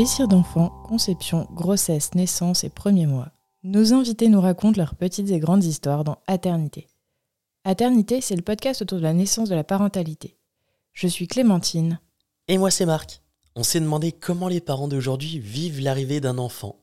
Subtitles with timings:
[0.00, 3.32] Désir d'enfant, conception, grossesse, naissance et premiers mois.
[3.64, 6.88] Nos invités nous racontent leurs petites et grandes histoires dans Aternité.
[7.64, 10.38] Aternité, c'est le podcast autour de la naissance de la parentalité.
[10.94, 12.00] Je suis Clémentine.
[12.48, 13.20] Et moi, c'est Marc.
[13.56, 16.76] On s'est demandé comment les parents d'aujourd'hui vivent l'arrivée d'un enfant.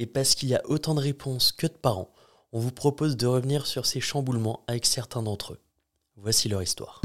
[0.00, 2.10] Et parce qu'il y a autant de réponses que de parents,
[2.50, 5.60] on vous propose de revenir sur ces chamboulements avec certains d'entre eux.
[6.16, 7.00] Voici leur histoire.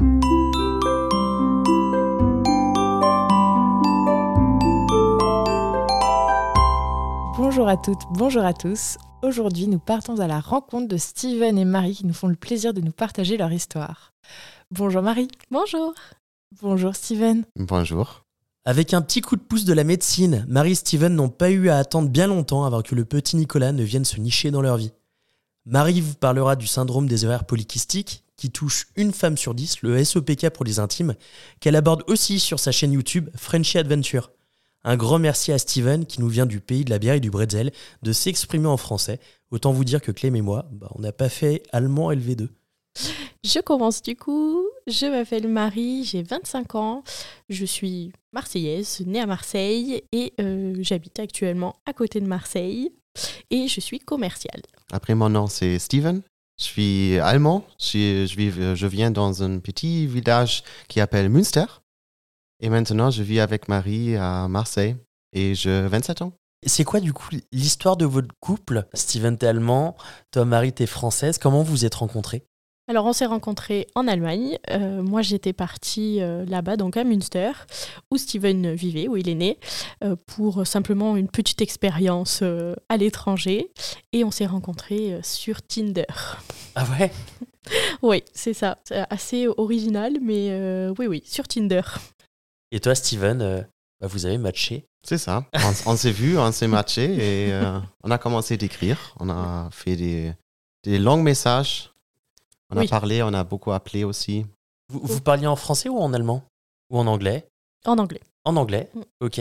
[7.54, 8.96] Bonjour à toutes, bonjour à tous.
[9.20, 12.72] Aujourd'hui, nous partons à la rencontre de Steven et Marie qui nous font le plaisir
[12.72, 14.14] de nous partager leur histoire.
[14.70, 15.28] Bonjour Marie.
[15.50, 15.92] Bonjour.
[16.62, 17.44] Bonjour Steven.
[17.56, 18.24] Bonjour.
[18.64, 21.68] Avec un petit coup de pouce de la médecine, Marie et Steven n'ont pas eu
[21.68, 24.78] à attendre bien longtemps avant que le petit Nicolas ne vienne se nicher dans leur
[24.78, 24.92] vie.
[25.66, 30.02] Marie vous parlera du syndrome des ovaires polykystiques, qui touche une femme sur dix, le
[30.02, 31.16] SOPK pour les intimes,
[31.60, 34.30] qu'elle aborde aussi sur sa chaîne YouTube Frenchy Adventure.
[34.84, 37.30] Un grand merci à Steven, qui nous vient du pays de la bière et du
[37.30, 37.70] bretzel,
[38.02, 39.20] de s'exprimer en français.
[39.50, 42.48] Autant vous dire que Clem et moi, bah, on n'a pas fait allemand LV2.
[43.44, 44.62] Je commence du coup.
[44.86, 47.04] Je m'appelle Marie, j'ai 25 ans.
[47.48, 52.90] Je suis marseillaise, née à Marseille et euh, j'habite actuellement à côté de Marseille
[53.50, 54.62] et je suis commerciale.
[54.90, 56.22] Après, mon nom, c'est Steven.
[56.58, 57.64] Je suis allemand.
[57.80, 61.64] Je, je, vis- je viens dans un petit village qui s'appelle Münster.
[62.64, 64.94] Et maintenant, je vis avec Marie à Marseille
[65.32, 66.32] et j'ai 27 ans.
[66.64, 69.96] C'est quoi du coup l'histoire de votre couple Steven, t'es allemand,
[70.30, 71.38] toi Marie, t'es française.
[71.38, 72.44] Comment vous vous êtes rencontrés?
[72.88, 74.58] Alors on s'est rencontrés en Allemagne.
[74.70, 77.50] Euh, moi j'étais partie euh, là-bas, donc à Münster,
[78.12, 79.58] où Steven vivait, où il est né,
[80.04, 83.72] euh, pour simplement une petite expérience euh, à l'étranger.
[84.12, 86.04] Et on s'est rencontrés euh, sur Tinder.
[86.76, 87.10] Ah ouais?
[88.02, 88.78] Oui, c'est ça.
[88.84, 91.82] C'est assez original, mais euh, oui, oui, sur Tinder.
[92.72, 93.62] Et toi Steven, euh,
[94.00, 95.44] bah, vous avez matché C'est ça.
[95.54, 97.04] On, on s'est vu, on s'est matché
[97.46, 99.14] et euh, on a commencé d'écrire.
[99.20, 100.32] On a fait des,
[100.82, 101.90] des longs messages.
[102.70, 102.86] On Oui.
[102.86, 104.46] a parlé, on a beaucoup appelé aussi.
[104.88, 106.42] vous, vous parliez en français ou en allemand?
[106.90, 107.46] Ou en anglais?
[107.84, 108.22] En anglais.
[108.44, 109.00] En anglais, Mm.
[109.20, 109.40] ok.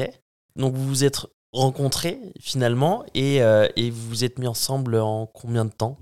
[0.58, 5.26] Donc vous vous êtes rencontrés finalement et, euh, et vous vous êtes mis ensemble en
[5.26, 5.98] combien de temps?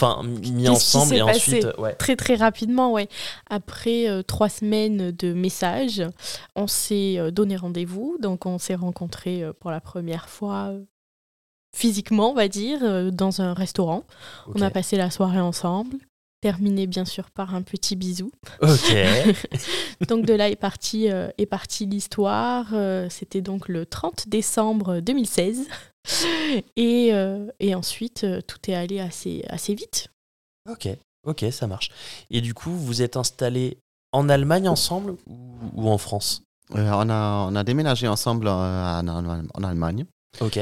[0.00, 1.94] Enfin, mis ensemble et passé ensuite, euh, ouais.
[1.94, 3.08] Très très rapidement, ouais.
[3.50, 6.02] Après euh, trois semaines de messages,
[6.54, 8.16] on s'est euh, donné rendez-vous.
[8.20, 10.72] Donc on s'est rencontrés pour la première fois
[11.74, 14.04] physiquement, on va dire, dans un restaurant.
[14.54, 15.98] On a passé la soirée ensemble.
[16.40, 18.30] Terminé bien sûr par un petit bisou.
[18.62, 18.94] Ok.
[20.08, 22.68] Donc de là est partie euh, est partie l'histoire.
[22.74, 25.66] Euh, C'était donc le 30 décembre 2016.
[26.76, 30.08] Et, euh, et ensuite, euh, tout est allé assez, assez vite.
[30.70, 30.88] Ok,
[31.26, 31.90] ok, ça marche.
[32.30, 33.78] Et du coup, vous êtes installés
[34.12, 36.42] en Allemagne ensemble ou, ou en France?
[36.74, 40.04] Euh, on, a, on a déménagé ensemble en, en- en Allemagne.
[40.40, 40.58] Ok,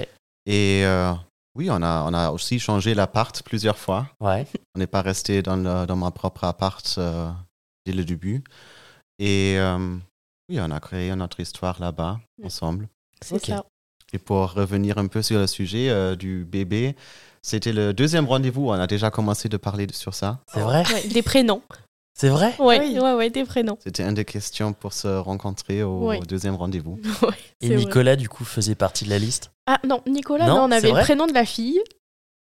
[0.47, 1.13] Et euh,
[1.57, 4.09] oui, on a, on a aussi changé l'appart plusieurs fois.
[4.21, 4.47] ouais.
[4.75, 7.31] On n'est pas resté dans, le- dans mon propre appart euh,
[7.87, 8.45] dès le début.
[9.19, 9.97] Et euh,
[10.51, 12.87] oui, on a créé notre histoire là-bas ensemble.
[13.25, 13.47] C'est Ok.
[13.47, 13.65] ça.
[14.13, 16.95] Et pour revenir un peu sur le sujet euh, du bébé,
[17.43, 18.69] c'était le deuxième rendez-vous.
[18.69, 20.41] On a déjà commencé de parler de- sur ça.
[20.53, 21.63] C'est vrai Ouais, des prénoms.
[22.19, 22.99] C'est vrai Ouais, Oui.
[22.99, 23.77] ouais, ouais, des prénoms.
[23.85, 26.21] C'était une des questions pour se rencontrer au Ouais.
[26.21, 26.99] deuxième rendez-vous.
[27.23, 27.29] Ouais,
[27.61, 27.77] Et vrai.
[27.77, 30.91] Nicolas, du coup, faisait partie de la liste Ah non, Nicolas, Non, non, on avait
[30.93, 31.81] le prénom de la fille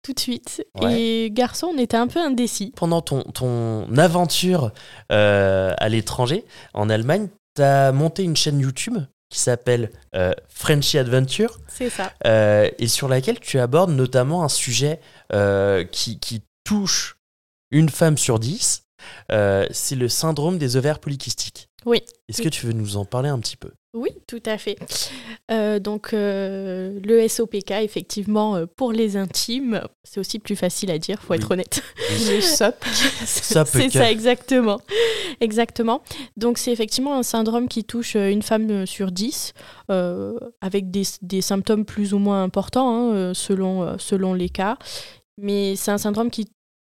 [0.05, 0.65] tout de suite.
[0.81, 1.01] Ouais.
[1.25, 2.73] Et garçon, on était un peu indécis.
[2.77, 4.71] Pendant ton, ton aventure
[5.11, 8.97] euh, à l'étranger, en Allemagne, tu as monté une chaîne YouTube
[9.31, 12.13] qui s'appelle euh, Frenchy Adventure C'est ça.
[12.27, 15.01] euh, et sur laquelle tu abordes notamment un sujet
[15.33, 17.17] euh, qui, qui touche
[17.71, 18.85] une femme sur dix.
[19.31, 21.69] C'est le syndrome des ovaires polykystiques.
[21.87, 22.03] Oui.
[22.29, 23.71] Est-ce que tu veux nous en parler un petit peu?
[23.95, 24.77] Oui, tout à fait.
[25.51, 30.99] Euh, donc, euh, le SOPK, effectivement, euh, pour les intimes, c'est aussi plus facile à
[30.99, 31.55] dire, faut être Oui.
[31.55, 31.83] honnête.
[32.31, 32.85] Le SOP.
[33.25, 34.79] c'est ça, exactement.
[35.41, 36.03] Exactement.
[36.37, 39.55] Donc, c'est effectivement un syndrome qui touche une femme sur dix,
[39.89, 44.77] avec des, des symptômes plus ou moins importants, hein, selon, selon les cas.
[45.39, 46.49] Mais c'est un syndrome qui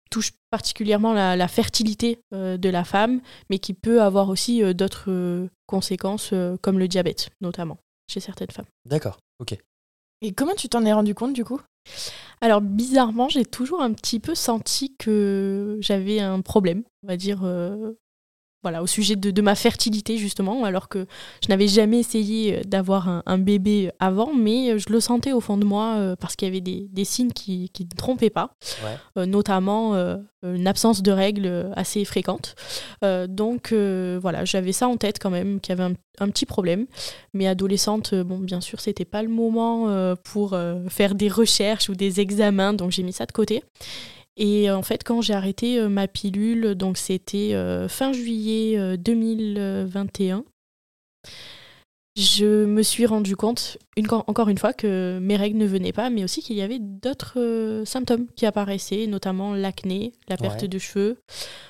[0.09, 4.73] touche particulièrement la, la fertilité euh, de la femme, mais qui peut avoir aussi euh,
[4.73, 7.77] d'autres euh, conséquences, euh, comme le diabète, notamment,
[8.09, 8.65] chez certaines femmes.
[8.85, 9.57] D'accord, ok.
[10.21, 11.61] Et comment tu t'en es rendu compte du coup?
[12.41, 17.41] Alors, bizarrement, j'ai toujours un petit peu senti que j'avais un problème, on va dire,
[17.43, 17.93] euh,
[18.63, 21.05] voilà, au sujet de, ma fertilité justement, alors que
[21.43, 25.65] je n'avais jamais essayé d'avoir un, bébé avant, mais je le sentais au fond de
[25.65, 28.55] moi parce qu'il y avait des, signes qui, ne trompaient pas,
[29.15, 29.93] notamment
[30.43, 32.55] une absence de règles assez fréquente.
[33.29, 36.87] donc voilà, j'avais ça en tête quand même, qu'il y avait un, petit problème.
[37.33, 40.57] Mais adolescente, bon, bien sûr, c'était pas le moment pour
[40.89, 43.63] faire des recherches ou des examens, donc j'ai mis ça de côté.
[44.37, 50.37] Et en fait, quand j'ai arrêté euh, ma pilule, donc c'était euh, fin juillet 2021,
[50.37, 50.41] euh,
[52.15, 53.77] je me suis rendu compte,
[54.11, 57.83] encore une fois, que mes règles ne venaient pas, mais aussi qu'il y avait d'autres
[57.85, 61.17] symptômes qui apparaissaient, notamment l'acné, la perte de cheveux,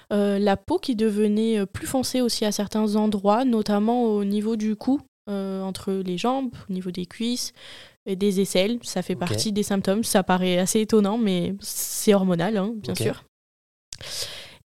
[0.09, 5.01] la peau qui devenait plus foncée aussi à certains endroits, notamment au niveau du cou,
[5.27, 7.53] entre les jambes, au niveau des cuisses,
[8.05, 10.03] des aisselles, ça fait partie des symptômes.
[10.03, 13.23] Ça paraît assez étonnant, mais c'est hormonal, hein, bien sûr.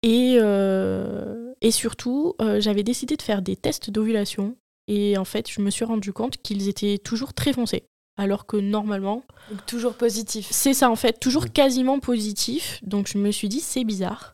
[0.01, 4.55] Et, euh, et surtout, euh, j'avais décidé de faire des tests d'ovulation.
[4.87, 7.83] Et en fait, je me suis rendu compte qu'ils étaient toujours très foncés.
[8.17, 9.23] Alors que normalement.
[9.65, 10.47] toujours positif.
[10.51, 12.81] C'est ça, en fait, toujours quasiment positif.
[12.83, 14.33] Donc je me suis dit, c'est bizarre.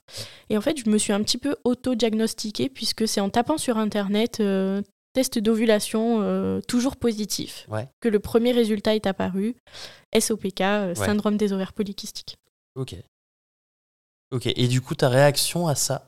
[0.49, 3.77] Et en fait, je me suis un petit peu auto-diagnostiquée, puisque c'est en tapant sur
[3.77, 4.81] Internet euh,
[5.15, 7.67] test d'ovulation euh, toujours positif,
[8.01, 9.55] que le premier résultat est apparu,
[10.17, 12.37] SOPK, euh, syndrome des ovaires polykystiques.
[12.75, 12.95] Ok.
[14.31, 16.05] Ok, et du coup, ta réaction à ça,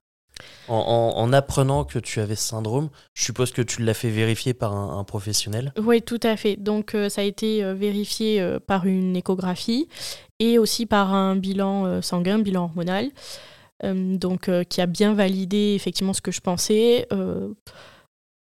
[0.68, 4.74] en, apprenant que tu avais ce syndrome, je suppose que tu l'as fait vérifier par
[4.74, 5.72] un, professionnel?
[5.78, 6.58] Oui, tout à fait.
[6.58, 9.88] Donc, euh, ça a été vérifié par une échographie
[10.40, 13.10] et aussi par un bilan sanguin, bilan hormonal,
[13.84, 17.08] donc qui a bien validé effectivement ce que je pensais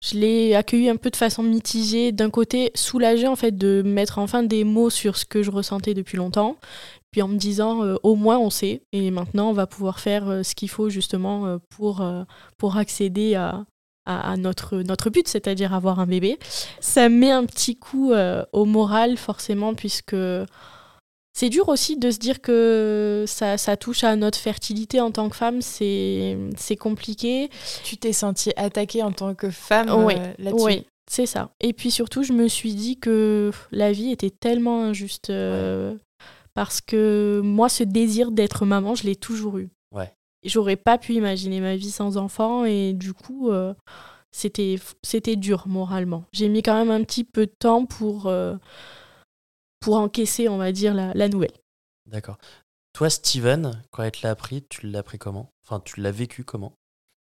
[0.01, 2.11] je l'ai accueilli un peu de façon mitigée.
[2.11, 5.93] D'un côté, soulagée en fait de mettre enfin des mots sur ce que je ressentais
[5.93, 6.55] depuis longtemps.
[7.11, 8.83] Puis en me disant, euh, au moins on sait.
[8.93, 12.05] Et maintenant, on va pouvoir faire euh, ce qu'il faut justement euh, pour,
[12.57, 13.65] pour accéder à,
[14.05, 16.39] à, notre, notre but, c'est-à-dire avoir un bébé.
[16.79, 18.13] Ça met un petit coup
[18.53, 20.15] au moral forcément puisque
[21.33, 25.29] c'est dur aussi de se dire que ça, ça, touche à notre fertilité en tant
[25.29, 27.49] que femme, c'est compliqué.
[27.83, 31.51] Tu t'es sentie attaquée en tant que femme oui, euh, là-dessus Oui, c'est ça.
[31.59, 35.95] Et puis surtout, je me suis dit que la vie était tellement injuste euh,
[36.55, 39.69] parce que moi, ce désir d'être maman, je l'ai toujours eu.
[39.93, 40.11] Ouais.
[40.43, 43.73] J'aurais pas pu imaginer ma vie sans enfant et du coup, euh,
[44.31, 46.25] c'était dur moralement.
[46.33, 48.29] J'ai mis quand même un petit peu de temps pour
[49.79, 51.53] pour encaisser, on va dire, la, nouvelle.
[52.05, 52.37] D'accord.
[52.93, 55.51] Toi, Steven, quand elle te l'a appris, tu l'as appris comment?
[55.63, 56.73] Enfin, tu l'as vécu comment?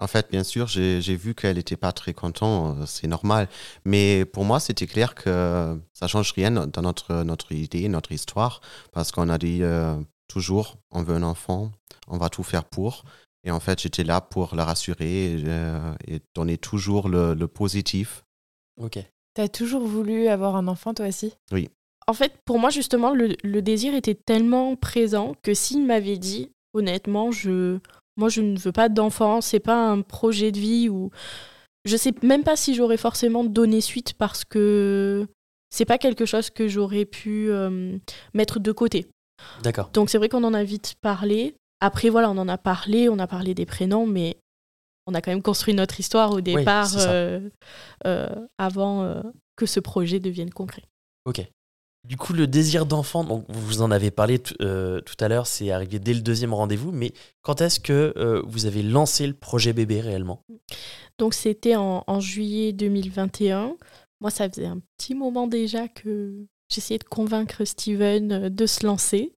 [0.00, 3.49] En fait, bien sûr, j'ai vu qu'elle n'était pas très contente, euh, c'est normal.
[3.85, 8.12] Mais pour moi, c'était clair que ça ne change rien dans notre, notre idée, notre
[8.12, 8.61] histoire,
[8.93, 11.73] parce qu'on a dit euh, toujours, on veut un enfant,
[12.06, 13.05] on va tout faire pour.
[13.43, 15.95] Et en fait, j'étais là pour la rassurer et, euh,
[16.37, 18.25] donner toujours le, le positif.
[18.81, 19.00] Ok.
[19.35, 21.35] Tu as toujours voulu avoir un enfant, toi aussi?
[21.50, 21.69] Oui
[22.09, 27.31] en fait, pour moi, justement, le, désir était tellement présent que s'il m'avait dit, honnêtement,
[27.31, 27.79] je,
[28.17, 31.11] moi, je ne veux pas d'enfant, c'est pas un projet de vie ou.
[31.85, 35.27] Je sais même pas si j'aurais forcément donné suite parce que
[35.71, 37.97] c'est pas quelque chose que j'aurais pu euh,
[38.35, 39.07] mettre de côté.
[39.63, 39.91] D'accord.
[39.93, 41.55] Donc c'est vrai qu'on en a vite parlé.
[41.81, 44.39] Après, voilà, on en a parlé, on a parlé des prénoms, mais
[45.07, 47.49] on a quand même construit notre histoire au départ euh,
[48.07, 48.29] euh,
[48.59, 49.23] avant
[49.57, 50.83] que ce projet devienne concret.
[51.27, 51.47] Ok.
[52.05, 55.71] Du coup, le désir d'enfant, donc vous en avez parlé euh, tout à l'heure, c'est
[55.71, 57.12] arrivé dès le deuxième rendez-vous, mais
[57.43, 60.45] quand est-ce que euh, vous avez lancé le projet bébé réellement?
[61.19, 63.76] Donc c'était en, juillet 2021.
[64.21, 68.87] Moi, ça faisait un petit moment déjà que j'essayais de convaincre Steven euh, de se
[68.87, 69.33] lancer.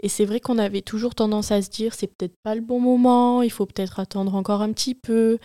[0.00, 2.80] Et c'est vrai qu'on avait toujours tendance à se dire, c'est peut-être pas le bon
[2.80, 5.38] moment, il faut peut-être attendre encore un petit peu.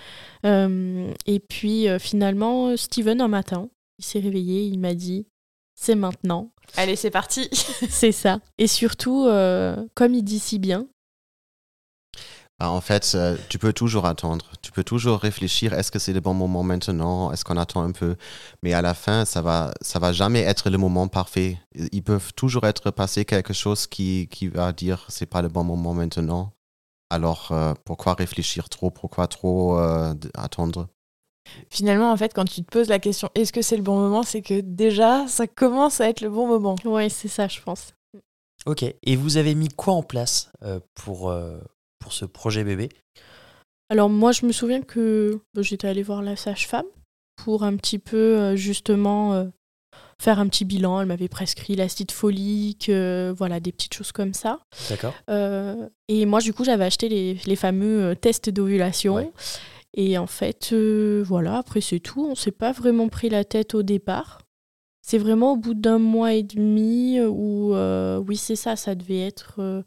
[0.44, 5.28] et puis finalement, Steven, un matin, il s'est réveillé, il m'a dit,
[5.80, 6.52] c'est maintenant.
[6.76, 7.50] Allez, c'est parti.
[7.90, 8.40] c'est ça.
[8.58, 10.88] Et surtout, euh, comme il dit si bien.
[12.60, 14.52] Bah, en fait, euh, tu peux toujours attendre.
[14.64, 15.74] Tu peux toujours réfléchir.
[15.74, 17.32] Est-ce que c'est le bon moment maintenant?
[17.32, 18.16] Est-ce qu'on attend un peu?
[18.64, 21.60] Mais à la fin, ça va, ça va jamais être le moment parfait.
[21.92, 25.64] Ils peuvent toujours être passé quelque chose qui, qui va dire c'est pas le bon
[25.64, 26.54] moment maintenant.
[27.12, 28.90] Alors euh, pourquoi réfléchir trop?
[28.90, 29.78] Pourquoi trop
[30.34, 30.88] attendre?
[31.70, 34.24] Finalement, en fait, quand tu te poses la question est-ce que c'est le bon moment,
[34.24, 36.76] c'est que déjà, ça commence à être le bon moment.
[36.86, 37.94] Oui, c'est ça, je pense.
[38.66, 38.84] Ok.
[39.04, 41.58] Et vous avez mis quoi en place euh, pour, euh,
[42.00, 42.90] pour ce projet bébé?
[43.90, 46.86] Alors, moi, je me souviens que bah, j'étais allée voir la sage-femme
[47.38, 49.50] pour un petit peu, euh, justement,
[50.20, 51.00] faire un petit bilan.
[51.00, 54.60] Elle m'avait prescrit l'acide folique, voilà, des petites choses comme ça.
[54.90, 55.14] D'accord.
[56.10, 59.32] et moi, du coup, j'avais acheté les, les fameux tests d'ovulation.
[59.94, 62.26] Et en fait, euh, voilà, après c'est tout.
[62.26, 64.42] On s'est pas vraiment pris la tête au départ.
[65.02, 69.22] C'est vraiment au bout d'un mois et demi où, euh, oui, c'est ça, ça devait
[69.22, 69.82] être, euh,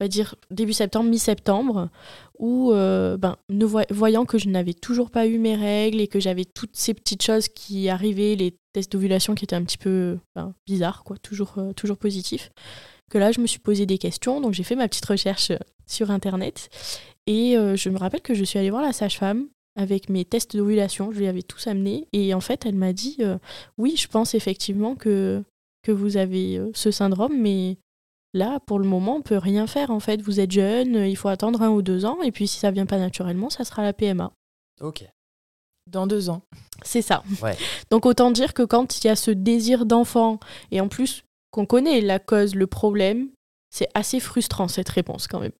[0.00, 1.88] on va dire, début septembre, mi-septembre,
[2.38, 6.06] où, euh, ben, ne voy- voyant que je n'avais toujours pas eu mes règles et
[6.06, 9.78] que j'avais toutes ces petites choses qui arrivaient, les tests d'ovulation qui étaient un petit
[9.78, 12.50] peu ben, bizarres, quoi, toujours, euh, toujours positifs,
[13.12, 14.40] que là, je me suis posé des questions.
[14.40, 16.70] Donc, j'ai fait ma petite recherche euh, sur Internet.
[17.26, 20.56] Et euh, je me rappelle que je suis allée voir la sage-femme avec mes tests
[20.56, 21.12] d'ovulation.
[21.12, 22.08] Je lui avais tous amenés.
[22.14, 23.36] Et en fait, elle m'a dit euh,
[23.76, 25.44] Oui, je pense effectivement que,
[25.82, 27.76] que vous avez ce syndrome, mais
[28.32, 29.90] là, pour le moment, on peut rien faire.
[29.90, 32.22] En fait, vous êtes jeune, il faut attendre un ou deux ans.
[32.22, 34.32] Et puis, si ça vient pas naturellement, ça sera la PMA.
[34.80, 35.04] Ok.
[35.86, 36.40] Dans deux ans.
[36.82, 37.22] C'est ça.
[37.42, 37.58] Ouais.
[37.90, 40.40] Donc autant dire que quand il y a ce désir d'enfant,
[40.70, 43.28] et en plus qu'on connaît la cause, le problème,
[43.70, 45.52] c'est assez frustrant cette réponse quand même.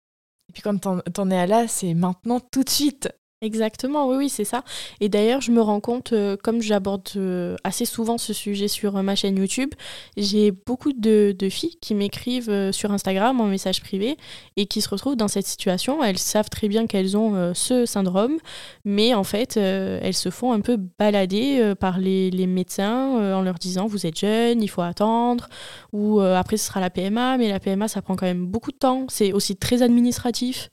[0.49, 3.09] Et puis quand t'en, es à là, c'est maintenant tout de suite.
[3.43, 4.63] Exactement, oui, oui, c'est ça.
[5.01, 8.97] Et d'ailleurs, je me rends compte, euh, comme j'aborde euh, assez souvent ce sujet sur
[8.97, 9.71] euh, ma chaîne YouTube,
[10.17, 14.17] j'ai beaucoup de, de filles qui m'écrivent sur Instagram en message privé
[14.57, 16.05] et qui se retrouvent dans cette situation.
[16.05, 18.37] Elles savent très bien qu'elles ont ce syndrome,
[18.85, 23.55] mais en fait, elles se font un peu balader par les, les médecins en leur
[23.55, 25.49] disant vous êtes jeune, il faut attendre,
[25.93, 28.77] ou après ce sera la PMA, mais la PMA ça prend quand même beaucoup de
[28.77, 30.71] temps, c'est aussi très administratif.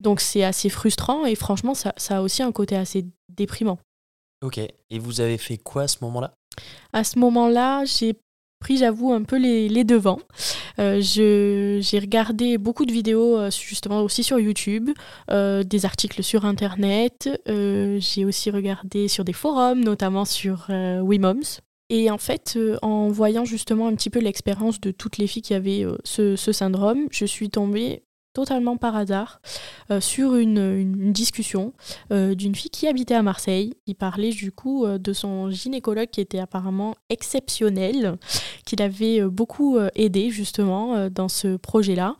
[0.00, 3.78] Donc c'est assez frustrant et franchement, ça, ça a aussi un côté assez déprimant.
[4.44, 4.58] Ok.
[4.58, 6.34] Et vous avez fait quoi à ce moment-là?
[6.92, 8.14] À ce moment-là, j'ai
[8.60, 10.20] pris, j'avoue, un peu les, les devants.
[10.78, 14.90] Euh, j'ai regardé beaucoup de vidéos, euh, justement aussi sur YouTube,
[15.30, 17.28] euh, des articles sur Internet.
[17.48, 21.60] euh, j'ai aussi regardé sur des forums, notamment sur WeMoms.
[21.90, 25.54] Et en fait, en voyant justement un petit peu l'expérience de toutes les filles qui
[25.54, 28.02] avaient ce, ce syndrome, je suis tombée
[28.38, 29.40] totalement par hasard
[29.90, 31.72] euh, sur une, discussion
[32.12, 33.74] euh, d'une fille qui habitait à Marseille.
[33.88, 38.16] Il parlait du coup euh, de son gynécologue qui était apparemment exceptionnel,
[38.64, 42.14] qui l'avait beaucoup aidé justement dans ce projet-là.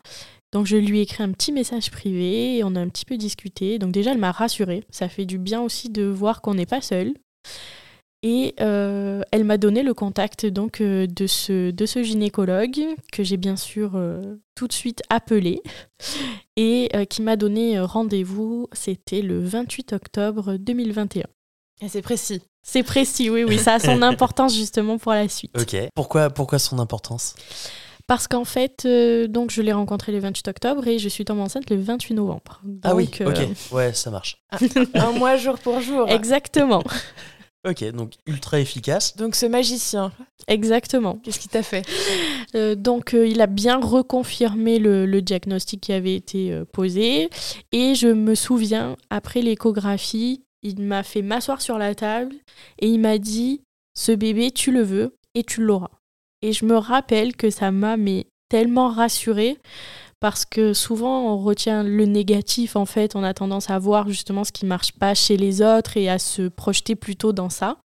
[0.51, 3.15] Donc je lui ai écrit un petit message privé et on a un petit peu
[3.15, 3.79] discuté.
[3.79, 4.83] Donc déjà elle m'a rassurée.
[4.89, 7.13] Ça fait du bien aussi de voir qu'on n'est pas seul.
[8.21, 12.81] Et euh, elle m'a donné le contact donc euh, de ce, de ce gynécologue
[13.13, 15.61] que j'ai bien sûr euh, tout de suite appelé
[16.57, 18.67] et euh, qui m'a donné rendez-vous.
[18.73, 21.23] C'était le 28 octobre 2021.
[21.81, 22.41] Et c'est précis.
[22.61, 25.57] C'est précis, oui, oui, ça a son importance justement pour la suite.
[25.57, 25.77] Ok.
[25.95, 27.35] Pourquoi, pourquoi son importance?
[28.09, 31.41] Parce qu'en fait, euh, donc je l'ai rencontré le 28 octobre et je suis tombée
[31.41, 32.59] enceinte le 28 novembre.
[32.81, 33.71] Ah oui, euh, ok.
[33.71, 34.41] Ouais, ça marche.
[34.95, 36.09] Un mois jour pour jour.
[36.09, 36.83] Exactement,
[37.67, 39.17] Ok, donc ultra efficace.
[39.17, 40.13] Donc ce magicien,
[40.47, 41.15] exactement.
[41.23, 41.85] qu'est-ce qu'il t'a fait?
[42.55, 47.29] Euh, donc euh, il a bien reconfirmé le, le diagnostic qui avait été euh, posé
[47.73, 52.35] et je me souviens après l'échographie, il m'a fait m'asseoir sur la table
[52.79, 53.61] et il m'a dit
[53.93, 55.91] ce bébé tu le veux et tu l'auras.
[56.41, 59.57] Et je me rappelle que ça m'a mais tellement rassurée
[60.19, 64.43] parce que souvent on retient le négatif en fait, on a tendance à voir justement
[64.43, 67.77] ce qui marche pas chez les autres et à se projeter plutôt dans ça.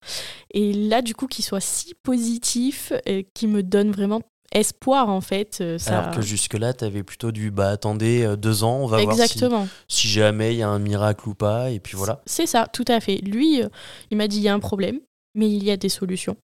[0.53, 4.21] Et là du coup qu'il soit si positif, euh, qui me donne vraiment
[4.53, 5.59] espoir en fait.
[5.61, 5.99] euh, Ça...
[6.01, 9.23] Alors que jusque-là, t'avais plutôt du bah attendez euh, deux ans, on va voir si,
[9.23, 9.67] Exactement.
[9.89, 12.21] si jamais il y a un miracle ou pas, et puis voilà.
[12.27, 13.17] C'est ça, tout à fait.
[13.17, 13.63] Lui,
[14.11, 15.01] il m'a dit il y a un problème,
[15.35, 16.37] mais il y a des solutions.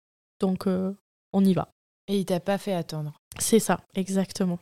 [0.40, 0.92] Donc euh,
[1.33, 1.68] on y va.
[2.09, 3.12] Et il t'a pas fait attendre.
[3.38, 4.59] C'est ça, exactement.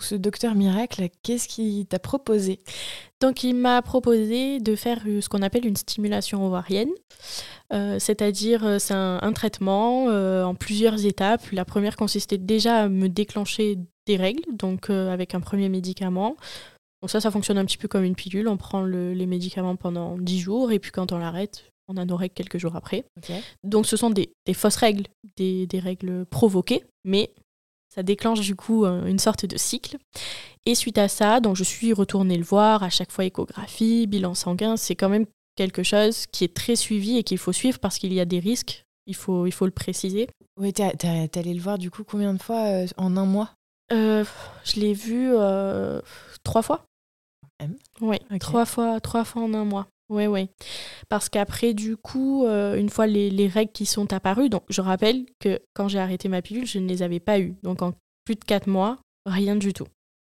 [0.00, 2.58] Ce docteur miracle, qu'est-ce qu'il t'a proposé?
[3.20, 6.90] Donc il m'a proposé de faire euh, ce qu'on appelle une stimulation ovarienne.
[7.72, 11.42] Euh, C'est-à-dire, euh, c'est un, un traitement euh, en plusieurs étapes.
[11.52, 16.36] La première consistait déjà à me déclencher des règles, donc euh, avec un premier médicament.
[17.00, 18.48] Donc ça, ça fonctionne un petit peu comme une pilule.
[18.48, 22.04] On prend le- les médicaments pendant 10 jours et puis quand on l'arrête, on a
[22.04, 23.04] nos règles quelques jours après.
[23.64, 25.04] Donc ce sont des, des fausses règles,
[25.36, 27.30] des, des règles provoquées, mais
[27.94, 29.96] ça déclenche du coup euh, une sorte de cycle.
[30.64, 34.34] Et suite à ça, donc je suis retournée le voir, à chaque fois échographie, bilan
[34.34, 37.98] sanguin, c'est quand même quelque chose qui est très suivi et qu'il faut suivre parce
[37.98, 40.28] qu'il y a des risques, il faut, il faut le préciser.
[40.58, 43.50] Oui, t'es allé le voir du coup combien de fois euh, en un mois?
[43.92, 44.24] Euh,
[44.64, 46.00] je l'ai vu euh,
[46.44, 46.84] trois fois.
[47.60, 49.86] même Oui, trois fois, trois fois en un mois.
[50.12, 50.48] Oui, oui.
[51.08, 54.82] Parce qu'après, du coup, euh, une fois les, les règles qui sont apparues, donc je
[54.82, 57.54] rappelle que quand j'ai arrêté ma pilule, je ne les avais pas eues.
[57.62, 57.94] Donc en
[58.26, 59.86] plus de quatre mois, rien du tout.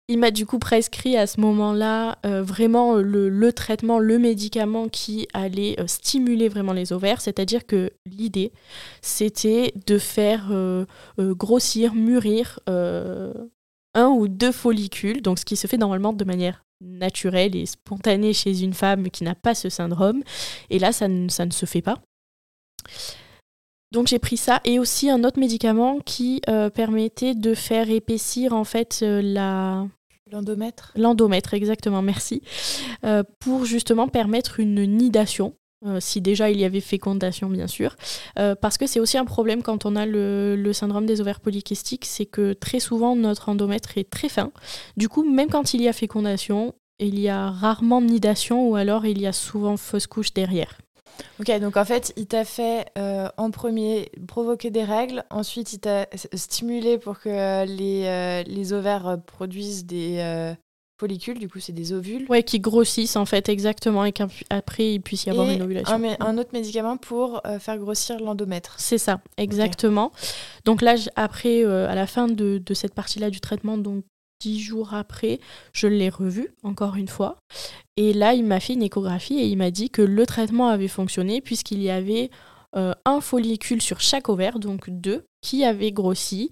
[0.08, 4.88] Il m'a du coup prescrit à ce moment-là euh, vraiment le, le traitement, le médicament
[4.88, 7.20] qui allait euh, stimuler vraiment les ovaires.
[7.20, 8.52] C'est-à-dire que l'idée,
[9.02, 10.84] c'était de faire euh,
[11.18, 13.32] euh, grossir, mûrir euh,
[13.94, 18.32] un ou deux follicules, donc ce qui se fait normalement de manière naturel et spontané
[18.32, 20.22] chez une femme qui n'a pas ce syndrome.
[20.70, 21.98] Et là, ça ne, ça ne se fait pas.
[23.92, 28.52] Donc j'ai pris ça et aussi un autre médicament qui euh, permettait de faire épaissir
[28.52, 29.86] en fait euh, la
[30.32, 32.42] L'endomètre l'endomètre exactement merci
[33.04, 35.54] euh, pour justement permettre une nidation
[35.86, 37.96] euh, si déjà il y avait fécondation bien sûr.
[38.38, 42.06] Euh, parce que c'est aussi un problème quand on a le, syndrome des ovaires polykystiques
[42.06, 44.50] c'est que très souvent notre endomètre est très fin.
[44.96, 49.04] Du coup même quand il y a fécondation il y a rarement nidation ou alors
[49.04, 50.78] il y a souvent fausse couche derrière.
[51.38, 55.78] Ok, donc en fait, il t'a fait euh, en premier provoquer des règles, ensuite il
[55.78, 60.56] t'a stimulé pour que les, les ovaires produisent des
[60.98, 62.26] follicules, du coup c'est des ovules.
[62.28, 65.94] Ouais, qui grossissent en fait exactement et qu'après il puisse y avoir Et une ovulation.
[65.94, 68.76] un, un autre médicament pour euh, faire grossir l'endomètre.
[68.78, 70.12] C'est ça, exactement.
[70.64, 74.04] Donc là, après, euh, à la fin de, de cette partie-là du traitement, donc
[74.40, 75.40] dix jours après,
[75.72, 77.36] je l'ai revu encore une fois.
[77.96, 80.88] Et là, il m'a fait une échographie et il m'a dit que le traitement avait
[80.88, 82.30] fonctionné puisqu'il y avait
[82.74, 86.48] un follicule sur chaque ovaire, donc deux, qui avaient grossi,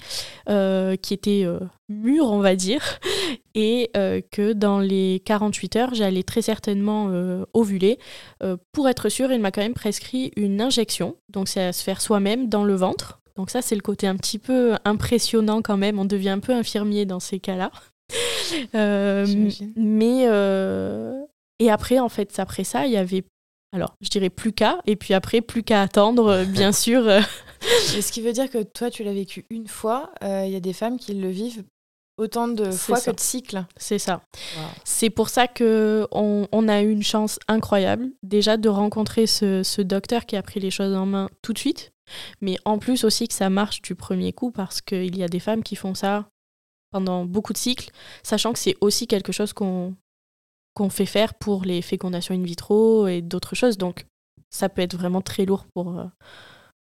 [0.51, 3.01] euh, qui étaient euh, mûrs, on va dire,
[3.55, 7.99] et euh, que dans les 48 heures, j'allais très certainement euh, ovuler.
[8.43, 11.83] Euh, pour être sûr, il m'a quand même prescrit une injection, donc c'est à se
[11.83, 13.21] faire soi-même dans le ventre.
[13.35, 15.99] Donc ça, c'est le côté un petit peu impressionnant quand même.
[15.99, 17.73] On devient un peu infirmier dans ces cas-là.
[18.75, 19.27] Euh,
[19.77, 21.19] mais euh,
[21.59, 23.25] et après, en fait, après ça, il y avait,
[23.73, 27.07] alors, je dirais plus qu'à, et puis après, plus qu'à attendre, euh, bien sûr.
[27.09, 27.21] euh,
[27.97, 30.57] Et ce qui veut dire que toi, tu l'as vécu une fois, euh, il y
[30.57, 31.65] a des femmes qui le vivent
[32.19, 33.11] autant de C'est fois ça.
[33.13, 33.65] que de cycles.
[33.79, 34.21] c'est ça.
[34.57, 34.63] Wow.
[34.85, 39.63] C'est pour ça que on, on a eu une chance incroyable déjà de rencontrer ce,
[39.63, 41.91] ce docteur qui a pris les choses en main tout de suite,
[42.43, 45.41] mais en plus aussi que ça marche du premier coup parce qu'il y a des
[45.41, 46.27] femmes qui font ça
[46.91, 47.91] pendant beaucoup de cycles,
[48.23, 49.95] sachant que c'est aussi quelque chose qu'on
[50.75, 54.07] qu'on fait faire pour les fécondations in vitro et d'autres choses, donc
[54.51, 56.05] ça peut être vraiment très lourd pour, euh,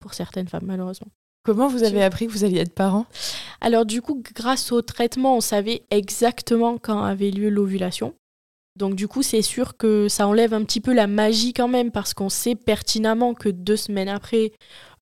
[0.00, 1.08] pour certaines femmes malheureusement.
[1.44, 3.06] Comment vous avez appris que vous alliez être parent?
[3.60, 8.14] Alors du coup, grâce au traitement, on savait exactement quand avait lieu l'ovulation.
[8.76, 11.90] Donc du coup, c'est sûr que ça enlève un petit peu la magie quand même,
[11.90, 14.52] parce qu'on sait pertinemment que deux semaines après,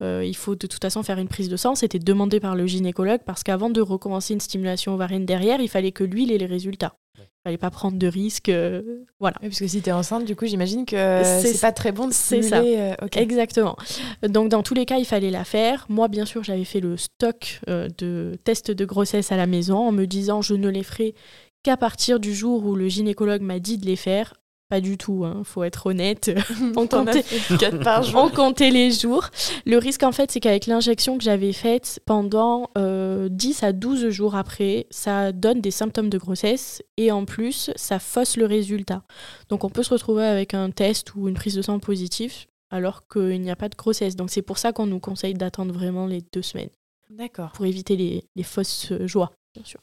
[0.02, 1.74] euh, il faut de toute façon faire une prise de sang.
[1.74, 5.92] C'était demandé par le gynécologue, parce qu'avant de recommencer une stimulation ovarienne derrière, il fallait
[5.92, 6.94] que lui il ait les résultats.
[7.22, 8.48] Il fallait pas prendre de risques.
[8.48, 9.36] euh, voilà.
[9.42, 10.96] Oui, parce que si t'es enceinte, du coup, j'imagine que
[11.42, 12.76] C'est- pas très bon de c'est stimuler.
[13.02, 13.06] euh.
[13.16, 13.76] Exactement.
[14.22, 15.86] Donc dans tous les cas, il fallait la faire.
[15.88, 19.78] Moi, bien sûr, j'avais fait le stock euh, de tests de grossesse à la maison
[19.78, 21.14] en me disant je ne les ferai
[21.62, 24.34] qu'à partir du jour où le gynécologue m'a dit de les faire.
[24.68, 26.30] Pas du tout, hein, faut être honnête.
[26.76, 29.28] On comptait, on les jours.
[29.64, 34.08] Le risque, en fait, c'est qu'avec l'injection que j'avais faite pendant euh, 10 à 12
[34.08, 39.02] jours après, ça donne des symptômes de grossesse et en plus, ça fausse le résultat.
[39.48, 43.06] Donc, on peut se retrouver avec un test ou une prise de sang positif alors
[43.06, 44.16] qu'il n'y a pas de grossesse.
[44.16, 46.70] Donc, c'est pour ça qu'on nous conseille d'attendre vraiment les deux semaines
[47.10, 47.52] D'accord.
[47.52, 49.78] pour éviter les, les fausses euh, joies, bien sûr.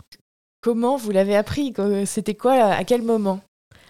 [0.60, 1.74] Comment vous l'avez appris?
[2.06, 3.41] C'était quoi À quel moment?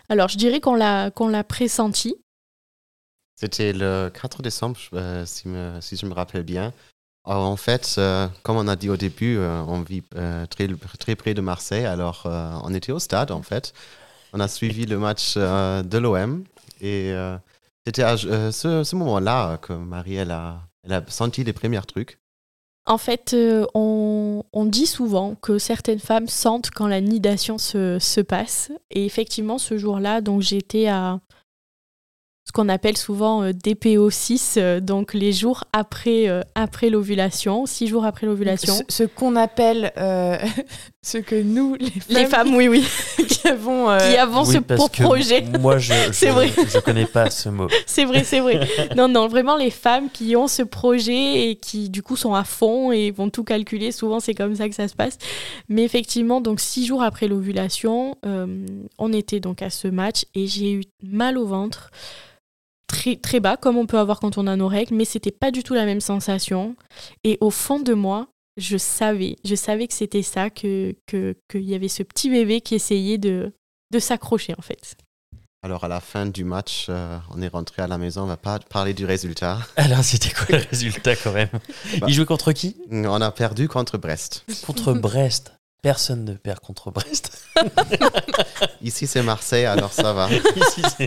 [0.09, 2.15] Alors, je dirais qu'on l'a qu'on pressenti.
[3.35, 6.71] C'était le 4 décembre, euh, si, me- si je me rappelle bien.
[7.25, 10.67] En fait, euh, comme on a dit au début, euh, on vit euh, très,
[10.99, 11.85] très près de Marseille.
[11.85, 13.73] Alors, on était au stade, en fait.
[14.33, 16.43] On a suivi le match de l'OM.
[16.81, 17.13] Et
[17.85, 22.19] c'était à ce, ce moment-là que Marie, elle a, elle a senti les premiers trucs.
[22.85, 27.97] En fait, euh, on, on dit souvent que certaines femmes sentent quand la nidation se,
[27.99, 28.71] se passe.
[28.91, 31.21] Et effectivement, ce jour-là, donc j'étais à
[32.45, 38.03] ce qu'on appelle souvent euh, DPO6, euh, donc les jours après, après l'ovulation, six jours
[38.03, 38.73] après l'ovulation.
[38.89, 39.93] Ce, qu'on appelle,
[41.05, 42.87] ce que nous, les femmes, Les femmes, oui, oui,
[43.27, 43.89] qui avons.
[43.89, 45.41] euh, qui avons ce parce pour que projet.
[45.59, 46.49] Moi, je, C'est je, vrai.
[46.49, 47.67] je connais pas ce mot.
[47.85, 48.61] C'est vrai, c'est vrai.
[48.95, 52.45] Non, non, vraiment les femmes qui ont ce projet et qui du coup sont à
[52.45, 53.91] fond et vont tout calculer.
[53.91, 55.17] Souvent, c'est comme ça que ça se passe.
[55.67, 58.65] Mais effectivement, donc six jours après l'ovulation, euh,
[58.97, 61.91] on était donc à ce match et j'ai eu mal au ventre.
[62.87, 65.49] Très, très bas, comme on peut avoir quand on a nos règles, mais c'était pas
[65.51, 66.75] du tout la même sensation.
[67.23, 71.63] Et au fond de moi, je savais, je savais que c'était ça, que que- qu'il
[71.63, 73.53] y avait ce petit bébé qui essayait de,
[73.91, 74.95] de s'accrocher en fait.
[75.65, 78.23] Alors, à la fin du match, euh, on est rentré à la maison.
[78.23, 79.59] On va pas parler du résultat.
[79.77, 81.47] Alors, c'était quoi le résultat quand même?
[81.99, 82.07] Bah.
[82.09, 82.75] Il jouait contre qui?
[82.91, 84.43] On a perdu contre Brest.
[84.65, 85.53] Contre Brest.
[85.81, 87.47] Personne ne perd contre Brest.
[88.81, 90.29] Ici, c'est Marseille, alors ça va.
[90.33, 91.05] Ici, c'est-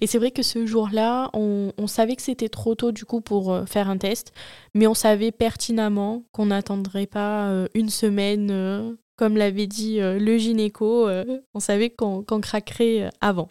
[0.00, 3.52] Et c'est vrai que ce jour-là, on, savait que c'était trop tôt du coup pour
[3.52, 4.32] euh, faire un test,
[4.74, 10.36] mais on savait pertinemment qu'on n'attendrait pas euh, une semaine euh, comme l'avait dit le
[10.36, 11.08] gynéco,
[11.54, 13.48] on savait qu'on craquerait avant.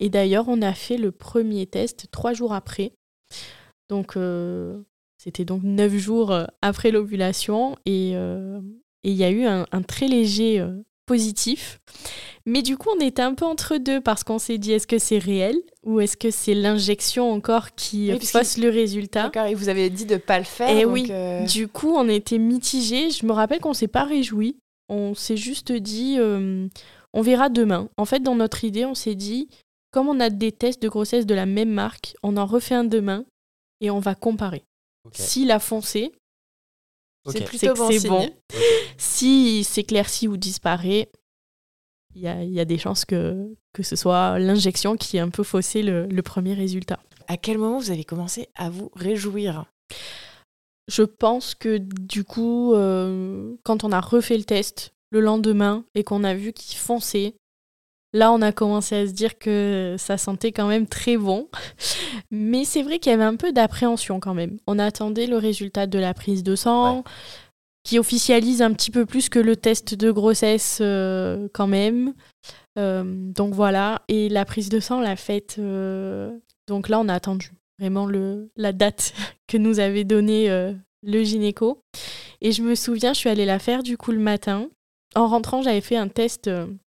[0.00, 2.92] Et d'ailleurs, on a fait le premier test trois jours après.
[3.88, 4.18] Donc,
[5.16, 7.78] c'était donc neuf jours après l'ovulation.
[7.86, 10.62] Et il y a eu un, très léger
[11.12, 11.78] positif.
[12.46, 14.98] Mais du coup, on était un peu entre deux parce qu'on s'est dit est-ce que
[14.98, 19.24] c'est réel ou est-ce que c'est l'injection encore qui oui, fausse le résultat?
[19.24, 20.70] D'accord, et vous avez dit de pas le faire.
[20.70, 21.10] Et oui,
[21.46, 23.10] du coup, on était mitigés.
[23.10, 24.56] Je me rappelle qu'on s'est pas réjoui.
[24.88, 26.18] On s'est juste dit
[27.12, 27.88] on verra demain.
[27.98, 29.48] En fait, dans notre idée, on s'est dit
[29.92, 32.84] comme on a des tests de grossesse de la même marque, on en refait un
[32.84, 33.24] demain
[33.80, 34.64] et on va comparer.
[35.12, 36.12] S'il a foncé,
[37.26, 37.90] c'est plutôt bon.
[37.90, 38.28] C'est bon.
[38.98, 41.10] Si s'éclaircit ou disparaît,
[42.14, 45.82] il y a, des chances que, que ce soit l'injection qui ait un peu faussé
[45.82, 47.00] le, premier résultat.
[47.26, 49.64] À quel moment vous avez commencé à vous réjouir?
[50.88, 56.04] Je pense que du coup, euh, quand on a refait le test le lendemain et
[56.04, 57.34] qu'on a vu qu'il fonçait,
[58.14, 61.48] Là, on a commencé à se dire que ça sentait quand même très bon.
[62.30, 64.58] Mais c'est vrai qu'il y avait un peu d'appréhension quand même.
[64.66, 67.04] On attendait le résultat de la prise de sang,
[67.84, 72.14] qui officialise un petit peu plus que le test de grossesse euh, quand même.
[72.78, 74.02] Euh, donc voilà.
[74.08, 75.56] Et la prise de sang, la faite.
[75.58, 76.36] Euh,
[76.68, 79.14] donc là, on a attendu vraiment le, la date
[79.48, 80.48] que nous avait donnée
[81.02, 81.82] le gynéco.
[82.40, 84.68] Et je me souviens, je suis allée la faire du coup le matin.
[85.14, 86.50] En rentrant, j'avais fait un test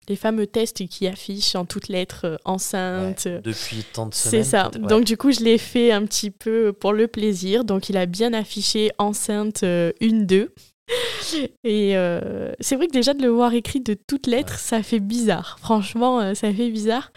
[0.09, 3.27] les fameux tests qui affichent en toutes lettres euh, enceinte.
[3.27, 4.43] depuis tant de semaines.
[4.43, 4.69] C'est ça.
[4.69, 7.63] Donc du coup, je l'ai fait un petit peu pour le plaisir.
[7.63, 10.33] Donc il a bien affiché enceinte 1-2.
[10.33, 10.47] Euh,
[11.63, 14.99] Et euh, c'est vrai que déjà de le voir écrit de toutes lettres, ça fait
[14.99, 15.57] bizarre.
[15.61, 17.11] Franchement, ça fait bizarre.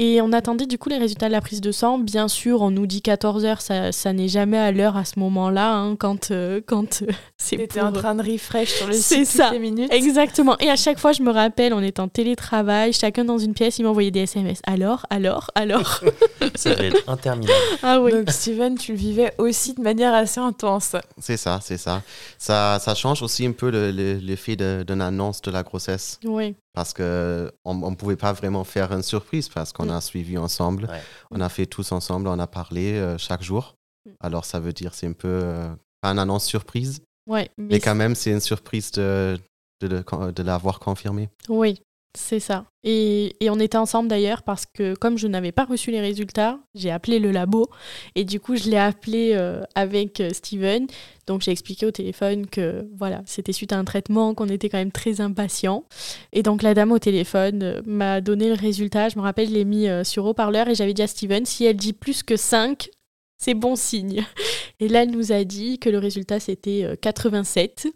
[0.00, 1.98] Et on attendait du coup les résultats de la prise de sang.
[1.98, 5.18] Bien sûr, on nous dit 14 heures, ça, ça n'est jamais à l'heure à ce
[5.18, 7.06] moment-là, hein, quand, euh, quand euh,
[7.36, 7.82] c'est pour...
[7.82, 9.46] en train de refresh sur le site ça.
[9.46, 9.92] toutes les minutes.
[9.92, 10.56] Exactement.
[10.60, 13.80] Et à chaque fois, je me rappelle, on est en télétravail, chacun dans une pièce,
[13.80, 14.60] il m'envoyait des SMS.
[14.66, 16.00] Alors, alors, alors.
[16.54, 17.58] ça va être interminable.
[17.82, 18.12] Ah oui.
[18.12, 20.94] Donc Steven, tu le vivais aussi de manière assez intense.
[21.18, 22.02] C'est ça, c'est ça.
[22.38, 22.78] ça.
[22.78, 26.20] Ça change aussi un peu l'effet d'une annonce de la grossesse.
[26.24, 27.02] Oui parce qu'on
[27.74, 29.90] ne pouvait pas vraiment faire une surprise parce qu'on mm.
[29.90, 30.88] a suivi ensemble,
[31.30, 33.76] on a fait tous ensemble, on a parlé euh, chaque jour.
[34.06, 34.10] Mm.
[34.20, 35.68] Alors ça veut dire c'est un peu euh,
[36.00, 39.38] pas une annonce surprise, ouais, mais, quand même c'est une surprise de,
[39.80, 41.28] de, de l'avoir confirmé.
[41.48, 41.80] Oui,
[42.14, 42.64] c'est ça.
[42.84, 46.90] Et, on était ensemble d'ailleurs parce que comme je n'avais pas reçu les résultats, j'ai
[46.90, 47.68] appelé le labo
[48.14, 50.86] et du coup je l'ai appelé euh, avec euh, Steven.
[51.26, 54.78] Donc j'ai expliqué au téléphone que voilà, c'était suite à un traitement, qu'on était quand
[54.78, 55.84] même très impatient.
[56.32, 59.08] Et donc la dame au téléphone euh, m'a donné le résultat.
[59.08, 61.76] Je me rappelle, je l'ai mis sur haut-parleur et j'avais dit à Steven, si elle
[61.76, 62.88] dit plus que 5,
[63.36, 64.24] c'est bon signe.
[64.80, 67.88] Et là, elle nous a dit que le résultat c'était 87.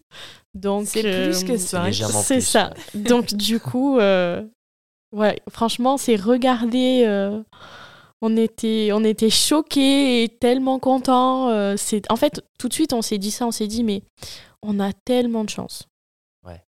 [0.55, 1.91] Donc c'est plus que ça.
[1.93, 2.73] C'est ça.
[2.95, 4.43] Donc du coup, euh,
[5.13, 7.05] ouais, franchement, c'est regarder.
[7.07, 7.43] Euh,
[8.21, 11.49] on était, on était choqués et tellement contents.
[11.49, 13.47] Euh, c'est, en fait, tout de suite, on s'est dit ça.
[13.47, 14.03] On s'est dit, mais
[14.63, 15.89] on a tellement de chance.
[16.47, 16.63] Ouais.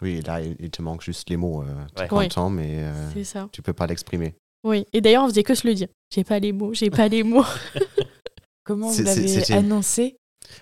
[0.00, 1.64] Oui, là, il te manque juste les mots.
[1.96, 2.84] tu es content, mais
[3.24, 3.48] ça.
[3.52, 4.36] tu peux pas l'exprimer.
[4.64, 4.86] Oui.
[4.92, 5.88] Et d'ailleurs, on faisait que se le dire.
[6.12, 6.72] J'ai pas les mots.
[6.72, 7.44] J'ai pas les mots.
[8.64, 10.16] Comment vous l'avez annoncé?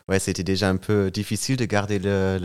[0.09, 2.38] Ouais, c'était déjà un peu difficile de garder le,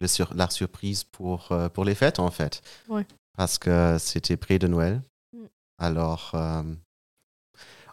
[0.00, 2.62] le, sur, la surprise pour, euh, pour les fêtes, en fait.
[2.88, 3.06] Ouais.
[3.36, 5.02] Parce que c'était près de Noël.
[5.32, 5.44] Mm.
[5.78, 6.62] Alors, euh,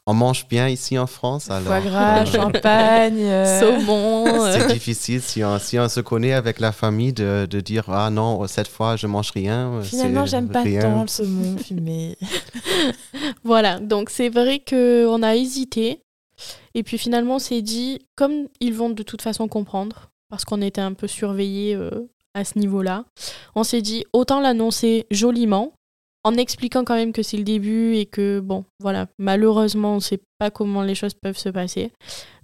[0.06, 1.50] on mange bien ici en France.
[1.50, 3.60] Alors, Foie gras, champagne, euh.
[3.60, 4.52] saumon.
[4.52, 8.10] C'est difficile si on, si on se connaît avec la famille de, de dire Ah
[8.10, 9.82] non, cette fois je mange rien.
[9.82, 12.18] Finalement, j'aime pas tant le saumon fumé.
[13.46, 16.02] voilà, donc c'est vrai qu'on a hésité.
[16.76, 20.62] Et puis finalement, on s'est dit, comme ils vont de toute façon comprendre, parce qu'on
[20.62, 21.92] était un peu surveillés euh,
[22.34, 23.06] à ce niveau-là,
[23.56, 25.74] on s'est dit, autant l'annoncer joliment,
[26.24, 30.02] en expliquant quand même que c'est le début et que, bon, voilà, malheureusement, on ne
[30.02, 31.92] sait pas comment les choses peuvent se passer.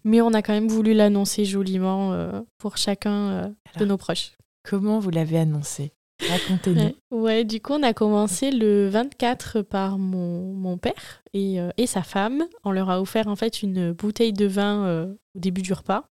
[0.04, 4.34] Mais on a quand même voulu l'annoncer joliment euh, pour chacun euh, de nos proches.
[4.64, 5.94] Comment vous l'avez annoncé?
[6.28, 6.96] Racontez-nous.
[7.12, 11.88] Ouais, du coup, on a commencé le 24 par mon, mon père et, euh, et,
[11.88, 12.44] sa femme.
[12.64, 15.06] On leur a offert en fait une bouteille de vin euh,
[15.36, 16.10] au début du repas.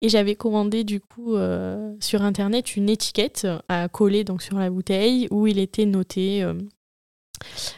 [0.00, 4.68] Et j'avais commandé du coup euh, sur internet une étiquette à coller donc sur la
[4.68, 6.44] bouteille où il était noté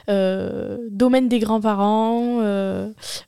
[0.09, 2.41] domaine des grands-parents,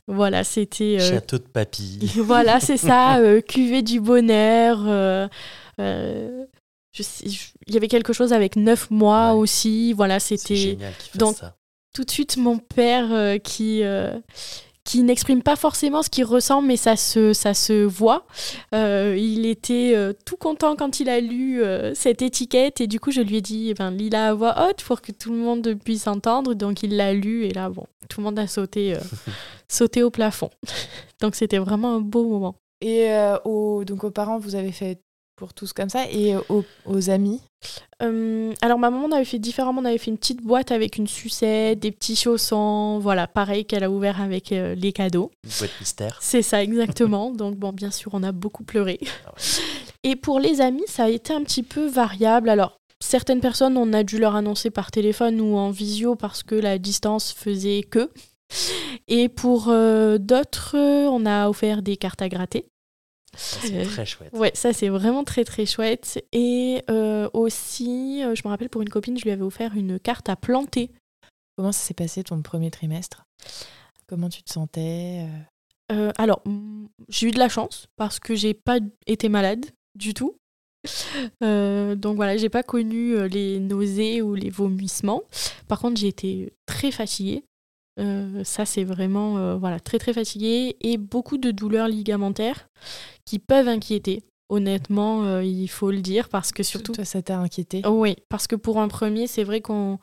[0.07, 0.99] voilà, c'était.
[0.99, 2.11] Château de papy.
[2.17, 5.29] voilà, c'est ça, cuvée du bonheur
[6.99, 9.93] il y avait quelque chose avec neuf mois aussi.
[9.93, 10.79] Voilà, c'était.
[11.15, 11.37] Donc,
[11.93, 14.19] tout de suite, mon père euh, qui, euh,
[14.87, 18.25] qui n'exprime pas forcément ce qu'il ressent, mais ça se, ça se voit.
[18.73, 23.01] Euh, il était euh, tout content quand il a lu euh, cette étiquette et du
[23.01, 25.39] coup je lui ai dit, eh ben, lis-la à voix haute pour que tout le
[25.39, 26.55] monde puisse entendre.
[26.55, 28.95] Donc il l'a lu et là, bon, tout le monde a sauté,
[29.69, 30.51] sauté au plafond.
[31.21, 32.55] donc c'était vraiment un beau moment.
[32.81, 33.09] Et
[33.45, 35.01] aux, donc aux parents, vous avez fait
[35.37, 37.40] pour tous comme ça et aux, amis
[38.03, 40.96] euh, Alors ma maman on avait fait différemment, on avait fait une petite boîte avec
[40.96, 45.31] une sucette, des petits chaussons, voilà, pareil qu'elle a ouvert avec euh, les cadeaux.
[45.44, 46.18] Une boîte mystère.
[46.22, 47.31] C'est ça exactement.
[47.33, 48.99] Donc bon, bien sûr, on a beaucoup pleuré.
[49.27, 49.33] Ah
[50.03, 52.49] et pour les amis, ça a été un petit peu variable.
[52.49, 56.55] Alors certaines personnes, on a dû leur annoncer par téléphone ou en visio parce que
[56.55, 58.11] la distance faisait que.
[59.09, 62.66] Et pour euh, d'autres, on a offert des cartes à gratter.
[63.37, 64.33] C'est très chouette.
[64.33, 66.25] Ouais, ça c'est vraiment très très chouette.
[66.33, 69.99] Et euh, aussi, euh, je me rappelle pour une copine, je lui avais offert une
[69.99, 70.90] carte à planter.
[71.57, 73.25] Comment ça s'est passé ton premier trimestre?
[74.07, 75.27] Comment tu te sentais
[75.92, 76.11] euh?
[76.18, 76.42] Alors,
[77.09, 80.37] j'ai eu de la chance parce que j'ai pas été malade du tout.
[81.40, 85.22] donc voilà, j'ai pas connu les nausées ou les vomissements.
[85.68, 87.44] Par contre, j'ai été très fatiguée.
[87.99, 92.69] Euh, ça, c'est vraiment euh, voilà, très très fatigué et beaucoup de douleurs ligamentaires
[93.25, 94.23] qui peuvent inquiéter.
[94.49, 96.93] Honnêtement, euh, il faut le dire parce que surtout.
[96.93, 97.83] Toi, ça t'a inquiété?
[97.87, 99.99] Oui, parce que pour un premier, c'est vrai qu'on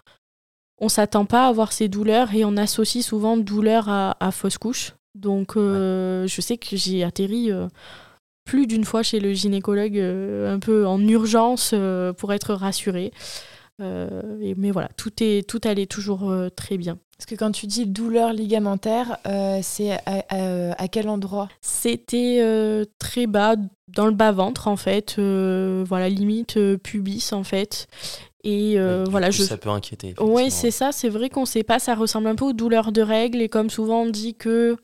[0.80, 4.58] on s'attend pas à avoir ces douleurs et on associe souvent douleur à, à fausse
[4.58, 4.94] couche.
[5.16, 7.52] Donc, je sais que j'ai atterri
[8.44, 11.74] plus d'une fois chez le gynécologue un peu en urgence
[12.18, 13.14] pour être rassurée.
[13.80, 16.98] Mais voilà, tout, est, tout allait toujours très bien.
[17.24, 21.48] Parce que quand tu dis douleur ligamentaire, euh, c'est à, quel endroit?
[21.62, 23.56] C'était euh, très bas,
[23.88, 27.88] dans le bas-ventre en fait, euh, voilà, limite pubis en fait.
[28.44, 28.78] Et
[29.10, 29.44] voilà, je...
[29.44, 30.16] ça peut inquiéter.
[30.20, 32.92] Oui, c'est ça, c'est vrai qu'on ne sait pas, ça ressemble un peu aux douleurs
[32.92, 34.76] de règles, et comme souvent on dit que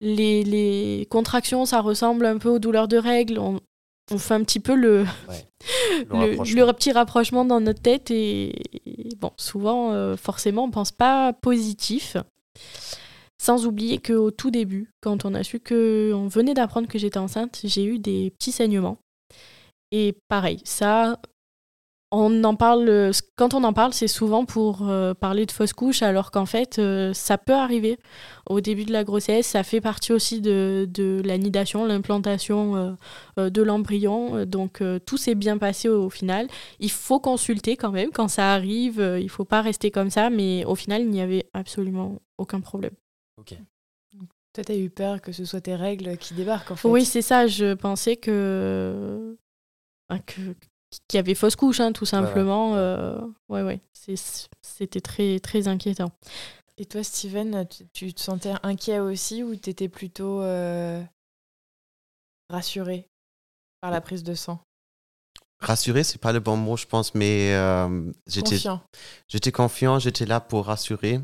[0.00, 3.60] les, les contractions, ça ressemble un peu aux douleurs de règles, on,
[4.10, 5.04] on fait un petit peu le,
[6.10, 8.54] le, petit rapprochement dans notre tête et,
[9.18, 12.16] bon, souvent, euh, forcément, on pense pas positif.
[13.38, 17.60] Sans oublier qu'au tout début, quand on a su qu'on venait d'apprendre que j'étais enceinte,
[17.64, 18.98] j'ai eu des petits saignements.
[19.92, 21.18] Et pareil, ça,
[22.12, 25.72] on en parle, euh, quand on en parle, c'est souvent pour euh, parler de fausse
[25.72, 27.98] couche, alors qu'en fait, euh, ça peut arriver
[28.46, 29.46] au début de la grossesse.
[29.46, 32.96] Ça fait partie aussi de, de l'anidation, l'implantation
[33.36, 34.44] de l'embryon.
[34.44, 36.48] Donc, tout s'est bien passé au, final.
[36.80, 38.96] Il faut consulter quand même quand ça arrive.
[38.98, 42.60] il ne faut pas rester comme ça, mais au final, il n'y avait absolument aucun
[42.60, 42.94] problème.
[43.38, 43.54] Ok.
[44.52, 46.88] Toi, tu as eu peur que ce soit tes règles qui débarquent, en fait.
[46.88, 47.46] Oui, c'est ça.
[47.46, 49.36] Je pensais que,
[50.26, 50.40] que,
[51.08, 52.74] qui avait fausse couche, hein, tout simplement.
[53.48, 53.80] Ouais, ouais.
[54.08, 54.14] Euh,
[54.62, 56.12] c'était très, très inquiétant.
[56.78, 61.02] Et toi, Steven, tu, te sentais inquiet aussi ou tu étais plutôt euh,
[62.48, 63.06] rassuré
[63.80, 64.60] par la prise de sang?
[65.60, 68.82] Rassuré, c'est pas le bon mot, je pense, mais euh, j'étais confiant.
[69.28, 71.20] J'étais confiant, j'étais là pour rassurer.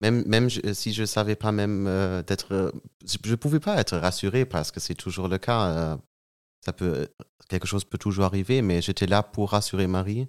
[0.00, 1.84] Même, même si je savais pas même
[2.26, 2.72] d'être.
[3.04, 5.98] je ne pouvais pas être rassuré parce que c'est toujours le cas
[6.64, 7.08] ça peut,
[7.48, 10.28] quelque chose peut toujours arriver, mais j'étais là pour rassurer Marie.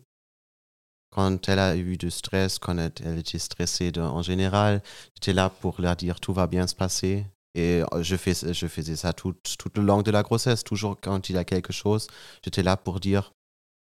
[1.12, 4.84] Quand elle a eu du stress, quand elle, était stressée en général,
[5.16, 7.26] j'étais là pour leur dire tout va bien se passer.
[7.54, 10.66] Et euh, je, fais, je faisais ça tout, tout le long de la grossesse.
[10.66, 12.08] Toujours quand il y a quelque chose,
[12.44, 13.32] j'étais là pour dire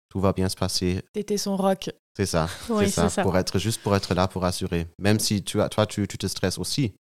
[0.10, 1.02] tout va bien se passer.
[1.14, 1.90] T'étais son rock.
[2.18, 4.88] C'est ça, c'est ça, Pour être, juste pour être là pour rassurer.
[5.00, 6.94] Même si tu, toi, tu, tu te stresses aussi,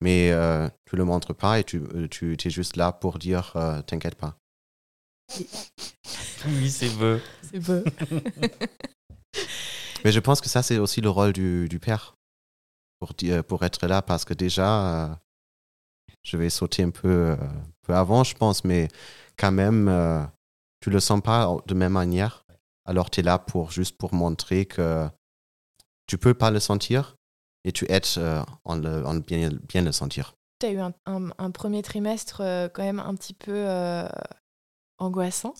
[0.00, 3.52] mais euh, tu le montres pas et tu, euh, tu es juste là pour dire
[3.86, 4.38] t'inquiète pas.
[6.46, 7.18] Oui, c'est beau.
[7.42, 7.82] C'est beau.
[10.04, 12.16] Mais je pense que ça, c'est aussi le rôle du, du père
[13.00, 13.12] pour,
[13.46, 15.14] pour être là parce que déjà, euh,
[16.22, 17.36] je vais sauter un peu, euh,
[17.82, 18.88] peu avant, je pense, mais
[19.36, 20.24] quand même, euh,
[20.80, 22.44] tu le sens pas de même manière.
[22.84, 25.08] Alors, tu es là pour juste pour montrer que
[26.06, 27.16] tu peux pas le sentir
[27.64, 28.06] et tu aides
[28.64, 30.34] en, le, en bien, bien le sentir.
[30.60, 33.66] Tu as eu un, un, premier trimestre quand même un petit peu
[34.98, 35.54] angoissant.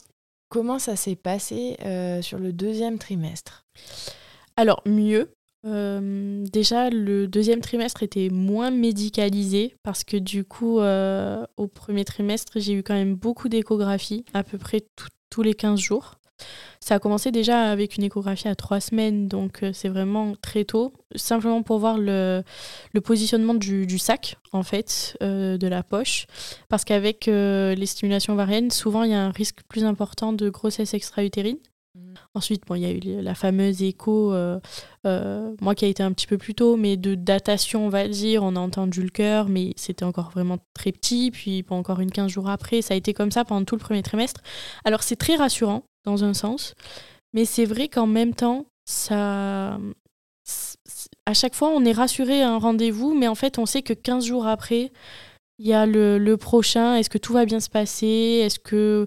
[0.49, 3.67] Comment ça s'est passé euh, sur le deuxième trimestre?
[4.57, 5.33] Alors, mieux.
[5.65, 12.05] Euh, déjà, le deuxième trimestre était moins médicalisé parce que du coup, euh, au premier
[12.05, 14.87] trimestre, j'ai eu quand même beaucoup d'échographies, à peu près
[15.31, 16.15] tous les 15 jours.
[16.81, 20.65] Ça a commencé déjà avec une échographie à trois semaines, donc euh, c'est vraiment très
[20.65, 22.43] tôt, simplement pour voir le,
[22.93, 26.27] le positionnement du, du, sac, en fait, euh, de la poche.
[26.69, 30.49] Parce qu'avec euh, les stimulations ovariennes, souvent il y a un risque plus important de
[30.51, 31.59] grossesse extra-utérine.
[32.35, 34.61] Ensuite, bon, il y a eu la fameuse écho, euh,
[35.07, 38.09] euh, moi qui a été un petit peu plus tôt, mais de datation, on va
[38.09, 38.43] dire.
[38.43, 41.31] On a entendu le cœur, mais c'était encore vraiment très petit.
[41.31, 43.81] Puis, pas encore une 15 jours après, ça a été comme ça pendant tout le
[43.81, 44.43] premier trimestre.
[44.85, 46.75] Alors, c'est très rassurant, dans un sens.
[47.35, 49.79] Mais c'est vrai qu'en même temps, ça.
[51.27, 53.93] À chaque fois, on est rassuré à un rendez-vous, mais en fait, on sait que
[53.93, 54.93] 15 jours après,
[55.59, 56.95] il y a le, le prochain.
[56.95, 58.43] Est-ce que tout va bien se passer?
[58.45, 59.07] Est-ce que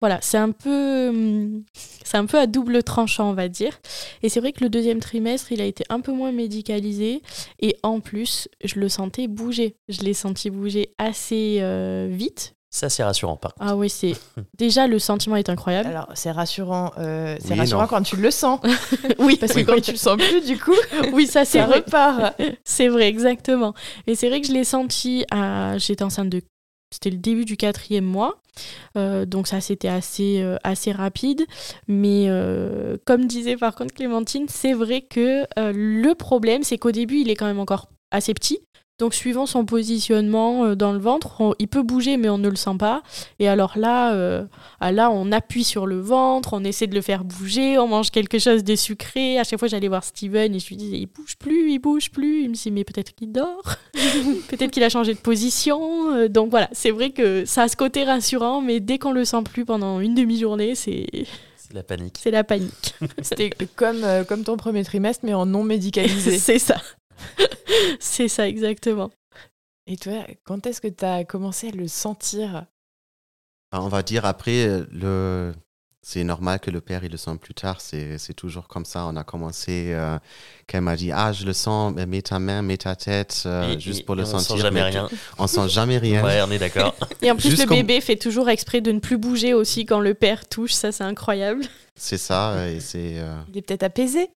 [0.00, 1.64] voilà, c'est un peu, hum,
[2.04, 3.80] c'est un peu à double tranchant, on va dire.
[4.22, 7.22] Et c'est vrai que le deuxième trimestre, il a été un peu moins médicalisé.
[7.60, 9.76] Et en plus, je le sentais bouger.
[9.88, 12.55] Je l'ai senti bouger assez euh, vite.
[12.70, 13.66] Ça, c'est rassurant, par contre.
[13.70, 14.12] Ah oui, c'est
[14.58, 15.88] déjà le sentiment est incroyable.
[15.88, 17.88] Alors, c'est rassurant, euh, c'est Oui, rassurant non.
[17.88, 18.60] quand tu le sens.
[19.18, 20.74] oui, Parce que quand tu le sens plus, du coup,
[21.12, 21.76] oui, ça c'est ça vrai.
[21.78, 22.34] repart.
[22.64, 23.72] C'est vrai, exactement.
[24.06, 25.24] Et c'est vrai que je l'ai senti.
[25.30, 25.78] À...
[25.78, 26.42] J'étais enceinte de.
[26.92, 28.40] C'était le début du quatrième mois.
[28.96, 31.44] Euh, donc ça, c'était assez, euh, assez rapide.
[31.88, 36.92] Mais euh, comme disait par contre Clémentine, c'est vrai que euh, le problème, c'est qu'au
[36.92, 38.60] début, il est quand même encore assez petit.
[38.98, 42.48] Donc suivant son positionnement euh, dans le ventre, on- il peut bouger mais on ne
[42.48, 43.02] le sent pas.
[43.38, 44.44] Et alors là, euh,
[44.80, 48.10] ah là, on appuie sur le ventre, on essaie de le faire bouger, on mange
[48.10, 49.38] quelque chose de sucré.
[49.38, 52.10] À chaque fois, j'allais voir Steven et je lui disais, il bouge plus, il bouge
[52.10, 52.44] plus.
[52.44, 53.62] Il me dit, mais peut-être qu'il dort,
[54.48, 56.14] peut-être qu'il a changé de position.
[56.14, 59.26] Euh, Donc voilà, c'est vrai que ça a ce côté rassurant, mais dès qu'on le
[59.26, 61.06] sent plus pendant une demi-journée, c'est
[61.56, 62.16] C'est la panique.
[62.22, 62.94] c'est la panique.
[63.20, 66.38] C'était comme, euh, comme ton premier trimestre, mais en non médicalisé.
[66.38, 66.76] c'est ça.
[68.00, 69.10] c'est ça, exactement.
[69.86, 72.66] Et toi, quand est-ce que tu as commencé à le sentir?
[73.72, 75.52] Ah, On va dire après, le...
[76.02, 79.06] c'est normal que le père il le sent plus tard, c'est c'est toujours comme ça.
[79.06, 80.18] On a commencé, euh,
[80.66, 83.74] qu'elle m'a dit, ah je le sens, mais mets ta main, mets ta tête, euh,
[83.74, 84.56] Et- juste et- pour le et on sentir.
[84.56, 85.08] sent jamais mais rien.
[85.38, 86.24] On sent jamais rien.
[86.24, 86.94] Ouais, on est d'accord.
[87.22, 90.00] Et en plus, Juste le bébé fait toujours exprès de ne plus bouger aussi quand
[90.00, 90.72] le père touche.
[90.72, 91.64] Ça, c'est incroyable.
[91.96, 93.18] C'est ça, et c'est...
[93.18, 94.30] euh, Il est peut-être apaisé.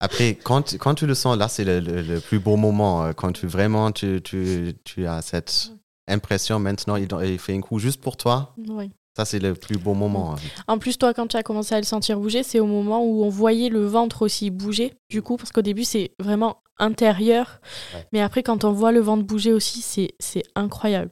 [0.00, 3.04] Après, quand, quand tu le sens, là, c'est le, le- le plus beau moment.
[3.04, 5.72] euh, Quand tu vraiment, tu, tu, tu as cette
[6.08, 8.54] impression, maintenant, il, il fait un coup juste pour toi.
[8.68, 8.90] Oui.
[9.16, 10.36] Ça, c'est le plus beau moment.
[10.68, 13.24] En plus, toi, quand tu as commencé à le sentir bouger, c'est au moment où
[13.24, 14.94] on voyait le ventre aussi bouger.
[15.10, 17.60] Du coup, parce qu'au début, c'est vraiment intérieur.
[17.94, 18.06] Ouais.
[18.12, 21.10] Mais après, quand on voit le ventre bouger aussi, c'est c'est incroyable.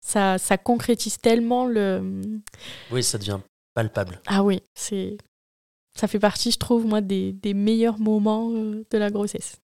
[0.00, 2.22] Ça, ça concrétise tellement le.
[2.92, 3.40] Oui, ça devient
[3.74, 4.20] palpable.
[4.26, 5.18] Ah oui, c'est.
[5.96, 9.56] Ça fait partie, je trouve, moi, des, des meilleurs moments euh, de la grossesse.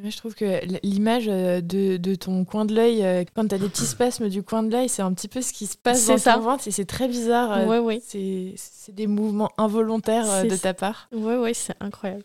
[0.00, 3.56] Moi, je trouve que l'image euh, de, de ton coin de l'œil, euh, quand tu
[3.56, 5.76] as des petits spasmes du coin de l'œil, c'est un petit peu ce qui se
[5.76, 6.34] passe dans ça.
[6.34, 7.66] ton ventre et c'est très bizarre.
[7.66, 8.00] Ouais, ouais.
[8.00, 8.54] C'est
[8.94, 11.08] des mouvements involontaires de ta part.
[11.12, 12.24] Ouais, ouais, c'est incroyable.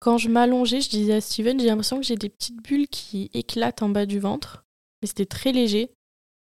[0.00, 3.30] Quand je m'allongeais, je disais à Steven, j'ai l'impression que j'ai des petites bulles qui
[3.32, 4.64] éclatent en bas du ventre.
[5.00, 5.92] Mais c'était très léger.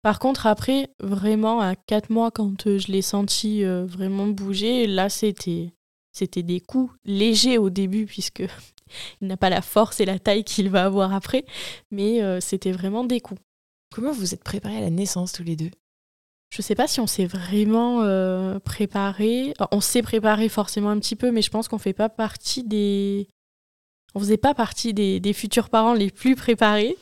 [0.03, 5.73] Par contre, après, vraiment, à 4 mois, quand je l'ai senti vraiment bouger, là, c'était
[6.15, 8.41] c'était des coups légers au début, puisque
[9.21, 11.45] il n'a pas la force et la taille qu'il va avoir après.
[11.91, 13.41] Mais euh, c'était vraiment des coups.
[13.93, 15.71] Comment vous êtes préparés à la naissance tous les deux?
[16.51, 19.55] Je sais pas si on s'est vraiment euh, préparé.
[19.73, 23.29] On s'est préparé forcément un petit peu, mais je pense qu'on fait pas partie des.
[24.17, 26.97] On faisait pas partie des, futurs parents les plus préparés.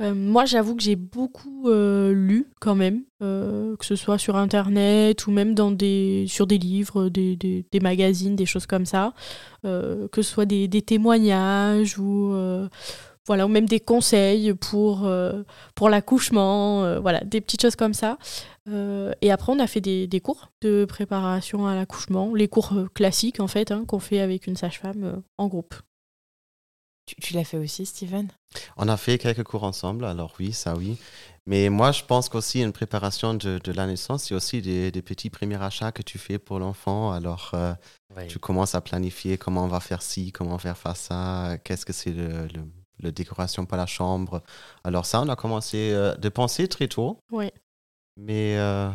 [0.00, 4.36] Euh, moi, j'avoue que j'ai beaucoup euh, lu quand même, euh, que ce soit sur
[4.36, 9.14] internet ou même dans des, sur des livres, des, magazines, des choses comme ça,
[9.62, 12.34] que ce soit des, témoignages ou
[13.26, 15.08] voilà, ou même des conseils pour
[15.74, 18.18] pour l'accouchement, voilà, des petites choses comme ça.
[18.68, 23.48] Et après, on a fait des, cours de préparation à l'accouchement, les cours classiques en
[23.48, 25.74] fait, hein, qu'on fait avec une sage-femme en groupe.
[27.06, 28.28] Tu, tu l'as fait aussi, Steven?
[28.76, 30.96] On a fait quelques cours ensemble, alors oui, ça oui.
[31.46, 35.02] Mais moi, je pense qu'aussi une préparation de, de la naissance, c'est aussi des, des
[35.02, 37.12] petits premiers achats que tu fais pour l'enfant.
[37.12, 37.74] Alors, euh,
[38.28, 41.92] tu commences à planifier comment on va faire ci, comment faire faire ça, qu'est-ce que
[41.92, 42.62] c'est le, le,
[43.02, 44.42] le décoration pour la chambre.
[44.84, 47.52] Alors ça, on a commencé euh, de penser très tôt, Ouais.
[48.16, 48.88] mais euh,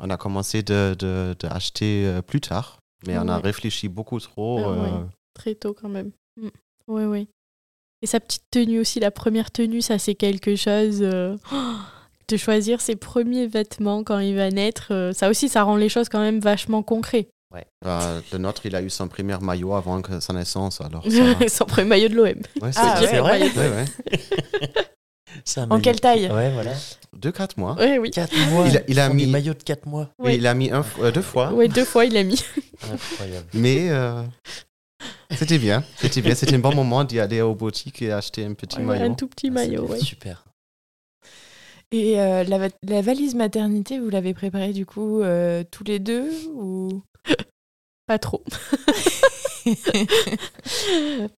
[0.00, 2.78] on a commencé de, de, de acheter plus tard.
[3.06, 4.60] Mais on a réfléchi beaucoup trop.
[4.64, 6.12] Ah Très tôt quand même.
[6.40, 6.48] Mm.
[6.86, 7.26] Ouais, ouais.
[8.02, 10.98] Et sa petite tenue aussi, la première tenue, ça c'est quelque chose.
[11.02, 11.36] euh,
[12.28, 15.88] de choisir ses premiers vêtements quand il va naître, euh, ça aussi, ça rend les
[15.88, 17.28] choses quand même vachement concrètes.
[17.84, 20.80] euh, le nôtre, il a eu son premier maillot avant que sa naissance.
[20.80, 22.26] Alors ça, Son premier maillot de l'OM.
[22.26, 23.06] ouais, c'est Ah, vrai.
[23.08, 23.84] c'est vrai de Ouais, ouais.
[25.56, 26.72] Un En quelle taille Ouais, voilà.
[27.14, 27.74] Deux, quatre mois.
[27.76, 28.10] Ouais, oui.
[28.10, 28.66] 4 mois.
[28.68, 30.10] Il a- il a Premier mis- maillot de 4 mois.
[30.18, 30.36] Oui, Ouais.
[30.36, 31.52] il a mis un, euh, deux fois.
[31.52, 32.42] Ouais, deux fois il a mis.
[32.82, 33.46] Incroyable.
[33.54, 34.22] Mais euh,
[35.30, 35.84] c'était bien.
[35.96, 36.34] C'était bien.
[36.34, 39.10] C'était un bon moment d'y aller aux boutiques et acheter un petit Ouais, maillot.
[39.12, 39.98] un tout petit Ah, maillot, ouais.
[40.00, 40.44] Super.
[41.90, 45.98] Et euh, la, va- la valise maternité, vous l'avez préparée du coup euh, tous les
[45.98, 47.02] deux ou?
[48.06, 48.42] Pas trop.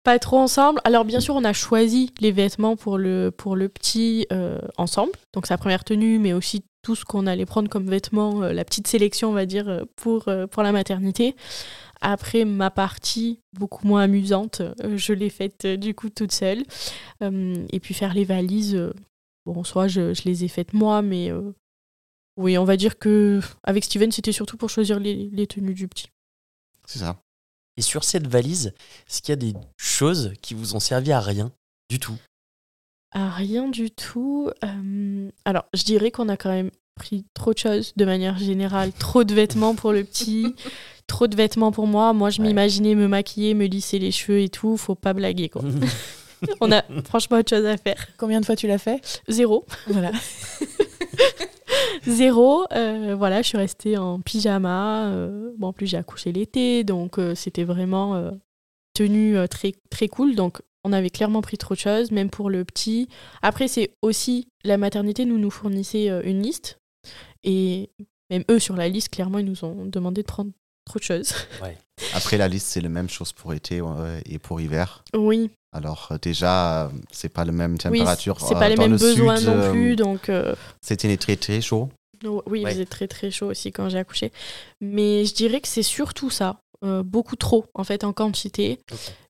[0.03, 0.81] pas trop ensemble.
[0.85, 5.13] Alors bien sûr, on a choisi les vêtements pour le, pour le petit euh, ensemble.
[5.35, 8.65] Donc sa première tenue, mais aussi tout ce qu'on allait prendre comme vêtements, euh, la
[8.65, 11.35] petite sélection, on va dire, pour, euh, pour la maternité.
[12.07, 16.63] Après, ma partie, beaucoup moins amusante, euh, je l'ai faite euh, du coup toute seule.
[17.23, 18.79] Euh, et puis faire les valises,
[19.47, 21.33] bon, soit je, je les ai faites moi, mais
[22.37, 25.89] oui, on va dire que avec Steven, c'était surtout pour choisir les, les tenues du
[25.89, 26.09] petit.
[26.87, 27.17] C'est ça.
[27.77, 28.75] Et sur cette valise,
[29.09, 31.51] est-ce qu'il y a des choses qui vous ont servi à rien
[31.91, 32.19] du tout?
[33.13, 34.51] Ah, rien du tout.
[34.65, 38.93] Euh, alors, je dirais qu'on a quand même pris trop de choses de manière générale.
[38.93, 40.55] Trop de vêtements pour le petit,
[41.07, 42.13] trop de vêtements pour moi.
[42.13, 42.49] Moi, je Ouais.
[42.49, 44.77] m'imaginais me maquiller, me lisser les cheveux et tout.
[44.77, 45.63] Faut pas blaguer, quoi.
[46.61, 48.09] On a franchement autre chose à faire.
[48.19, 49.01] combien de fois tu l'as fait?
[49.29, 49.65] Zéro.
[49.87, 50.11] Voilà.
[52.07, 52.65] Zéro.
[52.73, 55.07] Euh, voilà, je suis restée en pyjama.
[55.09, 58.31] euh, bon, en plus, j'ai accouché l'été, donc euh, c'était vraiment euh,
[58.95, 60.35] tenue euh, très, très cool.
[60.35, 63.09] Donc, on avait clairement pris trop de choses, même pour le petit.
[63.43, 66.79] Après, c'est aussi la maternité nous nous fournissait euh, une liste.
[67.43, 67.91] Et
[68.31, 70.51] même eux, sur la liste, clairement, ils nous ont demandé de prendre
[70.85, 71.33] trop de choses.
[72.15, 75.05] Après, la liste, c'est la même chose pour été euh, et pour hiver.
[75.15, 78.41] Oui, Alors, euh, déjà, euh, c'est pas la même oui température.
[78.41, 79.97] c'est euh, pas les mêmes le besoins sud, non plus.
[79.97, 80.31] Donc,
[80.81, 81.89] C'était très, très chaud.
[82.47, 82.73] Oui, il Ouais.
[82.73, 84.33] faisait très très chaud aussi quand j'ai accouché.
[84.81, 86.57] Mais je dirais que c'est surtout ça.
[86.85, 88.79] euh, beaucoup trop, en fait, en quantité.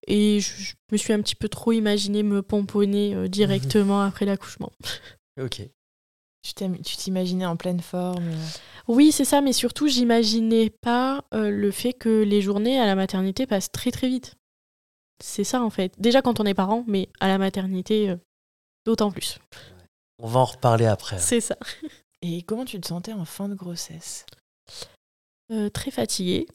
[0.09, 4.25] Et je, je me suis un petit peu trop imaginé me pomponner euh, directement après
[4.27, 4.73] l'accouchement.
[5.41, 5.63] Ok.
[6.45, 8.29] Tu t'im- tu t'imaginais en pleine forme.
[8.29, 8.47] euh.
[8.87, 12.95] Oui, c'est ça, mais surtout, j'imaginais pas euh, le fait que les journées à la
[12.95, 14.35] maternité passent très très vite.
[15.23, 15.95] C'est ça, en fait.
[15.99, 18.17] Déjà quand on est parent, mais à la maternité, euh,
[18.85, 19.39] d'autant plus.
[20.23, 21.19] On va en reparler après.
[21.19, 21.57] C'est ça.
[22.23, 24.27] Et comment tu te sentais en fin de grossesse?
[25.51, 26.47] Euh, très fatiguée,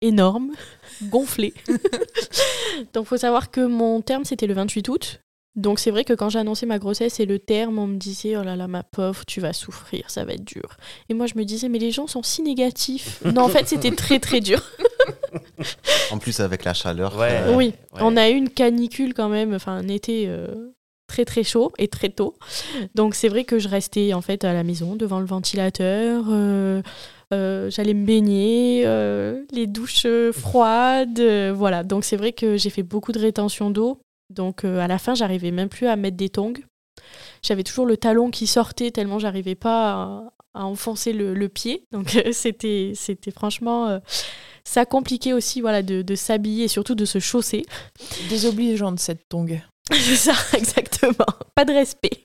[0.00, 0.52] énorme,
[1.02, 1.54] gonflée.
[2.94, 5.20] Donc faut savoir que mon terme c'était le 28 août.
[5.56, 8.36] Donc c'est vrai que quand j'ai annoncé ma grossesse et le terme, on me disait
[8.36, 10.76] oh là là ma pauvre, tu vas souffrir, ça va être dur.
[11.08, 13.22] Et moi je me disais mais les gens sont si négatifs.
[13.24, 14.60] Non en fait c'était très très dur.
[16.10, 17.16] En plus, avec la chaleur.
[17.18, 17.28] Ouais.
[17.32, 18.00] euh, oui, ouais.
[18.00, 20.46] on a eu une canicule quand même, enfin un été euh,
[21.08, 22.36] très très chaud et très tôt.
[22.94, 26.24] Donc c'est vrai que je restais en fait à la maison devant le ventilateur.
[26.30, 26.82] euh,
[27.32, 31.82] euh, J'allais me baigner, euh, les douches froides, euh, voilà.
[31.82, 33.98] Donc c'est vrai que j'ai fait beaucoup de rétention d'eau.
[34.30, 36.54] Donc euh, à la fin, j'arrivais même plus à mettre des tongs.
[37.42, 41.86] J'avais toujours le talon qui sortait tellement j'arrivais pas à, enfoncer le, pied.
[41.92, 43.98] Donc euh, c'était c'était franchement euh,
[44.64, 47.64] ça compliquait aussi voilà de, de s'habiller et surtout de se chausser.
[48.28, 49.60] Désobligeante cette tongue.
[49.92, 51.26] C'est ça, exactement.
[51.54, 52.22] Pas de respect.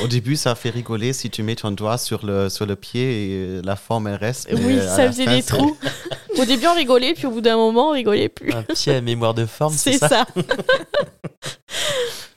[0.00, 2.76] Au, au début, ça fait rigoler si tu mets ton doigt sur le, sur le
[2.76, 4.48] pied et euh, la forme, elle reste.
[4.52, 5.76] oui, ça faisait fin, des trous.
[6.38, 8.52] Au début, on rigolait, puis au bout d'un moment, on rigolait plus.
[8.52, 10.26] Un pied à mémoire de forme, c'est C'est ça, ça.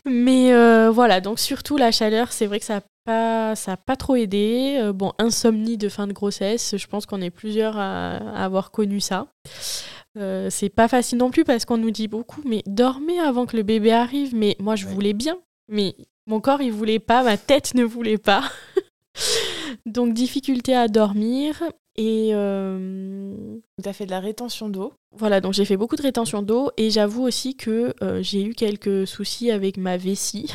[0.06, 3.78] Mais euh, voilà, donc surtout la chaleur, c'est vrai que ça n'a pas, ça a
[3.78, 4.78] pas trop aidé.
[4.82, 8.72] Euh, bon, insomnie de fin de grossesse, je pense qu'on est plusieurs à, à avoir
[8.72, 9.28] connu ça.
[10.18, 13.56] Euh, c'est pas facile non plus parce qu'on nous dit beaucoup, mais dormez avant que
[13.56, 14.36] le bébé arrive.
[14.36, 14.93] Mais moi, je Ouais.
[14.93, 15.38] voulais bien,
[15.70, 15.95] mais
[16.28, 18.43] mon corps, il voulait pas, ma tête ne voulait pas.
[19.86, 21.61] Donc, difficulté à dormir.
[21.97, 23.34] Et euh,
[23.84, 24.93] Tu as fait de la rétention d'eau.
[25.13, 28.53] voilà, donc j'ai fait beaucoup de rétention d'eau et j'avoue aussi que euh, j'ai eu
[28.53, 30.53] quelques soucis avec ma vessie.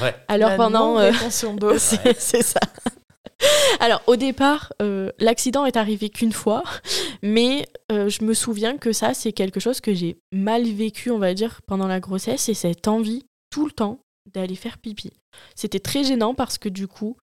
[0.00, 0.14] Ouais.
[0.28, 0.98] Alors La pendant...
[0.98, 1.72] euh, non-rétention d'eau.
[1.78, 2.60] c'est ça.
[3.80, 6.62] Alors au départ, euh, l'accident est arrivé qu'une fois,
[7.20, 11.18] mais euh, je me souviens que ça, c'est quelque chose que j'ai mal vécu, on
[11.18, 13.98] va dire, pendant la grossesse, et cette envie tout le temps
[14.32, 15.10] d'aller faire pipi.
[15.54, 17.16] C'était très gênant parce que du coup,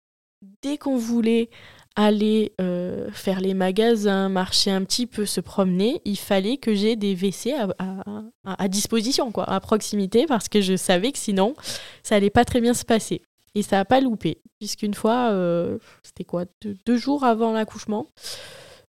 [0.62, 1.50] dès qu'on voulait
[1.96, 6.96] aller euh, faire les magasins, marcher un petit peu, se promener, il fallait que j'ai
[6.96, 8.24] des WC à, à-
[8.64, 11.54] à disposition, quoi, à proximité, parce que je savais que sinon,
[12.02, 13.22] ça allait pas très bien se passer.
[13.56, 18.08] Et ça n'a pas loupé, puisqu'une fois, euh, c'était quoi, deux, deux jours avant l'accouchement,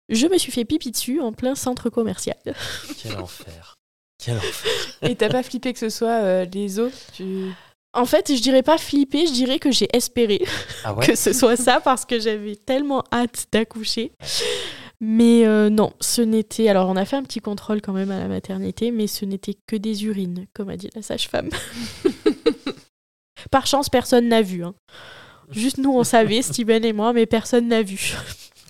[0.09, 2.39] je me suis fait pipi dessus en plein centre commercial.
[3.03, 3.77] Quel enfer.
[4.19, 4.73] Quel enfer.
[5.03, 7.51] Et t'as pas flippé que ce soit euh, les os tu...
[7.95, 10.45] En fait, je dirais pas flipper, je dirais que j'ai espéré
[10.85, 11.07] Ah ouais?
[11.07, 14.13] que ce soit ça parce que j'avais tellement hâte d'accoucher.
[15.01, 16.69] Mais euh, non, ce n'était.
[16.69, 19.57] Alors, on a fait un petit contrôle quand même à la maternité, mais ce n'était
[19.67, 21.51] que des urines, comme a dit la sage-femme.
[23.51, 24.65] Par chance, personne n'a vu.
[24.65, 24.75] hein.
[25.51, 28.15] Juste nous, on savait, Steven et moi, mais personne n'a vu.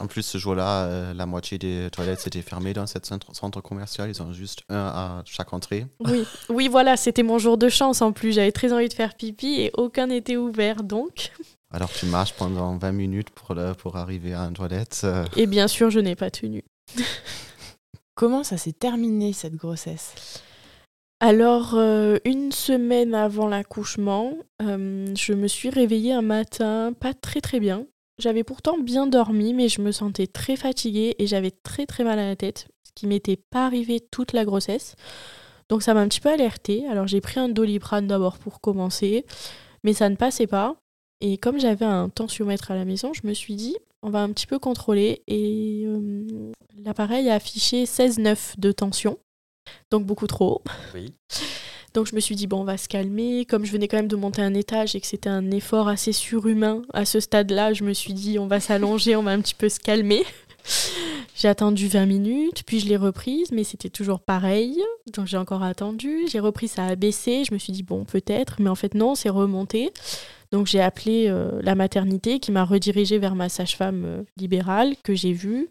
[0.00, 3.60] En plus, ce jour-là, euh, la moitié des toilettes étaient fermées dans ce centre, centre
[3.60, 4.08] commercial.
[4.10, 5.86] Ils ont juste un à chaque entrée.
[6.00, 8.32] Oui, oui, voilà, c'était mon jour de chance en plus.
[8.32, 11.30] J'avais très envie de faire pipi et aucun n'était ouvert, donc
[11.70, 15.02] Alors tu marches pendant 20 minutes pour, le- pour arriver à une toilette.
[15.04, 16.64] euh, Et bien sûr, je n'ai pas tenu.
[18.16, 20.14] Comment ça s'est terminé cette grossesse?
[21.20, 27.40] Alors, euh, une semaine avant l'accouchement, euh, je me suis réveillée un matin pas très
[27.40, 27.86] très bien.
[28.18, 32.18] J'avais pourtant bien dormi, mais je me sentais très fatiguée et j'avais très très mal
[32.18, 34.94] à la tête, ce qui m'était pas arrivé toute la grossesse.
[35.68, 36.86] Donc ça m'a un petit peu alertée.
[36.86, 39.26] Alors j'ai pris un doliprane d'abord pour commencer,
[39.82, 40.76] mais ça ne passait pas.
[41.20, 44.30] Et comme j'avais un tensiomètre à la maison, je me suis dit, on va un
[44.30, 45.22] petit peu contrôler.
[45.26, 46.52] Et euh,
[46.84, 49.18] l'appareil a affiché 16,9 de tension,
[49.90, 50.62] donc beaucoup trop.
[50.94, 51.14] Oui.
[51.94, 53.44] Donc je me suis dit, bon, on va se calmer.
[53.44, 56.12] Comme je venais quand même de monter un étage et que c'était un effort assez
[56.12, 59.54] surhumain à ce stade-là, je me suis dit, on va s'allonger, on va un petit
[59.54, 60.24] peu se calmer.
[61.36, 64.80] J'ai attendu 20 minutes, puis je l'ai reprise, mais c'était toujours pareil.
[65.12, 66.26] Donc j'ai encore attendu.
[66.28, 67.44] J'ai repris, ça a baissé.
[67.44, 69.92] Je me suis dit, bon, peut-être, mais en fait, non, c'est remonté.
[70.52, 75.14] Donc j'ai appelé euh, la maternité qui m'a redirigée vers ma sage-femme euh, libérale que
[75.14, 75.68] j'ai vue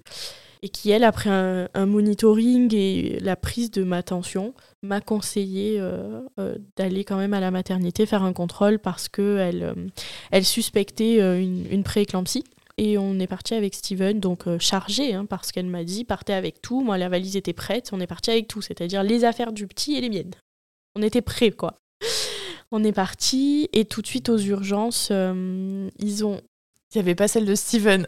[0.61, 4.53] et qui, elle, après un, un monitoring et la prise de ma tension,
[4.83, 9.63] m'a conseillé euh, euh, d'aller quand même à la maternité faire un contrôle parce qu'elle
[9.63, 9.73] euh,
[10.31, 12.43] elle suspectait une, une prééclampsie.
[12.77, 16.59] Et on est parti avec Steven, donc chargé, hein, parce qu'elle m'a dit partez avec
[16.59, 16.81] tout.
[16.81, 19.95] Moi, la valise était prête, on est parti avec tout, c'est-à-dire les affaires du petit
[19.95, 20.33] et les miennes.
[20.95, 21.75] On était prêts, quoi.
[22.71, 26.41] On est parti et tout de suite aux urgences, ils ont
[26.93, 28.05] Il n'y avait pas celle de Steven.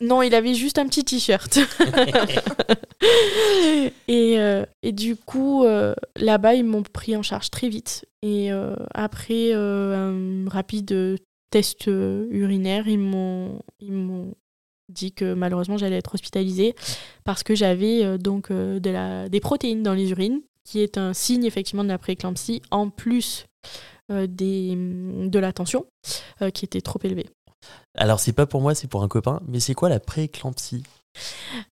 [0.00, 1.58] non, il avait juste un petit t-shirt.
[4.08, 8.06] et, euh, et du coup, euh, là-bas, ils m'ont pris en charge très vite.
[8.22, 11.18] Et euh, après un rapide
[11.50, 14.34] test urinaire, ils m'ont, ils m'ont
[14.88, 16.74] dit que malheureusement, j'allais être hospitalisée
[17.24, 21.44] parce que j'avais donc de la, des protéines dans les urines, qui est un signe
[21.44, 23.44] effectivement de la prééclampsie, en plus
[24.10, 25.84] des, de la tension,
[26.54, 27.26] qui était trop élevée.
[27.94, 30.82] Alors, c'est pas pour moi, c'est pour un copain, mais c'est quoi la prééclampsie?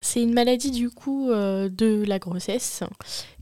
[0.01, 2.83] C'est une maladie du coup euh, de la grossesse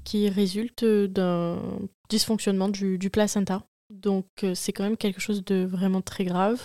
[0.02, 1.60] qui résulte d'un
[2.08, 3.62] dysfonctionnement du, du placenta.
[3.90, 6.60] Donc euh, c'est quand même quelque chose de vraiment très grave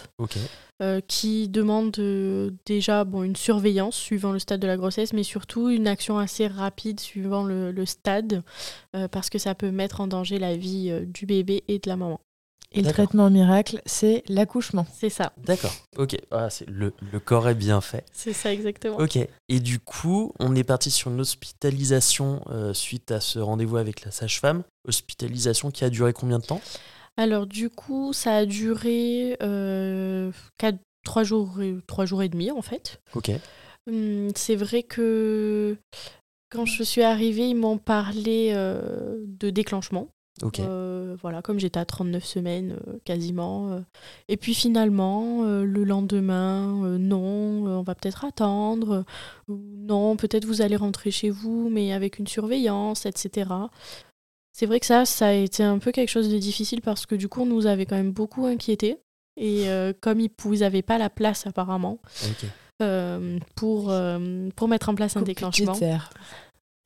[0.81, 5.23] euh, qui demande euh, déjà bon, une surveillance suivant le stade de la grossesse, mais
[5.23, 8.43] surtout une action assez rapide suivant le, le stade
[8.95, 11.97] euh, parce que ça peut mettre en danger la vie du bébé et de la
[11.97, 12.21] maman.
[12.77, 14.85] Et le traitement miracle, c'est l'accouchement.
[14.93, 15.73] C'est ça, D'accord.
[15.97, 16.15] Ok.
[16.31, 18.05] Ah, c'est le, le corps est bien fait.
[18.13, 18.97] c'est ça exactement.
[18.97, 19.17] Ok.
[19.49, 24.03] Et du coup, on est parti sur une hospitalisation euh, suite à ce rendez-vous avec
[24.05, 24.63] la sage-femme.
[24.87, 26.61] Hospitalisation qui a duré combien de temps?
[27.17, 32.51] Alors du coup, ça a duré euh, quatre- trois, jours, et- trois jours et demi
[32.51, 33.01] en fait.
[33.15, 33.31] Ok.
[33.89, 35.77] Hum, C'est vrai que
[36.49, 40.09] quand je suis arrivée, ils m'ont parlé euh, de déclenchement.
[40.43, 40.59] Ok.
[40.59, 43.71] Euh, voilà, comme j'étais à 39 semaines euh, quasiment.
[43.71, 43.79] euh.
[44.27, 48.91] Et puis finalement, euh, le lendemain, euh, non, euh, on va peut-être attendre.
[49.49, 53.49] euh, ou non, peut-être vous allez rentrer chez vous, mais avec une surveillance, etc.
[54.53, 57.15] C'est vrai que ça, ça a été un peu quelque chose de difficile parce que
[57.15, 58.97] du coup, on nous avait quand même beaucoup inquiétés.
[59.39, 61.99] Et euh, comme ils n'avaient pas la place apparemment
[62.81, 65.73] euh, pour, euh, pour mettre en place un déclenchement.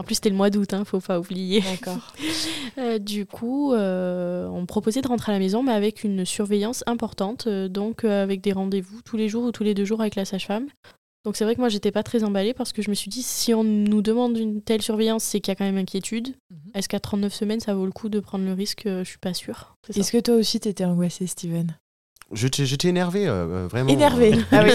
[0.01, 1.61] En plus, c'était le mois d'août, hein, faut pas oublier.
[1.61, 2.13] D'accord.
[2.77, 6.23] Euh, du coup, euh, on me proposait de rentrer à la maison, mais avec une
[6.23, 9.83] surveillance importante, euh, donc euh, avec des rendez-vous tous les jours ou tous les deux
[9.83, 10.67] jours avec la sage-femme.
[11.25, 13.23] Donc c'est vrai que moi, j'étais pas très emballée parce que je me suis dit,
[13.23, 16.29] si on nous demande une telle surveillance, c'est qu'il y a quand même inquiétude.
[16.49, 16.71] Mhm.
[16.75, 18.83] Est-ce qu'à 39 semaines, ça vaut le coup de prendre le risque?
[18.85, 19.75] Je suis pas sûre.
[19.85, 19.99] C'est ça.
[19.99, 21.75] Est-ce que toi aussi t'étais angoissé, Steven?
[22.33, 23.89] J'étais j'étais énervé, euh, vraiment.
[23.89, 24.33] Énervé.
[24.33, 24.71] Euh, Ah oui.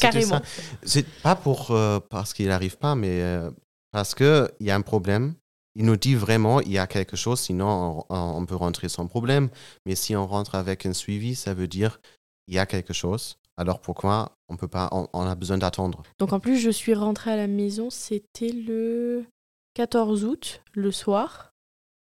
[0.00, 0.38] Carrément.
[0.38, 0.42] ça.
[0.82, 3.50] C'est pas pour euh, parce qu'il n'arrive pas, mais euh,
[3.92, 5.34] parce qu'il y a un problème.
[5.74, 9.06] Il nous dit vraiment il y a quelque chose, sinon on, on peut rentrer sans
[9.06, 9.48] problème.
[9.86, 12.00] Mais si on rentre avec un suivi, ça veut dire
[12.48, 13.36] il y a quelque chose.
[13.56, 16.02] Alors pourquoi on peut pas On, on a besoin d'attendre?
[16.18, 19.24] Donc en plus, je suis rentrée à la maison, c'était le
[19.74, 21.52] 14 août, le soir.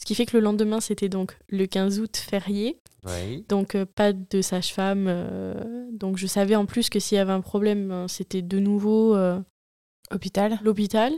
[0.00, 2.78] Ce qui fait que le lendemain, c'était donc le 15 août férié.
[3.06, 3.44] Oui.
[3.48, 5.06] Donc euh, pas de sage-femme.
[5.08, 8.58] euh, donc je savais en plus que s'il y avait un problème, ben, c'était de
[8.58, 9.38] nouveau euh,
[10.12, 11.12] Hôpital l'hôpital.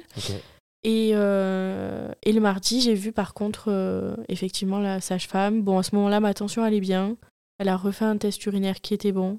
[0.85, 5.63] Et, euh, et le mardi, j'ai vu par contre euh, effectivement la sage-femme.
[5.63, 7.17] Bon, à ce moment-là, ma tension allait bien.
[7.59, 9.39] Elle a refait un test urinaire qui était bon.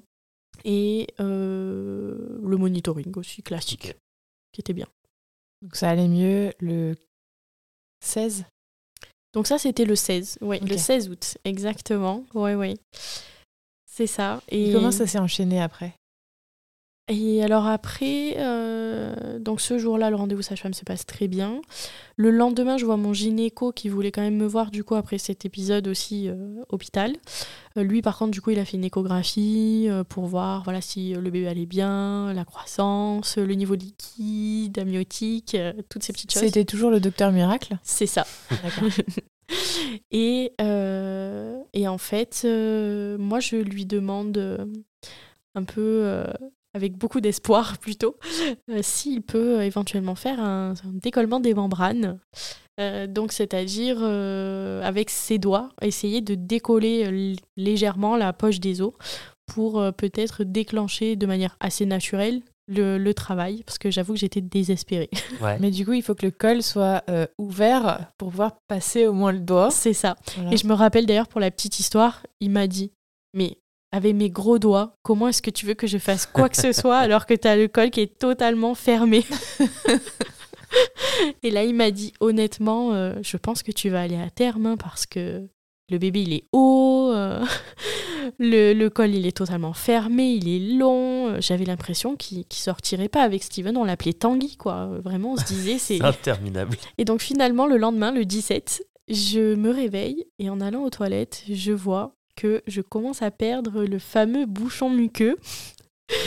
[0.64, 3.94] Et euh, le monitoring aussi classique,
[4.52, 4.88] qui était bien.
[5.62, 6.96] Donc ça allait mieux le
[8.04, 8.44] 16
[9.32, 10.38] Donc ça, c'était le 16.
[10.40, 12.24] Oui, le 16 août, exactement.
[12.34, 12.74] Oui, oui.
[13.86, 14.42] C'est ça.
[14.48, 15.94] Et Comment ça s'est enchaîné après?
[17.08, 21.60] Et alors après, euh, donc ce jour-là, le rendez-vous sage-femme se passe très bien.
[22.16, 25.18] Le lendemain, je vois mon gynéco qui voulait quand même me voir du coup après
[25.18, 27.14] cet épisode aussi euh, hôpital.
[27.76, 30.80] Euh, lui, par contre, du coup, il a fait une échographie euh, pour voir voilà
[30.80, 35.56] si le bébé allait bien, la croissance, le niveau de liquide, amniotique,
[35.88, 36.42] toutes ces petites choses.
[36.42, 37.78] C'était toujours le docteur miracle?
[37.82, 38.26] C'est ça.
[40.10, 44.66] Et, et en fait, moi, je lui demande
[45.54, 46.24] un peu,
[46.76, 48.16] avec beaucoup d'espoir plutôt,
[48.70, 52.18] euh, s'il peut euh, éventuellement faire un, un décollement des membranes.
[52.78, 58.92] Euh, donc, c'est-à-dire euh, avec ses doigts, essayer de décoller légèrement la poche des os
[59.46, 64.18] pour euh, peut-être déclencher de manière assez naturelle le, le travail, parce que j'avoue que
[64.18, 65.08] j'étais désespérée.
[65.40, 65.58] Ouais.
[65.60, 69.12] Mais du coup, il faut que le col soit euh, ouvert pour pouvoir passer au
[69.12, 69.70] moins le doigt.
[69.70, 70.16] C'est ça.
[70.34, 70.52] Voilà.
[70.52, 72.92] Et je me rappelle d'ailleurs pour la petite histoire, il m'a dit
[73.34, 73.58] Mais
[73.92, 76.72] avec mes gros doigts, comment est-ce que tu veux que je fasse quoi que ce
[76.80, 79.24] soit alors que tu as le col qui est totalement fermé?
[81.42, 84.66] Et là, il m'a dit Honnêtement, euh, je pense que tu vas aller à terme
[84.66, 85.48] hein, parce que
[85.88, 87.44] le bébé il est haut, euh,
[88.38, 91.40] le, le col il est totalement fermé, il est long.
[91.40, 94.86] J'avais l'impression qu'il qu'il sortirait pas avec Steven, on l'appelait Tanguy quoi.
[95.02, 95.98] Vraiment, on se disait c'est.
[95.98, 96.76] C'est interminable.
[96.98, 101.44] Et donc finalement, le lendemain, le 17, je me réveille et en allant aux toilettes,
[101.48, 105.36] je vois que je commence à perdre le fameux bouchon muqueux.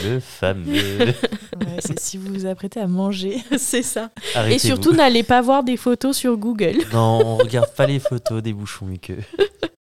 [0.04, 1.14] Le fameux.
[1.60, 3.36] Ouais, c'est si vous vous apprêtez à manger.
[3.58, 4.10] C'est ça.
[4.34, 4.66] Et Arrêtez-vous.
[4.66, 6.78] surtout, n'allez pas voir des photos sur Google.
[6.92, 9.18] Non, on regarde pas les photos des bouchons muqueux.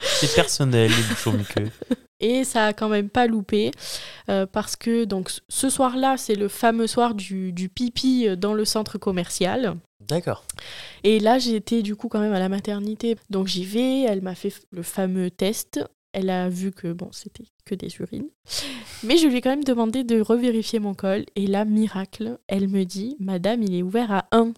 [0.01, 1.69] C'est personnel, les bouchons muqueux.
[2.19, 3.71] Et ça a quand même pas loupé
[4.29, 8.65] euh, parce que donc ce soir-là, c'est le fameux soir du, du pipi dans le
[8.65, 9.77] centre commercial.
[10.01, 10.45] D'accord.
[11.05, 13.17] Et là, j'étais du coup quand même à la maternité.
[13.31, 15.81] Donc j'y vais, elle m'a fait le fameux test.
[16.13, 18.31] Elle a vu que bon, c'était que des urines.
[19.05, 21.25] Mais je lui ai quand même demandé de revérifier mon col.
[21.37, 24.53] Et là, miracle, elle me dit Madame, il est ouvert à 1.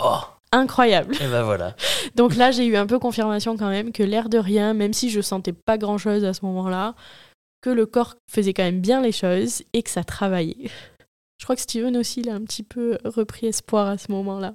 [0.00, 0.20] Oh,
[0.50, 1.14] Incroyable.
[1.16, 1.76] et ben voilà.
[2.14, 5.10] Donc là, j'ai eu un peu confirmation quand même que l'air de rien, même si
[5.10, 6.94] je sentais pas grand chose à ce moment-là,
[7.60, 10.70] que le corps faisait quand même bien les choses et que ça travaillait.
[11.38, 14.54] Je crois que Steven aussi, il a un petit peu repris espoir à ce moment-là.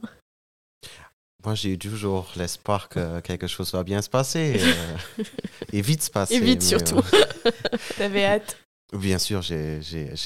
[1.45, 4.55] Moi, j'ai eu toujours l'espoir que quelque chose va bien se passer.
[4.59, 5.23] euh,
[5.73, 6.35] et vite se passer.
[6.35, 6.97] Et vite surtout.
[6.97, 7.51] euh,
[7.97, 8.57] T'avais hâte.
[8.93, 9.79] bien sûr, j'ai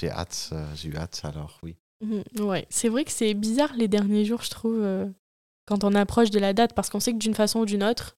[0.09, 0.49] hâte.
[0.51, 1.75] euh, j'ai eu hâte, alors oui.
[2.05, 5.07] Mhm, Ouais, c'est vrai que c'est bizarre les derniers jours, je trouve, euh,
[5.65, 8.15] quand on approche de la date, parce qu'on sait que d'une façon ou d'une autre,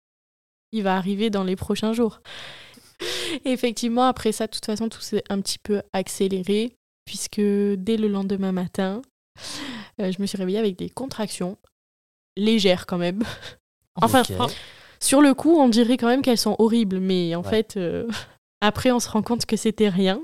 [0.73, 2.19] il va arriver dans les prochains jours.
[3.45, 6.73] Et effectivement, après ça, de toute façon, tout s'est un petit peu accéléré,
[7.05, 9.01] puisque dès le lendemain matin,
[9.97, 11.57] je me suis réveillée avec des contractions,
[12.39, 13.21] légères quand même.
[14.01, 14.23] Enfin.
[15.01, 17.49] Sur le coup, on dirait quand même qu'elles sont horribles, mais en Ouais.
[17.49, 18.07] fait, euh,
[18.61, 20.21] après, on se rend compte que c'était rien.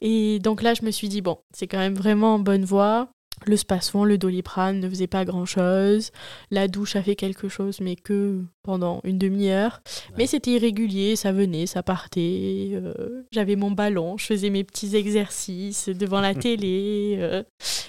[0.00, 3.08] Et donc là, je me suis dit, bon, c'est quand même vraiment en bonne voie.
[3.46, 6.10] Le spasfon, le doliprane ne faisait pas grand-chose.
[6.50, 9.80] La douche a fait quelque chose, mais que pendant une demi-heure.
[10.18, 12.70] Mais c'était irrégulier, ça venait, ça partait.
[12.74, 17.16] euh, J'avais mon ballon, je faisais mes petits exercices devant la télé.
[17.18, 17.42] euh,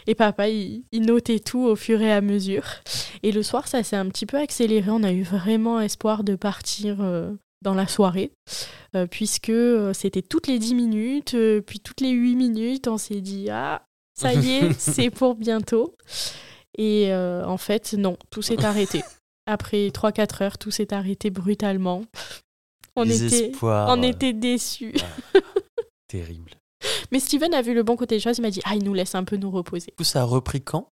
[0.08, 2.64] et papa, il, il notait tout au fur et à mesure.
[3.24, 4.90] Et le soir, ça s'est un petit peu accéléré.
[4.90, 7.32] On a eu vraiment espoir de partir euh,
[7.62, 8.32] dans la soirée,
[8.96, 9.52] euh, puisque
[9.94, 13.84] c'était toutes les 10 minutes, euh, puis toutes les 8 minutes, on s'est dit Ah,
[14.22, 15.96] ça y est, c'est pour bientôt.
[16.78, 19.02] Et euh, en fait, non, tout s'est arrêté.
[19.46, 22.04] Après 3-4 heures, tout s'est arrêté brutalement.
[22.96, 24.94] On était, on euh, était déçus.
[26.08, 26.52] Terrible.
[27.12, 28.94] Mais Steven a vu le bon côté des choses, il m'a dit Ah, il nous
[28.94, 29.94] laisse un peu nous reposer.
[29.98, 30.90] Coup, ça a repris quand?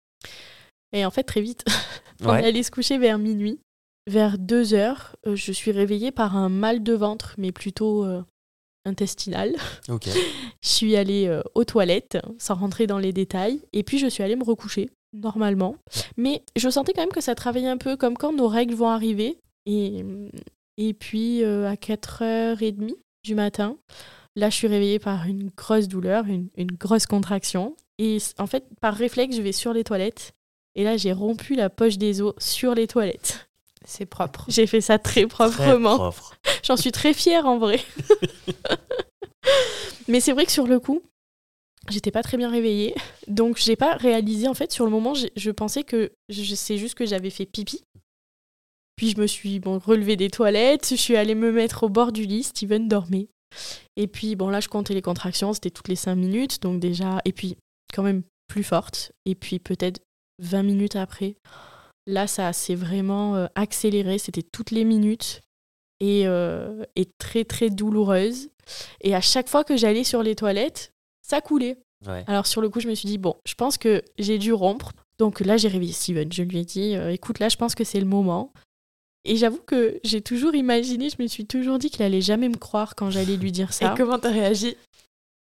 [0.93, 1.65] Et en fait, très vite,
[2.25, 2.45] On Ouais.
[2.45, 3.61] allé se coucher vers minuit.
[4.09, 8.23] Vers 2 heures, euh, je suis réveillée par un mal de ventre, mais plutôt euh,
[8.89, 9.55] intestinal.
[9.89, 10.09] Ok.
[10.63, 14.23] Je suis allée euh, aux toilettes, sans rentrer dans les détails, et puis je suis
[14.23, 15.77] allée me recoucher, normalement.
[16.17, 18.89] Mais je sentais quand même que ça travaillait un peu, comme quand nos règles vont
[18.89, 19.39] arriver.
[19.67, 20.05] Et,
[20.77, 23.77] et puis, euh, à 4h30 du matin,
[24.35, 27.77] là, je suis réveillée par une grosse douleur, une, une grosse contraction.
[27.99, 30.33] Et en fait, par réflexe, je vais sur les toilettes.
[30.75, 33.48] Et là, j'ai rompu la poche des os sur les toilettes.
[33.91, 34.45] C'est propre.
[34.49, 35.97] J'ai fait ça très Très proprement.
[35.97, 36.35] propre.
[36.63, 37.81] J'en suis très fière en vrai.
[40.09, 41.03] Mais c'est vrai que sur le coup,
[41.89, 42.95] j'étais pas très bien réveillée.
[43.29, 47.07] Donc j'ai pas réalisé en fait sur le moment, je pensais que sais juste que
[47.07, 47.83] j'avais fait pipi.
[48.97, 52.13] Puis je me suis bon, relevée des toilettes, je suis allée me mettre au bord
[52.13, 53.29] du lit, Steven dormait.
[53.97, 57.23] Et puis bon là je comptais les contractions, c'était toutes les 5 minutes, donc déjà
[57.25, 57.57] et puis
[57.95, 60.01] quand même plus forte et puis peut-être
[60.41, 61.37] 20 minutes après,
[62.09, 65.43] là ça s'est vraiment euh, accéléré, c'était toutes les minutes
[66.01, 68.49] et, euh, et très très douloureuse.
[69.01, 70.93] Et à chaque fois que j'allais sur les toilettes,
[71.23, 71.79] ça coulait.
[72.07, 72.25] Ouais.
[72.27, 74.93] Alors sur le coup, je me suis dit, bon, je pense que j'ai dû rompre.
[75.19, 76.33] Donc là, j'ai réveillé Steven.
[76.33, 78.53] Je lui ai dit, euh, écoute, là, je pense que c'est le moment.
[79.25, 82.57] Et j'avoue que j'ai toujours imaginé, je me suis toujours dit qu'il allait jamais me
[82.57, 83.93] croire quand j'allais lui dire ça.
[83.93, 84.77] Et comment t'as réagi?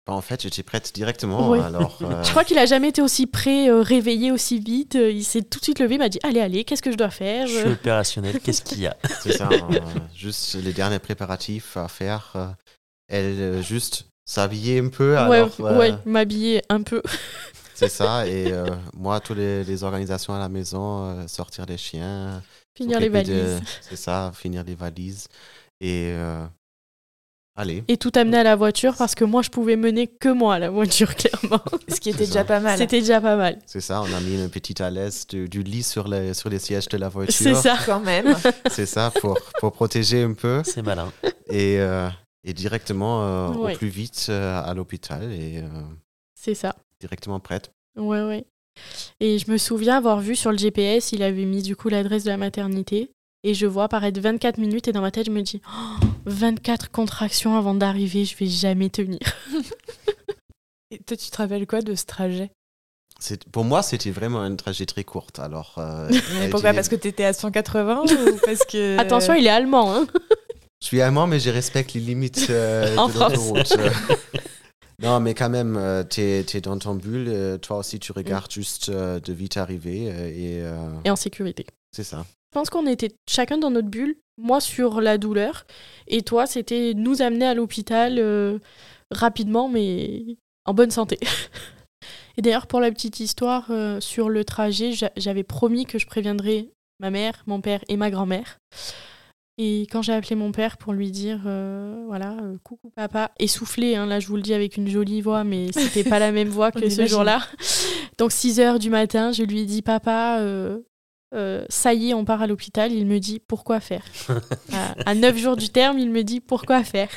[0.07, 1.49] En fait, j'étais prête directement.
[1.51, 1.61] Ouais.
[1.61, 4.97] Alors, euh, Je crois qu'il a jamais été aussi prêt, euh, réveillé aussi vite.
[4.97, 6.97] Euh, Il s'est tout de suite levé, il m'a dit, allez, allez, qu'est-ce que je
[6.97, 7.47] dois faire?
[7.47, 8.97] Je suis opérationnel, qu'est-ce qu'il y a?
[9.23, 9.49] C'est ça.
[9.53, 9.79] euh,
[10.15, 12.33] juste les derniers préparatifs à faire.
[12.37, 12.47] euh,
[13.09, 15.17] elle euh, juste s'habiller un peu.
[15.29, 17.03] Ouais, euh, m'habiller un peu.
[17.75, 18.27] c'est ça.
[18.27, 22.43] Et euh, moi, toutes les, les organisations à la maison, euh, sortir les chiens.
[22.77, 23.61] Finir les valises.
[23.83, 25.27] C'est ça, finir les valises.
[25.81, 26.45] Et euh,
[27.57, 27.85] allez.
[27.89, 30.59] Et tout amener à la voiture parce que moi, je pouvais mener que moi à
[30.59, 31.61] la voiture, clairement.
[31.89, 32.45] Ce qui était C'est déjà ça.
[32.45, 32.79] pas mal.
[32.79, 33.59] C'était déjà pas mal.
[33.67, 36.49] C'est ça, on a mis une petite à l'aise du, du lit sur les, sur
[36.49, 37.35] les sièges de la voiture.
[37.35, 37.77] C'est ça.
[37.87, 38.35] quand même.
[38.71, 40.63] C'est ça, pour, pour protéger un peu.
[40.65, 41.13] C'est malin.
[41.49, 42.09] Et, euh,
[42.45, 43.75] et directement euh, Ouais.
[43.75, 45.69] au plus vite euh, à l'hôpital et euh,
[46.35, 46.75] C'est ça.
[47.01, 47.73] directement prête.
[47.97, 48.45] Ouais, ouais.
[49.21, 52.25] Et je me souviens avoir vu sur le GPS, il avait mis du coup l'adresse
[52.25, 53.11] de la maternité.
[53.45, 56.91] Et je vois apparaître 24 minutes et dans ma tête, je me dis Oh, 24
[56.91, 59.19] contractions avant d'arriver, je vais jamais tenir.
[60.91, 62.51] Et toi, tu te rappelles quoi de ce trajet?
[63.53, 65.29] Pour moi, c'était vraiment un trajet très court.
[65.39, 66.09] Alors, euh,
[66.51, 66.71] Pourquoi?
[66.71, 68.99] était- Parce que t'étais à 180 ou parce que.
[69.01, 69.95] Attention, il est allemand.
[69.95, 70.07] Hein
[70.81, 73.75] Je suis allemand, mais je respecte les limites euh, En de l'autoroute.
[75.01, 77.27] Non, mais quand même, euh, t'es es dans ton bulle.
[77.29, 78.55] euh, toi aussi, tu regardes Mm.
[78.55, 80.11] juste euh, de vite arriver.
[80.11, 81.65] euh, et euh, Et en sécurité.
[81.97, 82.25] c'est ça.
[82.53, 84.17] Je pense qu'on était chacun dans notre bulle.
[84.43, 85.65] Moi sur la douleur.
[86.09, 88.59] Et toi, c'était nous amener à l'hôpital euh,
[89.11, 91.19] rapidement, mais en bonne santé.
[92.37, 96.07] Et d'ailleurs, pour la petite histoire, euh, sur le trajet, j'a- j'avais promis que je
[96.07, 96.69] préviendrais
[96.99, 98.59] ma mère, mon père et ma grand-mère.
[99.59, 104.07] Et quand j'ai appelé mon père pour lui dire, euh, voilà, coucou papa, essoufflé, hein,
[104.07, 106.73] là je vous le dis avec une jolie voix, mais c'était pas la même voix
[106.81, 107.43] que ce jour-là.
[108.19, 110.39] Donc 6 heures du matin, je lui ai dit, papa,
[111.35, 112.93] euh, ça y est, on part à l'hôpital.
[112.93, 114.05] Il me dit, pourquoi faire
[114.73, 117.09] à, à 9 jours du terme, il me dit, pourquoi faire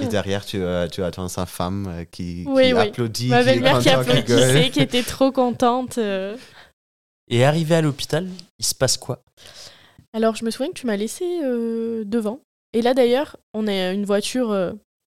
[0.00, 2.80] Et derrière, tu, euh, tu attends sa femme euh, qui, Oui, qui oui.
[2.80, 3.28] applaudit.
[3.28, 4.00] Ma qui est belle-mère qui gueule.
[4.00, 5.98] applaudissait, qui était trop contente.
[5.98, 6.36] euh.
[7.30, 8.28] Et arrivé à l'hôpital,
[8.58, 9.22] il se passe quoi?
[10.12, 12.40] Alors, je me souviens que tu m'as laissé euh, devant.
[12.72, 14.72] Et là, d'ailleurs, on a une voiture euh,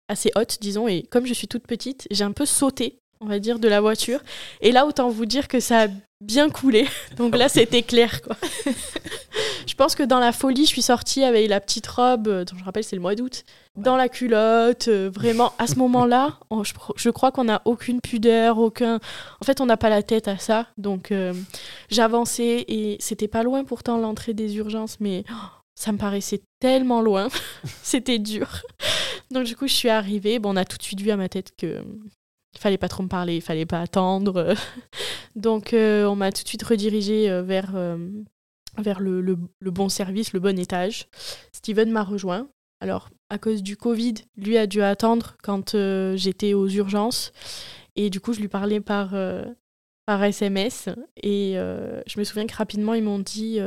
[0.08, 3.38] assez haute, disons, et comme je suis toute petite, j'ai un peu sauté, on va
[3.38, 4.20] dire, de la voiture.
[4.60, 5.86] Et là, autant vous dire que ça a
[6.20, 6.86] bien coulé.
[7.16, 8.36] Donc là, c'était clair, quoi.
[9.66, 12.56] je pense que dans la folie, je suis sortie avec la petite robe, euh, dont
[12.58, 13.44] je rappelle, c'est le mois d'août,
[13.76, 16.38] dans la culotte, euh, vraiment, à ce moment-là,
[16.96, 18.96] je crois qu'on n'a aucune pudeur, aucun...
[19.40, 21.12] En fait, on n'a pas la tête à ça, donc...
[21.12, 21.32] euh,
[21.90, 25.34] J'avançais et c'était pas loin pourtant l'entrée des urgences, mais oh,
[25.74, 27.28] ça me paraissait tellement loin.
[27.82, 28.62] c'était dur.
[29.30, 30.38] Donc du coup, je suis arrivée.
[30.38, 31.82] Bon, on a tout de suite vu à ma tête que
[32.54, 34.54] il fallait pas trop me parler, il fallait pas attendre.
[35.36, 37.96] Donc euh, on m'a tout de suite redirigée euh, vers, euh,
[38.78, 41.08] vers le, le- bon service, le bon étage.
[41.52, 42.48] Steven m'a rejoint.
[42.80, 45.76] Alors, à cause du Covid, lui a dû attendre quand
[46.14, 47.32] j'étais aux urgences.
[47.96, 49.16] Et du coup, je lui parlais par,
[50.06, 50.88] par SMS.
[51.20, 53.58] Et je me souviens que rapidement, ils m'ont dit.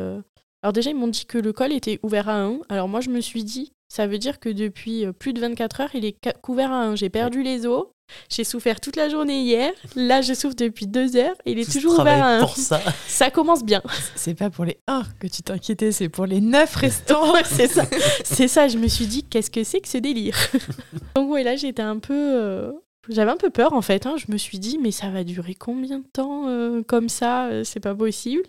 [0.63, 2.59] Alors, déjà, ils m'ont dit que le col était ouvert à 1.
[2.69, 5.81] Alors, moi, je me suis dit, ça veut dire que depuis euh, plus de 24
[5.81, 6.95] heures, il est couvert à 1.
[6.95, 7.87] J'ai perdu les os.
[8.29, 9.71] J'ai souffert toute la journée hier.
[9.97, 11.35] Là, je souffre depuis deux heures.
[11.45, 12.39] Et il est Tout toujours ouvert à 1.
[12.39, 12.81] pour ça.
[13.07, 13.81] Ça commence bien.
[14.15, 17.33] C'est pas pour les 1 que tu t'inquiétais, c'est pour les 9 restants.
[17.43, 17.83] C'est ça.
[18.23, 20.37] C'est ça, je me suis dit, qu'est-ce que c'est que ce délire?
[21.15, 22.13] Donc ouais, là, j'étais un peu...
[22.15, 22.71] euh,
[23.09, 24.05] J'avais un peu peur, en fait.
[24.05, 24.15] hein.
[24.17, 27.79] Je me suis dit, mais ça va durer combien de temps euh, comme ça C'est
[27.81, 28.43] pas possible?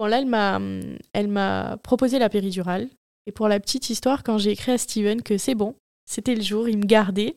[0.00, 0.60] Bon, là, elle m'a,
[1.12, 2.88] elle m'a proposé la péridurale.
[3.28, 5.74] Et pour la petite histoire, quand j'ai écrit à Steven que c'est bon,
[6.10, 7.36] c'était le jour, il me gardait,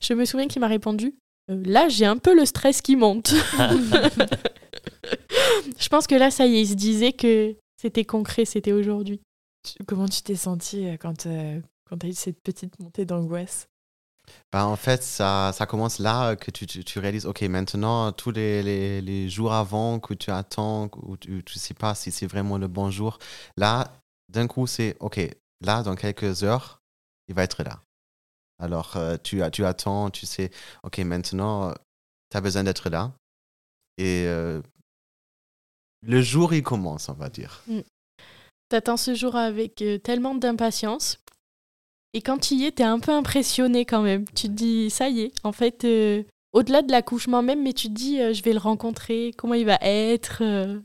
[0.00, 1.14] je me souviens qu'il m'a répondu,
[1.50, 3.32] Euh, là, j'ai un peu le stress qui monte.
[5.78, 9.20] je pense que là, ça y est, il se disait que c'était concret, c'était aujourd'hui.
[9.62, 13.66] Tu- Comment tu t'es sentie euh, quand, euh, quand t'as eu cette petite montée d'angoisse?
[14.52, 18.32] Bah, en fait, ça, ça commence là que tu, tu, tu réalises, OK, maintenant, tous
[18.32, 22.26] les, les, les jours avant que tu attends, où tu ne sais pas si c'est
[22.26, 23.18] vraiment le bon jour,
[23.56, 23.92] là,
[24.28, 25.20] d'un coup, c'est, OK,
[25.60, 26.80] là, dans quelques heures,
[27.28, 27.80] il va être là.
[28.58, 30.50] Alors, euh, tu, tu attends, tu sais,
[30.82, 31.72] OK, maintenant,
[32.30, 33.12] tu as besoin d'être là.
[33.98, 34.60] Et euh,
[36.02, 37.64] le jour, il commence, on va dire.
[38.68, 41.18] T'attends ce jour avec euh, tellement d'impatience.
[42.12, 44.24] Et quand tu y es, t'es un peu impressionné quand même.
[44.30, 46.22] Tu te dis, ça y est, en fait, euh,
[46.52, 49.66] au-delà de l'accouchement même, mais tu te dis, euh, je vais le rencontrer, comment il
[49.66, 50.38] va être.
[50.42, 50.80] euh.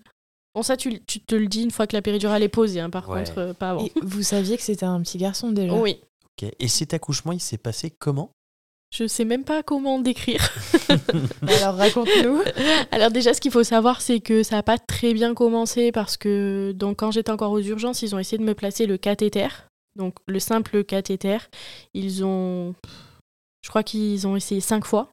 [0.54, 2.89] Bon, ça, tu, tu te le dis une fois que la péridurale est posée, hein,
[2.89, 3.20] par Ouais.
[3.24, 3.86] contre, euh, pas avant.
[3.86, 6.02] Et vous saviez que c'était un petit garçon déjà Oui.
[6.41, 6.49] Ok.
[6.60, 8.32] Et cet accouchement, il s'est passé comment?
[8.93, 10.52] Je sais même pas comment décrire.
[11.47, 12.41] Alors raconte-nous.
[12.91, 16.18] Alors déjà, ce qu'il faut savoir, c'est que ça n'a pas très bien commencé parce
[16.18, 19.47] que donc quand j'étais encore aux urgences, ils ont essayé de me placer le cathéter,
[19.95, 21.38] donc le simple cathéter.
[21.93, 22.76] Ils ont,
[23.64, 25.10] je crois qu'ils ont essayé cinq fois.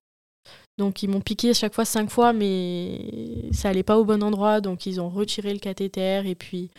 [0.78, 3.00] Donc ils m'ont piqué à chaque fois cinq fois, mais
[3.52, 6.70] ça allait pas au bon endroit, donc ils ont retiré le cathéter et puis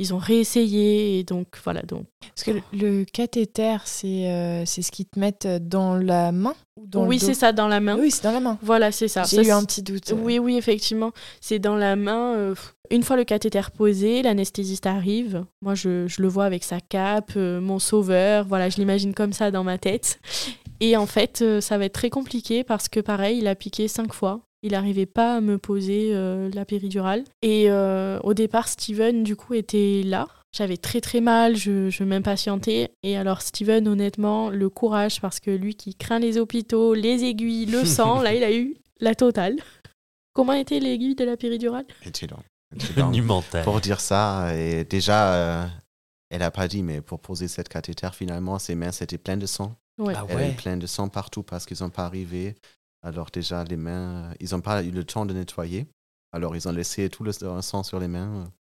[0.00, 2.06] ils ont réessayé et donc voilà donc.
[2.34, 6.86] Parce que le, cathéter, c'est euh, c'est ce qu'ils te mettent dans la main ou
[6.86, 7.98] dans oui, c'est ça dans la main.
[7.98, 8.58] Oui, c'est dans la main.
[8.62, 9.24] Voilà, c'est ça.
[9.24, 10.14] J'ai eu un petit doute.
[10.16, 11.12] Oui, oui, effectivement.
[11.42, 12.34] C'est dans la main.
[12.34, 12.54] euh,
[12.90, 15.44] une fois le cathéter posé, l'anesthésiste arrive.
[15.62, 18.46] Moi, je, je le vois avec sa cape, euh, mon sauveur.
[18.46, 20.18] Voilà, je l'imagine comme ça dans ma tête.
[20.80, 23.86] Et en fait, euh, ça va être très compliqué parce que, pareil, il a piqué
[23.86, 24.40] cinq fois.
[24.62, 27.24] Il n'arrivait pas à me poser euh, la péridurale.
[27.42, 30.28] Et euh, au départ, Steven, du coup, était là.
[30.52, 32.90] J'avais très très mal, je, je m'impatientais.
[33.02, 37.66] Et alors, Steven, honnêtement, le courage, parce que lui qui craint les hôpitaux, les aiguilles,
[37.66, 39.56] le sang, là, il a eu la totale.
[40.34, 41.86] Comment était l'aiguille de la péridurale?
[42.06, 42.42] Excellent.
[42.96, 43.64] Monumental.
[43.64, 45.66] Pour dire ça, et déjà, euh,
[46.30, 49.46] elle a pas dit, mais pour poser cette cathéter, finalement, ses mains, c'était plein de
[49.46, 49.74] sang.
[49.98, 50.14] Ouais.
[50.16, 50.48] Ah Elle ouais.
[50.50, 52.54] est pleine de sang partout parce qu'ils n'ont pas arrivé.
[53.02, 55.88] Alors déjà, les mains, euh, ils n'ont pas eu le temps de nettoyer.
[56.32, 58.52] Alors ils ont laissé tout le le sang sur les mains.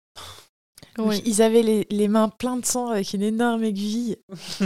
[0.97, 1.21] Oui.
[1.25, 4.17] Ils avaient les, les mains pleines de sang avec une énorme aiguille.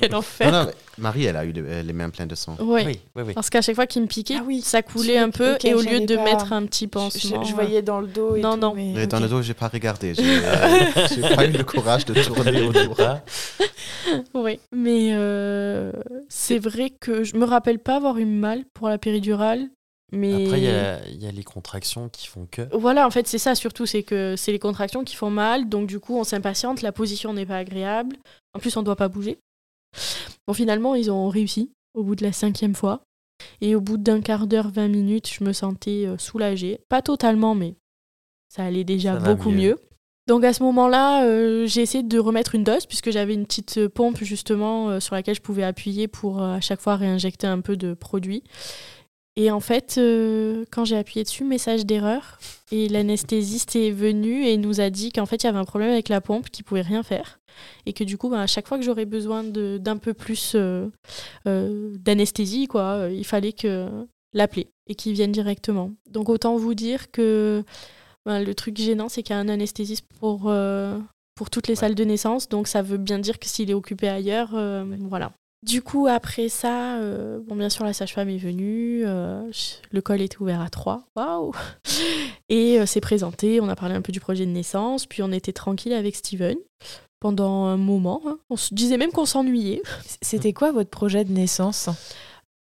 [0.00, 0.52] Quel Non, enfer.
[0.52, 2.56] non, Marie, elle a eu les, les mains pleines de sang.
[2.60, 3.32] Oui, oui, oui.
[3.34, 4.60] Parce qu'à chaque fois qu'il me piquait, Ah oui.
[4.60, 7.44] ça coulait un peu et au lieu de pas- mettre un petit Je, pansement.
[7.44, 8.74] je voyais dans le dos et Non, tout, non.
[8.74, 10.14] mais- Mais dans le dos, j'ai pas regardé.
[10.14, 12.96] J'ai euh, pas eu le courage de tourner autour.
[14.34, 15.92] Oui, mais euh,
[16.28, 19.68] c'est vrai que je me rappelle pas avoir eu mal pour la péridurale,
[20.12, 22.62] mais Après, il y a, il y a les contractions qui font que.
[22.76, 25.86] voilà, en fait, c'est ça surtout, c'est que c'est les contractions qui font mal, donc
[25.86, 28.16] du coup, on s'impatiente, la position n'est pas agréable,
[28.54, 29.38] en plus, on doit pas bouger.
[30.46, 33.02] Bon, finalement, ils ont réussi au bout de la cinquième fois,
[33.60, 37.54] et au bout d'un quart d'heure, 20 minutes, je me sentais euh, soulagée, pas totalement,
[37.54, 37.74] mais
[38.48, 39.70] ça allait déjà Ça beaucoup mieux.
[39.70, 39.78] mieux.
[40.26, 43.78] Donc à ce moment-là, euh, j'ai essayé de remettre une dose puisque j'avais une petite
[43.78, 47.48] euh, pompe justement euh, sur laquelle je pouvais appuyer pour euh, à chaque fois réinjecter
[47.48, 48.44] un peu de produit.
[49.40, 52.38] Et en fait, euh, quand j'ai appuyé dessus, message d'erreur.
[52.72, 55.88] Et l'anesthésiste est venu et nous a dit qu'en fait, il y avait un problème
[55.90, 57.40] avec la pompe, qu'il pouvait rien faire.
[57.86, 60.88] Et que du coup, ben, à chaque fois que j'aurais besoin d'un peu plus euh,
[61.48, 63.88] euh, d'anesthésie, quoi, il fallait que
[64.34, 65.90] l'appeler et qu'il vienne directement.
[66.10, 67.64] Donc autant vous dire que
[68.26, 70.52] ben, le truc gênant, c'est qu'il y a un anesthésiste pour,
[71.34, 71.76] pour toutes les Ouais.
[71.76, 72.46] salles de naissance.
[72.50, 74.50] Donc ça veut bien dire que s'il est occupé ailleurs,
[75.08, 75.32] voilà.
[75.62, 79.02] Du coup, après ça, euh, bon, bien sûr, la sage-femme est venue.
[79.04, 79.50] euh,
[79.90, 81.04] le col était ouvert à 3.
[81.16, 81.52] Waouh
[82.48, 83.60] Et euh, s'est présenté.
[83.60, 85.04] On a parlé un peu du projet de naissance.
[85.06, 86.56] Puis on était tranquille avec Steven
[87.20, 88.22] pendant un moment.
[88.26, 88.38] hein.
[88.48, 89.82] On se disait même qu'on s'ennuyait.
[90.22, 91.90] C'était quoi votre projet de naissance?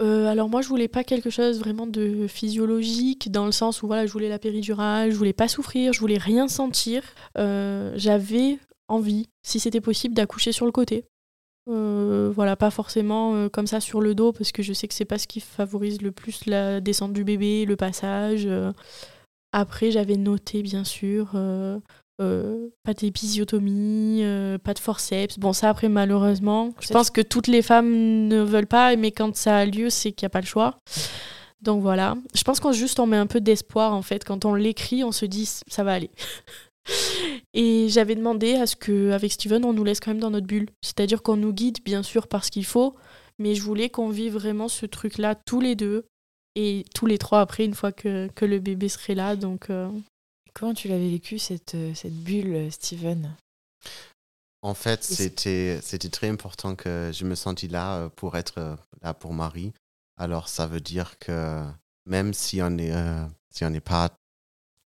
[0.02, 4.06] Alors moi, je voulais pas quelque chose vraiment de physiologique, dans le sens où voilà,
[4.06, 7.02] je voulais la péridurale, je voulais pas souffrir, je voulais rien sentir.
[7.36, 11.04] J'avais envie, si c'était possible, d'accoucher sur le côté.
[11.70, 14.94] Euh, voilà, pas forcément euh, comme ça sur le dos, parce que je sais que
[14.94, 18.44] c'est pas ce qui favorise le plus la descente du bébé, le passage.
[18.46, 18.72] euh.
[19.52, 21.30] Après, j'avais noté, bien sûr,
[22.18, 24.22] pas d'épisiotomie,
[24.62, 25.38] pas de forceps.
[25.40, 29.34] Bon, ça, après, malheureusement, je pense que toutes les femmes ne veulent pas, mais quand
[29.34, 30.78] ça a lieu, c'est qu'il n'y a pas le choix.
[31.62, 32.14] Donc voilà.
[32.32, 34.24] Je pense qu'on juste on met un peu d'espoir, en fait.
[34.24, 36.10] Quand on l'écrit, on se dit, ça va aller.
[37.54, 40.46] Et j'avais demandé à ce que, avec Steven, on nous laisse quand même dans notre
[40.46, 40.70] bulle.
[40.82, 42.94] C'est-à-dire qu'on nous guide, bien sûr, parce qu'il faut,
[43.38, 46.04] mais je voulais qu'on vive vraiment ce truc-là tous les deux.
[46.56, 49.36] Et tous les trois après, une fois que, que le bébé serait là.
[49.36, 49.88] Donc, euh,
[50.54, 53.36] Comment tu l'avais vécu cette, euh, cette bulle, euh, Steven?
[54.62, 59.32] En fait, c'était c'était très important que je me sentis là pour être là pour
[59.32, 59.72] Marie.
[60.18, 61.64] Alors, ça veut dire que
[62.04, 64.10] même si on est euh, si on n'est pas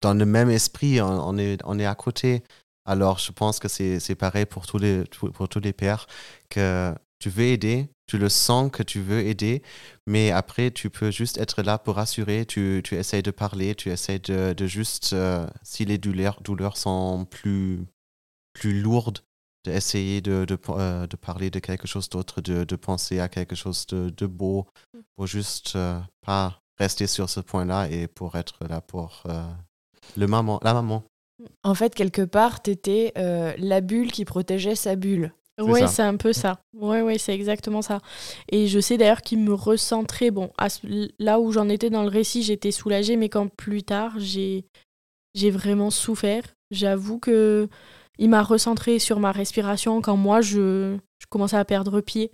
[0.04, 2.44] dans le même esprit, on, on est on est à côté.
[2.86, 6.06] Alors, je pense que c'est pareil pour tous les pour tous les pères
[6.50, 9.64] que tu veux aider, tu le sens que tu veux aider,
[10.06, 12.46] mais après tu peux juste être là pour rassurer.
[12.46, 16.76] Tu tu essayes de parler, tu essayes de de juste euh, si les douleurs douleurs
[16.78, 17.86] sont plus
[18.54, 19.20] plus lourdes
[19.66, 23.56] d'essayer de, de, euh, de parler de quelque chose d'autre, de, de penser à quelque
[23.56, 24.68] chose de, de beau,
[25.16, 29.48] pour juste euh, pas rester sur ce point-là et pour être là pour euh,
[30.18, 31.04] le maman, la maman.
[31.64, 35.34] En fait, quelque part, t'étais euh, la bulle qui protégeait sa bulle.
[35.62, 36.60] Ouais, c'est un peu ça.
[36.76, 38.00] Ouais, ouais, c'est exactement ça.
[38.52, 40.32] Et je sais d'ailleurs qu'il me recentrait.
[40.32, 43.84] Bon, à ce- là où j'en étais dans le récit, j'étais soulagée, mais quand plus
[43.84, 44.66] tard, j'ai
[45.36, 46.44] j'ai vraiment souffert.
[46.72, 47.68] J'avoue que
[48.20, 52.32] il m'a recentré sur ma respiration quand moi je, je commençais à perdre pied.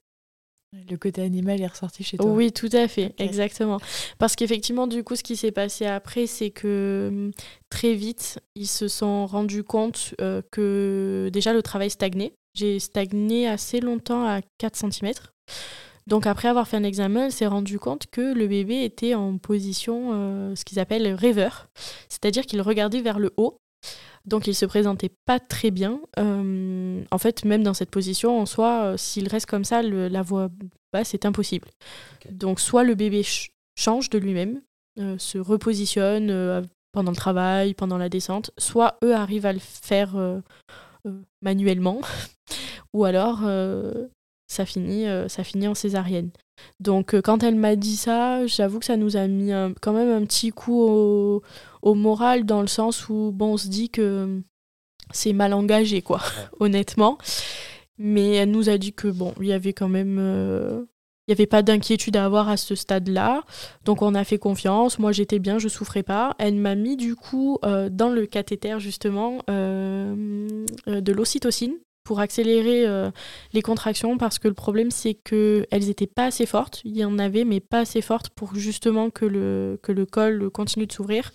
[0.89, 2.27] Le côté animal est ressorti chez toi.
[2.27, 3.79] Oui, tout à fait, exactement.
[4.19, 7.31] Parce qu'effectivement, du coup, ce qui s'est passé après, c'est que hum,
[7.69, 12.33] très vite, ils se sont rendus compte euh, que déjà le travail stagnait.
[12.53, 15.13] J'ai stagné assez longtemps à 4 cm.
[16.07, 19.37] Donc après avoir fait un examen, elle s'est rendue compte que le bébé était en
[19.37, 21.69] position, euh, ce qu'ils appellent rêveur,
[22.09, 23.59] c'est-à-dire qu'il regardait vers le haut.
[24.25, 25.99] Donc il se présentait pas très bien.
[26.19, 30.07] Euh, en fait, même dans cette position, en soi, euh, s'il reste comme ça, le-
[30.07, 30.49] la voix
[30.93, 31.67] basse est impossible.
[32.31, 34.61] Donc soit le bébé ch- change de lui-même,
[34.99, 40.15] euh, se repositionne pendant le travail, pendant la descente, soit eux arrivent à le faire
[41.41, 42.01] manuellement,
[42.93, 43.41] ou alors
[44.47, 46.31] ça, finit, ça finit en césarienne.
[46.79, 50.11] Donc quand elle m'a dit ça, j'avoue que ça nous a mis un- quand même
[50.11, 51.41] un petit coup au,
[51.81, 54.41] au moral dans le sens où bon, on se dit que
[55.11, 56.21] c'est mal engagé quoi,
[56.59, 57.17] honnêtement.
[57.97, 60.85] Mais elle nous a dit que bon, il y avait quand même euh,
[61.27, 63.43] il n'y avait pas d'inquiétude à avoir à ce stade-là.
[63.85, 64.97] Donc on a fait confiance.
[64.97, 66.35] Moi j'étais bien, je souffrais pas.
[66.39, 71.75] Elle m'a mis du coup euh, dans le cathéter justement euh, de l'ocytocine
[72.09, 73.11] pour accélérer euh,
[73.53, 76.81] les contractions parce que le problème c'est que elles n'étaient pas assez fortes.
[76.83, 80.49] Il y en avait mais pas assez fortes pour justement que le, que le col
[80.49, 81.31] continue de s'ouvrir.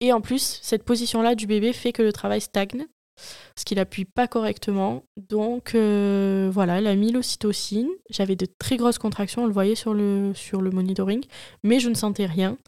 [0.00, 2.86] Et en plus, cette position-là du bébé fait que le travail stagne
[3.16, 5.02] parce qu'il appuie pas correctement.
[5.16, 7.88] Donc euh, voilà, elle a mis l'ocytocine.
[8.08, 11.24] J'avais de très grosses contractions, on le voyait sur le, sur le monitoring,
[11.64, 12.58] mais je ne sentais rien.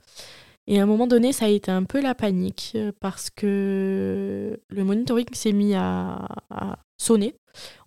[0.70, 4.60] Et à un moment donné, ça a été un peu la panique euh, parce que
[4.68, 7.34] le monitoring s'est mis à, à sonner.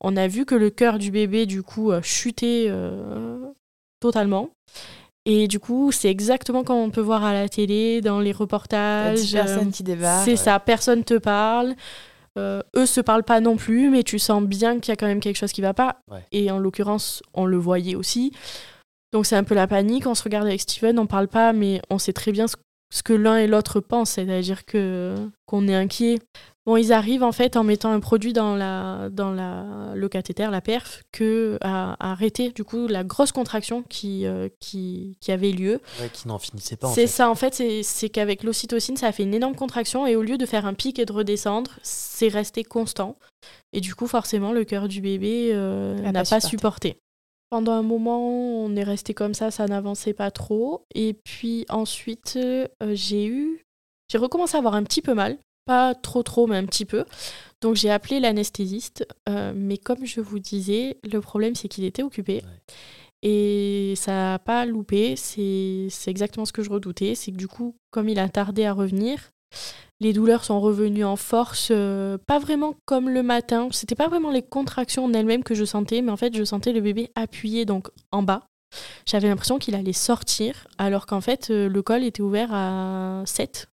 [0.02, 3.38] On a vu que le cœur du bébé, du coup, a chuté euh,
[4.00, 4.50] totalement.
[5.26, 9.20] Et du coup, c'est exactement comme on peut voir à la télé, dans les reportages.
[9.20, 10.26] 10 personnes qui débarquent.
[10.26, 11.76] C'est ça, personne te parle.
[12.40, 15.06] Euh, eux se parlent pas non plus, mais tu sens bien qu'il y a quand
[15.06, 16.00] même quelque chose qui va pas.
[16.10, 16.26] Ouais.
[16.32, 18.32] Et en l'occurrence, on le voyait aussi.
[19.14, 20.08] Donc c'est un peu la panique.
[20.08, 22.56] On se regarde avec Steven, on parle pas, mais on sait très bien ce,
[22.92, 25.16] ce que l'un et l'autre pensent, c'est-à-dire que
[25.46, 26.20] qu'on est inquiet.
[26.68, 30.48] Bon, ils arrivent en fait en mettant un produit dans la dans la le cathéter,
[30.52, 35.32] la perf, que à, à arrêter du coup la grosse contraction qui euh, qui, qui
[35.32, 35.80] avait lieu.
[36.00, 39.12] Ouais, qui n'en finissait pas C'est ça, en fait, c'est- c'est qu'avec l'ocytocine, ça a
[39.12, 42.28] fait une énorme contraction et au lieu de faire un pic et de redescendre, c'est
[42.28, 43.16] resté constant.
[43.74, 46.98] Et du coup, forcément, le cœur du bébé euh, n'a pas pas supporté.
[47.52, 50.86] Pendant un moment, on est resté comme ça, ça n'avançait pas trop.
[50.96, 53.66] Et puis ensuite, euh, j'ai eu.
[54.10, 55.38] J'ai recommencé à avoir un petit peu mal.
[55.66, 57.04] Pas trop, trop, mais un petit peu.
[57.62, 59.06] Donc j'ai appelé l'anesthésiste.
[59.30, 62.42] euh, mais comme je vous disais, le problème, c'est qu'il était occupé.
[63.22, 67.16] Et ça n'a pas loupé, c'est c'est exactement ce que je redoutais.
[67.16, 69.30] C'est que du coup, comme il a tardé à revenir,
[70.02, 73.70] les douleurs sont revenues en force, euh, pas vraiment comme le matin.
[73.72, 76.74] C'était pas vraiment les contractions en elles-mêmes que je sentais, mais en fait, je sentais
[76.74, 78.48] le bébé appuyé donc en bas.
[79.06, 83.68] J'avais l'impression qu'il allait sortir, alors qu'en fait, euh, le col était ouvert à 7.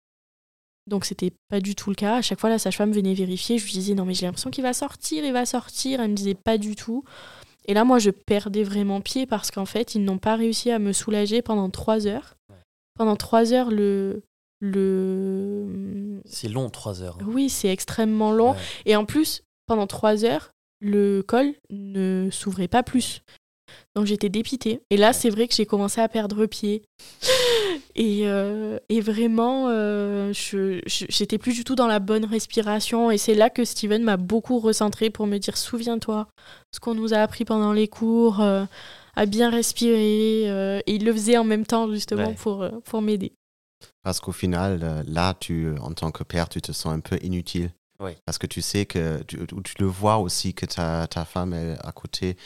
[0.86, 2.16] Donc c'était pas du tout le cas.
[2.16, 3.56] À chaque fois, la sage-femme venait vérifier.
[3.56, 6.00] Je lui disais non mais j'ai l'impression qu'il va sortir, il va sortir.
[6.00, 7.04] Elle me disait pas du tout.
[7.66, 10.78] Et là, moi, je perdais vraiment pied parce qu'en fait, ils n'ont pas réussi à
[10.78, 12.36] me soulager pendant trois heures.
[12.98, 14.22] Pendant trois heures, le.
[14.60, 16.20] Le...
[16.24, 17.18] C'est long, 3 heures.
[17.20, 17.24] hein.
[17.26, 18.52] Oui, c'est extrêmement long.
[18.52, 18.58] Ouais.
[18.86, 20.50] Et en plus, pendant trois heures,
[20.80, 23.22] le col ne s'ouvrait pas plus.
[23.94, 24.80] Donc j'étais dépitée.
[24.90, 26.82] Et là, c'est vrai que j'ai commencé à perdre pied.
[28.00, 33.10] Et, euh, et vraiment, euh, je- j'étais plus du tout dans la bonne respiration.
[33.10, 36.28] Et c'est là que Steven m'a beaucoup recentré pour me dire souviens-toi
[36.72, 38.64] ce qu'on nous a appris pendant les cours, euh,
[39.16, 40.44] à bien respirer.
[40.44, 42.34] et il le faisait en même temps, justement, Ouais.
[42.34, 43.32] pour, pour m'aider.
[44.02, 47.18] Parce qu'au final, euh, là, tu, en tant que père, tu te sens un peu
[47.22, 47.70] inutile.
[48.00, 48.12] Oui.
[48.24, 51.78] Parce que tu sais que tu, tu le vois aussi que ta, ta femme elle,
[51.82, 52.36] à côté,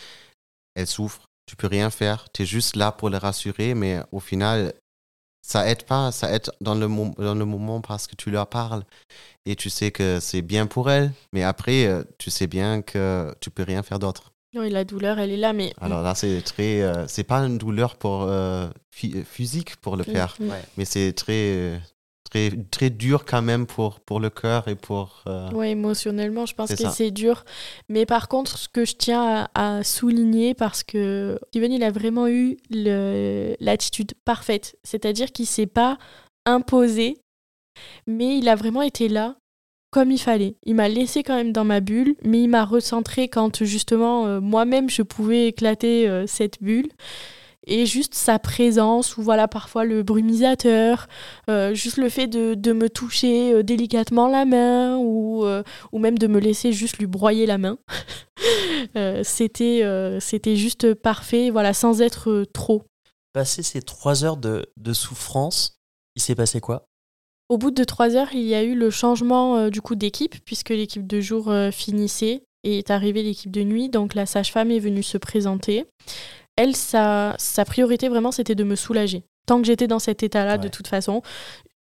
[0.75, 1.27] elle souffre.
[1.47, 2.31] Tu peux rien faire.
[2.33, 4.73] Tu es juste là pour la rassurer, mais au final,
[5.47, 6.11] ça aide pas.
[6.13, 8.85] Ça aide dans le, mom- dans le moment parce que tu leur parles.
[9.45, 11.13] Et tu sais que c'est bien pour elle.
[11.33, 14.32] Mais après, euh, tu sais bien que tu peux rien faire d'autre.
[14.55, 15.73] Et la douleur, elle est là, mais.
[15.81, 16.83] Alors là, c'est très.
[16.83, 20.37] euh, c'est pas une douleur pour, euh, phy- physique pour le père
[20.77, 21.81] mais c'est très,
[22.31, 25.23] très, très dur quand même pour, pour le cœur et pour.
[25.27, 27.45] euh, Ouais, émotionnellement, je pense que c'est dur.
[27.89, 31.91] Mais par contre, ce que je tiens à, à souligner, parce que Steven, il a
[31.91, 32.59] vraiment eu
[33.61, 34.77] l'attitude parfaite.
[34.85, 35.97] C'est-à-dire qu'il s'est pas
[36.45, 37.19] imposé,
[38.07, 39.37] mais il a vraiment été là
[39.93, 40.57] comme il fallait.
[40.65, 44.41] Il m'a laissé quand même dans ma bulle, mais il m'a recentré quand justement euh,
[44.41, 46.89] moi-même je pouvais éclater euh, cette bulle.
[47.65, 51.07] Et juste sa présence, ou voilà, parfois le brumisateur,
[51.49, 55.45] euh, juste le fait de, de me toucher délicatement la main, ou,
[55.93, 57.79] ou même de me laisser juste lui broyer la main.
[59.23, 59.87] C'était,
[60.19, 62.83] c'était juste parfait, voilà, sans être trop.
[63.33, 65.79] Passé ces trois heures de, de souffrance,
[66.17, 66.89] il s'est passé quoi?
[67.53, 70.37] Au bout de trois heures, il y a eu le changement euh, du coup d'équipe,
[70.47, 73.91] puisque l'équipe de jour euh, finissait et est arrivée l'équipe de nuit.
[73.91, 75.85] Donc la sage-femme est venue se présenter.
[76.57, 79.25] Elle, sa, sa priorité vraiment, c'était de me soulager.
[79.45, 81.21] Tant que j'étais dans cet état-là, de toute façon,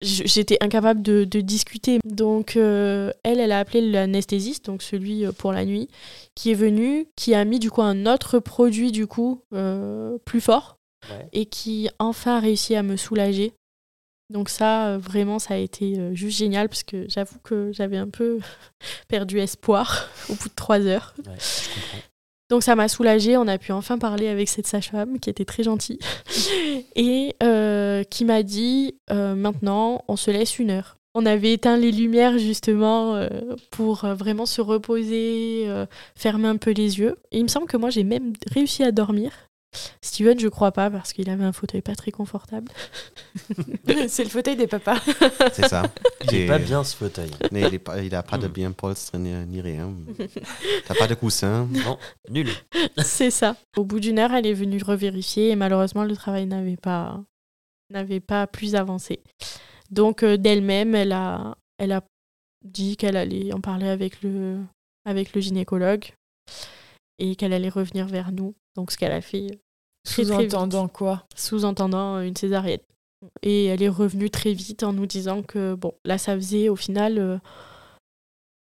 [0.02, 1.98] j'étais incapable de, de discuter.
[2.04, 5.88] Donc euh, elle, elle a appelé l'anesthésiste, donc celui pour la nuit,
[6.34, 10.42] qui est venu, qui a mis du coup un autre produit du coup euh, plus
[10.42, 10.76] fort
[11.10, 11.28] Ouais.
[11.34, 13.52] et qui enfin a réussi à me soulager.
[14.30, 17.98] Donc ça, euh, vraiment, ça a été euh, juste génial parce que j'avoue que j'avais
[17.98, 18.40] un peu
[19.08, 21.14] perdu espoir au bout de trois heures.
[21.26, 22.08] Ouais, je comprends.
[22.50, 25.62] Donc ça m'a soulagée, on a pu enfin parler avec cette sage-femme qui était très
[25.62, 25.98] gentille
[26.94, 30.98] et euh, qui m'a dit euh, maintenant on se laisse une heure.
[31.14, 33.28] On avait éteint les lumières justement euh,
[33.70, 35.66] pour vraiment se reposer,
[36.16, 37.16] fermer un peu les yeux.
[37.30, 39.32] Et il me semble que moi j'ai même réussi à dormir.
[40.00, 42.70] Steven, je crois pas parce qu'il avait un fauteuil pas très confortable.
[44.08, 45.00] c'est le fauteuil des papas.
[45.52, 45.82] C'est ça.
[46.24, 47.30] Il est pas bien ce fauteuil.
[47.50, 48.52] Il, est pas, il a pas de Mm.
[48.52, 49.92] bien polstre ni, ni rien.
[50.86, 51.66] T'as pas de coussin.
[51.84, 51.98] Non,
[52.30, 52.48] nul.
[52.98, 53.56] C'est ça.
[53.76, 57.22] Au bout d'une heure, elle est venue revérifier et malheureusement, le travail n'avait pas,
[57.90, 59.20] n'avait pas plus avancé.
[59.90, 62.02] Donc, euh, d'elle-même, elle a, elle a
[62.64, 64.58] dit qu'elle allait en parler avec le,
[65.04, 66.12] avec le gynécologue
[67.18, 68.54] et qu'elle allait revenir vers nous.
[68.76, 69.58] Donc, ce qu'elle a fait.
[70.06, 72.80] Sous-entendant quoi sous-entendant une césarienne.
[73.42, 76.76] Et elle est revenue très vite en nous disant que, bon, là, ça faisait au
[76.76, 77.40] final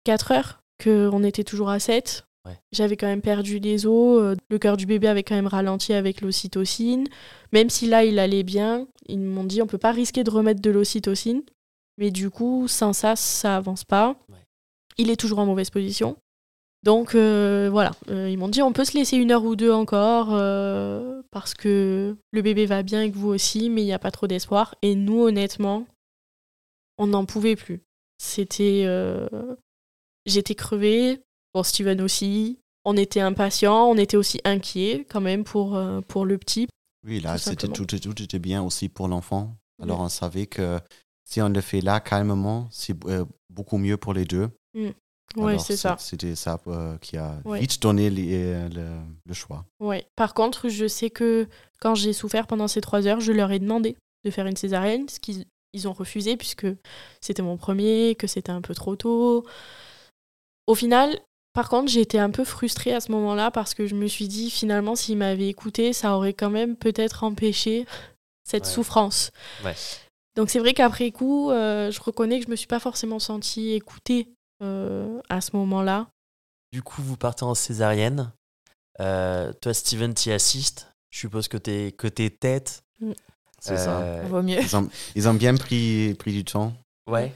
[0.05, 2.27] 4 heures qu'on était toujours à 7.
[2.47, 2.59] Ouais.
[2.73, 5.93] J'avais quand même perdu les os, euh, le cœur du bébé avait quand même ralenti
[5.93, 7.09] avec l'ocytocine.
[7.53, 10.61] Même si là, il allait bien, ils m'ont dit on peut pas risquer de remettre
[10.61, 11.43] de l'ocytocine.
[11.99, 14.17] Mais du coup, sans ça, ça avance pas.
[14.29, 14.39] Ouais.
[14.97, 16.17] Il est toujours en mauvaise position.
[16.87, 19.73] Donc euh, voilà, Euh, ils m'ont dit on peut se laisser une heure ou deux
[19.73, 23.93] encore euh, parce que le bébé va bien et que vous aussi, mais il n'y
[23.93, 24.77] a pas trop d'espoir.
[24.83, 25.85] Et nous, honnêtement,
[26.97, 27.81] on n'en pouvait plus.
[28.19, 28.87] C'était.
[30.27, 31.21] J'étais crevée,
[31.53, 32.61] bon, Steven aussi.
[32.85, 35.77] On était impatients, on était aussi inquiets quand même pour,
[36.07, 36.69] pour le petit.
[37.05, 37.87] Oui, là, Tout c'était simplement.
[37.87, 39.57] tout, tout était bien aussi pour l'enfant.
[39.83, 40.79] Alors, on savait que
[41.29, 42.97] si on le fait là calmement, c'est
[43.51, 44.51] beaucoup mieux pour les deux.
[45.37, 45.97] Oui, c'est ça.
[45.99, 47.61] C'était ça euh, qui a Ouais.
[47.61, 48.87] vite donné les- euh, le,
[49.27, 49.65] le choix.
[49.81, 50.07] Ouais.
[50.17, 51.47] Par contre, je sais que
[51.81, 55.09] quand j'ai souffert pendant ces trois heures, je leur ai demandé de faire une césarienne,
[55.09, 56.67] ce qu'ils ils ont refusé puisque
[57.21, 59.45] c'était mon premier, que c'était un peu trop tôt.
[60.67, 61.19] Au final,
[61.53, 64.27] par contre, j'ai été un peu frustrée à ce moment-là parce que je me suis
[64.29, 67.85] dit finalement, s'ils m'avaient écouté, ça aurait quand même peut-être empêché
[68.45, 68.71] cette Ouais.
[68.71, 69.31] souffrance.
[69.65, 69.75] Ouais.
[70.35, 73.73] Donc c'est vrai qu'après coup, euh, je reconnais que je me suis pas forcément sentie
[73.73, 74.29] écoutée
[74.61, 76.09] à ce moment-là.
[76.73, 78.33] Du coup, vous partez en césarienne.
[79.01, 80.91] Euh, toi, Steven, t'y assistes.
[81.11, 82.83] Je suppose que t'es que t'es tête.
[83.61, 84.01] C'est ça.
[84.01, 84.61] Euh, Vaut mieux.
[84.61, 86.73] Ils ont, ils ont bien pris, pris du temps
[87.09, 87.33] Ouais.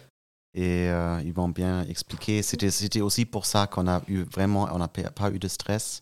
[0.55, 2.43] et euh, ils m'ont bien expliqué.
[2.43, 5.49] C'était c'était aussi pour ça qu'on a eu vraiment, on n'a pas pas eu de
[5.49, 6.01] stress.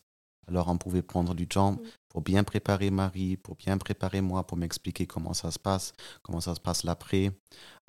[0.49, 1.79] Alors, on pouvait prendre du temps
[2.09, 5.93] pour bien préparer Marie, pour bien préparer moi, pour m'expliquer comment ça se passe,
[6.23, 7.31] comment ça se passe l'après.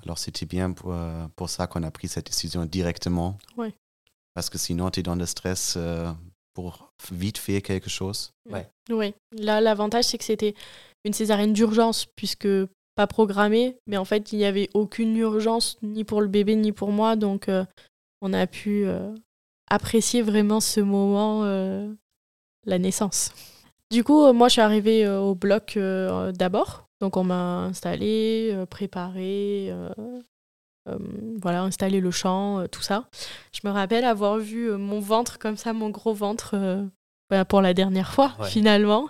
[0.03, 3.37] Alors, c'était bien pour, euh, pour ça qu'on a pris cette décision directement.
[3.57, 3.73] Ouais.
[4.33, 6.11] Parce que sinon, tu es dans le stress euh,
[6.53, 8.33] pour vite faire quelque chose.
[8.89, 10.55] Oui, là l'avantage c'est que c'était
[11.05, 12.47] une césarienne d'urgence puisque
[12.95, 16.71] pas programmée, mais en fait il n'y avait aucune urgence ni pour le bébé ni
[16.71, 17.63] pour moi, donc euh,
[18.21, 19.15] on a pu euh,
[19.69, 21.87] apprécier vraiment ce moment, euh,
[22.65, 23.31] la naissance.
[23.91, 27.61] Du coup, euh, moi je suis arrivée euh, au bloc euh, d'abord, donc on m'a
[27.63, 29.89] installé, préparé, euh,
[30.89, 30.97] euh,
[31.41, 33.05] voilà, installé le champ, tout ça.
[33.51, 36.55] Je me rappelle avoir vu mon ventre comme ça, mon gros ventre.
[37.31, 38.47] bah, pour la dernière fois, Ouais.
[38.47, 39.07] finalement.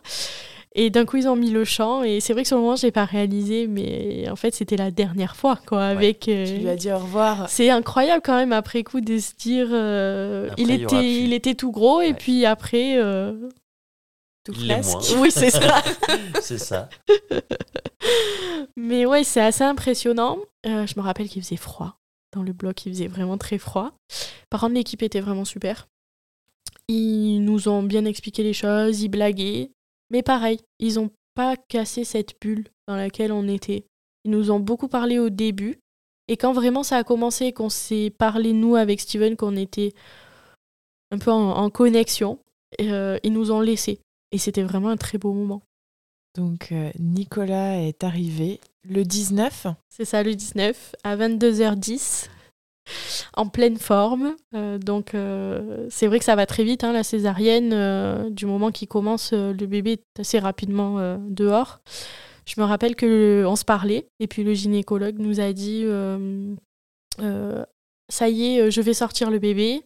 [0.76, 2.04] Et d'un coup, ils ont mis le chant.
[2.04, 4.76] Et c'est vrai que sur le moment, je n'ai pas réalisé, mais en fait, c'était
[4.78, 5.84] la dernière fois, quoi.
[5.86, 7.50] Avec, Tu lui as dit au revoir.
[7.50, 9.68] C'est incroyable quand même, après coup, de se dire...
[9.72, 12.98] euh, Après, il, était, il était tout gros, et puis après...
[12.98, 13.34] euh,
[14.58, 15.22] Moins.
[15.22, 15.84] Oui, c'est ça.
[16.42, 16.90] C'est ça.
[18.76, 20.38] Mais ouais, c'est assez impressionnant.
[20.66, 21.98] Euh, je me rappelle qu'il faisait froid.
[22.34, 23.92] Dans le bloc, il faisait vraiment très froid.
[24.50, 25.88] Par contre, l'équipe était vraiment super.
[26.88, 29.72] Ils nous ont bien expliqué les choses, ils blaguaient.
[30.12, 33.86] Mais pareil, ils n'ont pas cassé cette bulle dans laquelle on était.
[34.26, 35.80] Ils nous ont beaucoup parlé au début.
[36.28, 39.94] Et quand vraiment ça a commencé, qu'on s'est parlé, nous, avec Steven, qu'on était
[41.12, 42.40] un peu en, en connexion,
[42.82, 44.00] euh, ils nous ont laissés.
[44.32, 45.62] Et c'était vraiment un très beau moment.
[46.38, 49.68] Donc euh, Nicolas est arrivé le 19.
[49.90, 52.28] C'est ça, le 19, à 22h10,
[53.36, 54.36] en pleine forme.
[54.56, 57.72] Euh, donc, euh, c'est vrai que ça va très vite, hein, la césarienne.
[57.74, 61.82] euh, du moment qu'il commence, euh, le bébé est assez rapidement euh, dehors.
[62.46, 66.56] Je me rappelle que on se parlait, et puis le gynécologue nous a dit euh,
[67.22, 67.64] euh,
[68.10, 69.82] Ça y est, je vais sortir le bébé.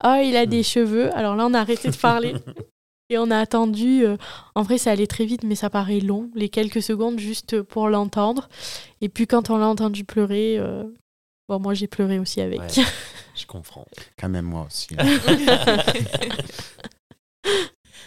[0.00, 1.14] Ah, il a des cheveux.
[1.16, 2.34] Alors là, on a arrêté de parler.
[3.12, 4.06] Et on a attendu.
[4.06, 4.16] euh,
[4.54, 7.88] en vrai, ça allait très vite, mais ça paraît long, les quelques secondes juste pour
[7.90, 8.48] l'entendre.
[9.02, 10.84] Et puis quand on l'a entendu pleurer, euh,
[11.46, 12.60] bon, moi j'ai pleuré aussi avec.
[12.60, 12.68] Ouais,
[13.34, 13.84] je comprends.
[14.18, 14.88] Quand même moi aussi.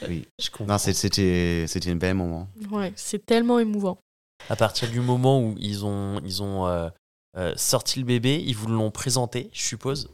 [0.10, 0.28] oui.
[0.42, 0.80] Je comprends.
[0.80, 2.48] C'était c'était un bel moment.
[2.72, 4.00] Ouais, c'est tellement émouvant.
[4.50, 6.90] À partir du moment où ils ont, ils ont euh,
[7.38, 10.10] euh, sorti le bébé, ils vous l'ont présenté, je suppose?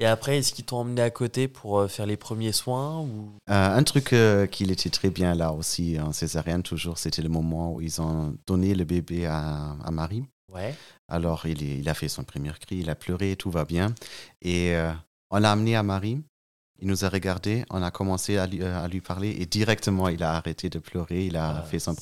[0.00, 3.32] Et après, est-ce qu'ils t'ont emmené à côté pour euh, faire les premiers soins ou...
[3.48, 7.28] Euh, un truc euh, qui était très bien là aussi en césarienne toujours, c'était le
[7.28, 10.24] moment où ils ont donné le bébé à, à Marie.
[10.52, 10.74] Ouais.
[11.08, 13.94] Alors il, est- il a fait son premier cri, il a pleuré, tout va bien.
[14.42, 14.92] Et euh,
[15.30, 16.22] on l'a amené à Marie.
[16.80, 20.24] Il nous a regardé, on a commencé à lui, à lui parler et directement il
[20.24, 21.94] a arrêté de pleurer, il a Ah, fait son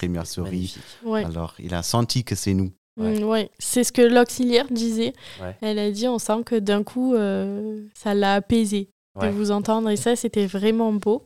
[0.70, 0.82] magnifique.
[1.05, 1.24] Ouais.
[1.24, 2.73] Alors il a senti que c'est nous.
[2.97, 3.20] Ouais.
[3.20, 3.51] Mm, ouais.
[3.59, 5.12] C'est ce que l'auxiliaire disait.
[5.40, 5.56] Ouais.
[5.60, 8.89] Elle a dit on sent que d'un coup, euh, ça l'a apaisé
[9.20, 9.90] de vous entendre.
[9.90, 11.24] Et ça, c'était vraiment beau.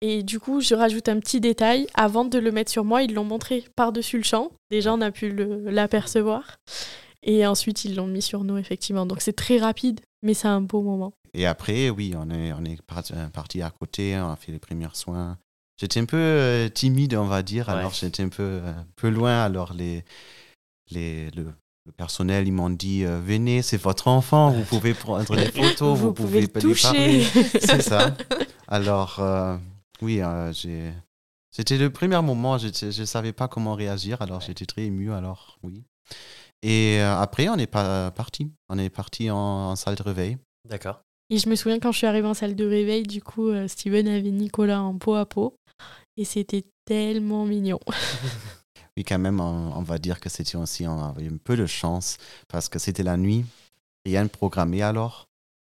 [0.00, 1.86] Et du coup, je rajoute un petit détail.
[1.94, 4.52] Avant de le mettre sur moi, ils l'ont montré par-dessus le champ.
[4.70, 6.56] Déjà, on a pu l'apercevoir.
[7.24, 9.06] Et ensuite, ils l'ont mis sur nous, effectivement.
[9.06, 11.12] Donc, c'est très rapide, mais c'est un beau moment.
[11.34, 14.52] Et après, oui, on est, on est parti, euh, parti à côté, on a fait
[14.52, 15.36] les premiers soins.
[15.80, 19.44] J'étais un peu euh, timide, on va dire, alors j'étais un peu, euh, peu loin.
[19.44, 20.04] Alors les,
[20.90, 21.52] les, le,
[21.86, 25.98] le personnel, ils m'ont dit euh, Venez, c'est votre enfant, vous pouvez prendre les photos,
[25.98, 26.88] vous, Vous pouvez le lui toucher.
[26.88, 27.24] parler.
[27.60, 28.14] c'est ça.
[28.66, 29.56] Alors, euh,
[30.02, 30.92] oui, euh, j'ai.
[31.50, 32.68] C'était le premier moment, je
[33.00, 35.82] ne savais pas comment réagir, alors j'étais très ému, alors oui.
[36.62, 38.50] Et euh, après, on est pas parti.
[38.68, 40.36] On est parti en, en salle de réveil.
[40.68, 41.00] D'accord.
[41.30, 44.08] Et je me souviens quand je suis arrivée en salle de réveil, du coup, Steven
[44.08, 45.56] avait Nicolas en peau à peau.
[46.16, 47.78] Et c'était tellement mignon.
[48.98, 51.66] Oui, quand même, on, on va dire que c'était aussi, on avait un peu de
[51.66, 52.18] chance
[52.48, 53.46] parce que c'était la nuit,
[54.04, 55.28] rien de programmé alors.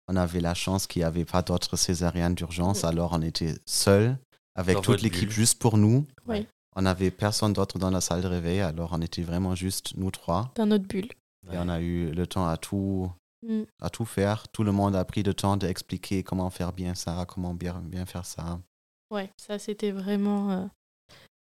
[0.09, 2.87] On avait la chance qu'il n'y avait pas d'autres césariennes d'urgence, Mm.
[2.87, 4.17] alors on était seuls
[4.55, 6.05] avec Dans toute l'équipe juste pour nous.
[6.27, 6.45] Ouais.
[6.75, 10.11] On n'avait personne d'autre dans la salle de réveil, alors on était vraiment juste nous
[10.11, 10.51] trois.
[10.55, 11.07] Dans notre bulle.
[11.49, 13.09] Et on a eu le temps à tout,
[13.47, 13.61] Mm.
[13.81, 14.49] à tout faire.
[14.49, 18.05] Tout le monde a pris le temps d'expliquer comment faire bien ça, comment bien, bien
[18.05, 18.59] faire ça.
[19.11, 20.51] Ouais, ça c'était vraiment.
[20.51, 20.65] euh,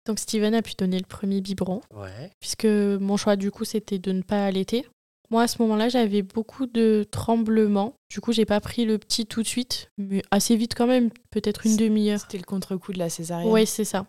[0.07, 2.31] Donc Steven a pu donner le premier biberon, Ouais.
[2.39, 4.85] puisque mon choix du coup c'était de ne pas allaiter.
[5.29, 9.25] Moi à ce moment-là j'avais beaucoup de tremblements, du coup j'ai pas pris le petit
[9.25, 12.21] tout de suite, mais assez vite quand même, peut-être une demi-heure.
[12.21, 13.51] C'était le contre-coup de la césarienne.
[13.51, 14.07] Ouais, c'est ça.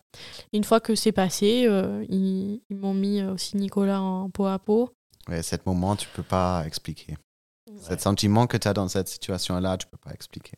[0.52, 4.46] Une fois que c'est passé, euh, ils, ils m'ont mis euh, aussi Nicolas en peau
[4.46, 4.90] à peau.
[5.28, 7.16] Ouais, cet moment, tu peux pas expliquer.
[7.80, 10.52] Cet sentiment que tu as dans cette situation-là, tu peux pas expliquer.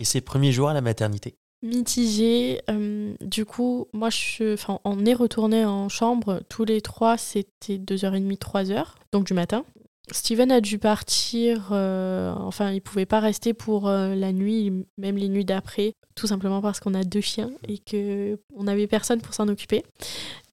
[0.00, 1.36] Et ses premiers jours à la maternité?
[1.62, 2.60] Mitigé.
[2.70, 7.16] euh, du coup, moi, je, on est retourné en chambre tous les trois.
[7.16, 9.64] C'était 2h30, 3h, donc du matin.
[10.12, 11.70] Steven a dû partir.
[11.72, 16.28] euh, enfin, il pouvait pas rester pour euh, la nuit, même les nuits d'après, tout
[16.28, 19.82] simplement parce qu'on a deux chiens et que on n'avait personne pour s'en occuper.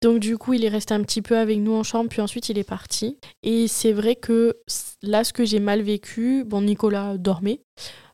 [0.02, 2.50] Donc du coup, il est resté un petit peu avec nous en chambre, puis ensuite
[2.50, 3.18] il est parti.
[3.44, 4.58] Et c'est vrai que
[5.04, 7.62] là, ce que j'ai mal vécu, bon, Nicolas dormait,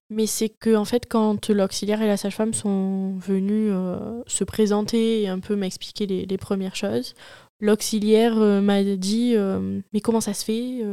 [0.10, 5.22] mais c'est que en fait, quand l'auxiliaire et la sage-femme sont venus euh, se présenter
[5.22, 7.14] et un peu m'expliquer les, les premières choses,
[7.60, 10.84] l'auxiliaire euh, m'a dit euh, mais comment ça se fait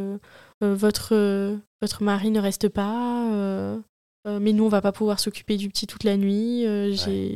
[0.60, 3.76] votre votre mari ne reste pas
[4.24, 6.64] mais nous on va pas pouvoir s'occuper du petit toute la nuit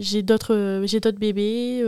[0.01, 1.85] j'ai d'autres j'ai d'autres bébés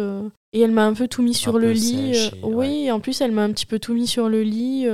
[0.52, 3.32] et elle m'a un peu tout mis sur le lit sèche oui en plus elle
[3.32, 4.86] m'a un petit peu tout mis sur le lit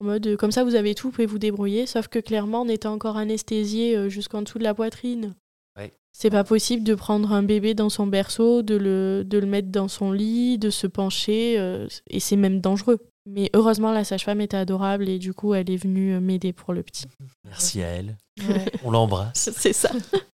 [0.00, 1.86] en mode euh, comme ça vous avez tout, vous pouvez vous débrouiller.
[1.86, 5.34] Sauf que clairement on était encore anesthésié euh, jusqu'en dessous de la poitrine.
[5.78, 5.92] Ouais.
[6.12, 9.68] C'est pas possible de prendre un bébé dans son berceau, de le, de le mettre
[9.68, 12.98] dans son lit, de se pencher, euh, et c'est même dangereux.
[13.26, 16.82] Mais heureusement la sage-femme était adorable et du coup elle est venue m'aider pour le
[16.82, 17.06] petit.
[17.44, 18.16] Merci à elle.
[18.48, 18.64] Ouais.
[18.84, 19.50] On l'embrasse.
[19.56, 19.90] c'est ça.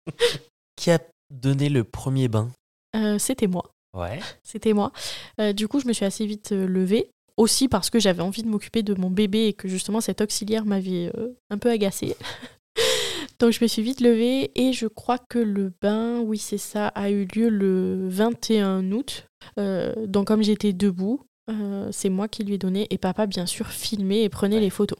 [0.75, 0.99] Qui a
[1.33, 2.49] donné le premier bain?
[2.95, 3.71] Euh, C'était moi.
[3.97, 4.19] Ouais.
[4.43, 4.91] C'était moi.
[5.39, 7.09] Euh, du coup, je me suis assez vite levée.
[7.37, 10.65] Aussi parce que j'avais envie de m'occuper de mon bébé et que justement cet auxiliaire
[10.65, 12.15] m'avait euh, un peu agacée.
[13.39, 16.87] Donc je me suis vite levée et je crois que le bain, oui c'est ça,
[16.89, 19.27] a eu lieu le 21 août.
[19.59, 23.45] Euh, donc comme j'étais debout, euh, c'est moi qui lui ai donné et papa bien
[23.45, 24.61] sûr filmait et prenait Ouais.
[24.61, 24.97] les photos.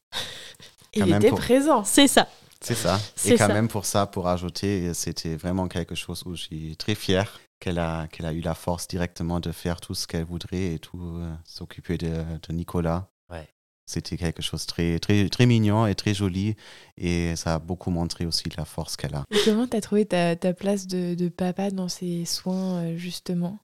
[0.93, 1.83] Il Quand était pour- présent.
[1.85, 2.27] C'est ça.
[2.61, 2.99] C'est ça.
[3.15, 3.53] C'est Et quand ça.
[3.53, 7.79] même pour ça, pour ajouter, c'était vraiment quelque chose où je suis très fier qu'elle
[7.79, 11.01] a, qu'elle a eu la force directement de faire tout ce qu'elle voudrait et tout
[11.01, 13.09] euh, s'occuper de, de Nicolas.
[13.31, 13.47] Ouais.
[13.87, 16.55] C'était quelque chose de très, très, très mignon et très joli.
[16.95, 19.23] Et ça a beaucoup montré aussi la force qu'elle a.
[19.31, 23.57] Et comment t'as trouvé ta, ta place de, de papa dans ces soins, euh, justement?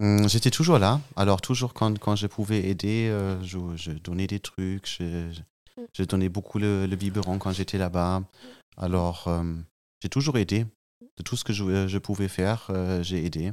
[0.00, 1.00] Hum, J'étais toujours là.
[1.16, 4.88] Alors, toujours quand, quand je pouvais aider, euh, je, je donnais des trucs.
[4.88, 5.42] Je, je,
[5.92, 8.22] je donnais beaucoup le, le biberon quand j'étais là-bas.
[8.78, 9.44] Alors, euh,
[10.00, 10.64] j'ai toujours aidé.
[11.16, 13.52] De tout ce que je, je pouvais faire, euh, j'ai aidé.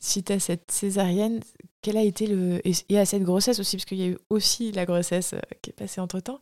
[0.00, 1.40] Suite à cette césarienne,
[1.82, 2.60] quel a été le.
[2.64, 5.70] Et à cette grossesse aussi, parce qu'il y a eu aussi la grossesse euh, qui
[5.70, 6.40] est passée entre temps.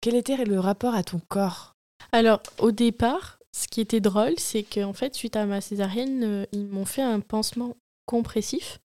[0.00, 1.76] Quel était le rapport à ton corps?
[2.12, 6.46] Alors, au départ, ce qui était drôle, c'est qu'en fait, suite à ma césarienne, euh,
[6.52, 7.76] ils m'ont fait un pansement
[8.06, 8.80] compressif.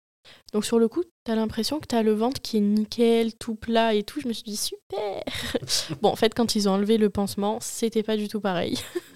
[0.53, 3.95] Donc, sur le coup, t'as l'impression que t'as le ventre qui est nickel, tout plat
[3.95, 4.21] et tout.
[4.21, 5.23] Je me suis dit, super
[6.03, 8.79] Bon, en fait, quand ils ont enlevé le pansement, c'était pas du tout pareil.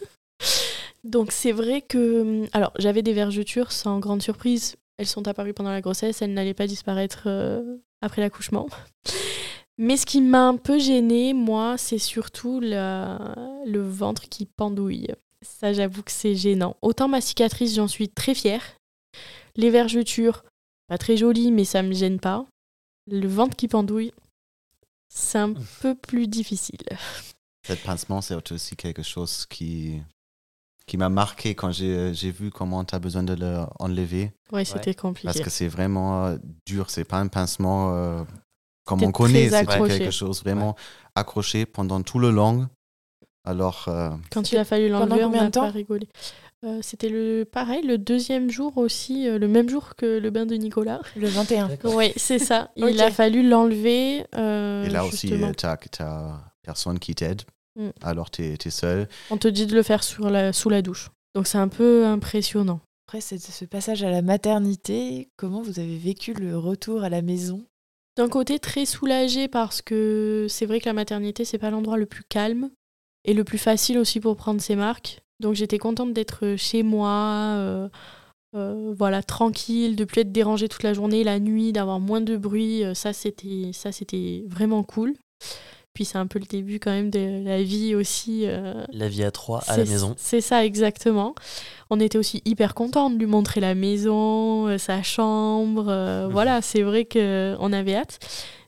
[1.04, 2.46] Donc, c'est vrai que.
[2.52, 4.76] Alors, j'avais des vergetures sans grande surprise.
[4.96, 8.68] Elles sont apparues pendant la grossesse, elles n'allaient pas disparaître euh, après l'accouchement.
[9.78, 13.34] Mais ce qui m'a un peu gênée, moi, c'est surtout la-
[13.66, 15.08] le ventre qui pendouille.
[15.42, 16.76] Ça, j'avoue que c'est gênant.
[16.80, 18.62] Autant ma cicatrice, j'en suis très fière.
[19.56, 20.44] Les vergetures,
[20.86, 22.46] pas très jolies, mais ça me gêne pas.
[23.10, 24.12] Le ventre qui pendouille,
[25.08, 26.78] c'est un peu plus difficile.
[27.66, 30.00] Cette pincement, c'est aussi quelque chose qui,
[30.86, 34.32] qui m'a marqué quand j'ai j'ai vu comment tu as besoin de l'enlever.
[34.52, 35.26] Ouais, c'était compliqué.
[35.26, 36.36] Parce que c'est vraiment euh,
[36.66, 36.90] dur.
[36.90, 38.22] C'est pas un pincement euh,
[38.84, 39.48] comme on connaît.
[39.48, 40.76] C'est quelque chose vraiment
[41.14, 42.68] accroché pendant tout le long.
[43.46, 46.08] Alors, euh, Quand il a fallu l'enlever, on combien n'a de temps pas rigolé.
[46.64, 50.46] Euh, C'était le pareil, le deuxième jour aussi, euh, le même jour que le bain
[50.46, 51.00] de Nicolas.
[51.14, 51.68] Le 21.
[51.68, 51.94] D'accord.
[51.94, 52.70] Oui, c'est ça.
[52.76, 54.24] Il a fallu l'enlever.
[54.34, 57.42] euh, et là aussi, tu n'as personne qui t'aide.
[57.76, 57.88] Mm.
[58.02, 59.08] Alors, tu es, seul.
[59.30, 61.10] On te dit de le faire sur la, sous la douche.
[61.34, 62.80] Donc c'est un peu impressionnant.
[63.08, 67.22] Après c'est- ce passage à la maternité, comment vous avez vécu le retour à la
[67.22, 67.64] maison?
[68.16, 72.06] D'un côté, très soulagé parce que c'est vrai que la maternité, c'est pas l'endroit le
[72.06, 72.70] plus calme
[73.24, 75.20] et le plus facile aussi pour prendre ses marques.
[75.40, 77.10] Donc j'étais contente d'être chez moi,
[77.56, 77.88] euh,
[78.54, 82.36] euh, voilà, tranquille, de plus être dérangée toute la journée, la nuit, d'avoir moins de
[82.36, 82.84] bruit.
[82.84, 85.14] Euh, Ça, c'était, ça, c'était vraiment cool.
[85.94, 88.42] Puis c'est un peu le début quand même de la vie aussi.
[88.46, 90.14] euh, La vie à trois à la maison.
[90.18, 91.34] C'est ça, exactement.
[91.88, 95.86] On était aussi hyper contents de lui montrer la maison, euh, sa chambre.
[95.88, 96.32] euh, Mhm.
[96.32, 98.18] Voilà, c'est vrai qu'on avait hâte.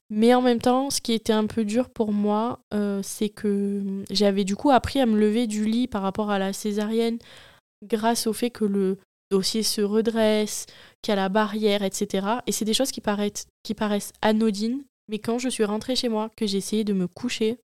[0.08, 2.60] Mais en même temps, ce qui était un peu dur pour moi,
[3.02, 6.52] c'est que j'avais du coup appris à me lever du lit par rapport à la
[6.52, 7.18] césarienne
[7.84, 8.98] grâce au fait que le
[9.32, 10.66] dossier se redresse,
[11.02, 12.24] qu'il y a la barrière, etc.
[12.46, 14.84] Et c'est des choses qui paraissent, qui paraissent anodines.
[15.08, 17.58] Mais quand je suis rentrée chez moi, que j'ai essayé de me coucher,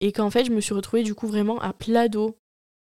[0.00, 2.36] et qu'en fait je me suis retrouvée du coup vraiment à plat dos,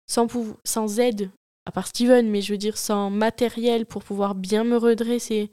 [0.08, 0.28] sans,
[0.64, 1.30] sans aide,
[1.66, 5.52] à part Steven, mais je veux dire sans matériel pour pouvoir bien me redresser.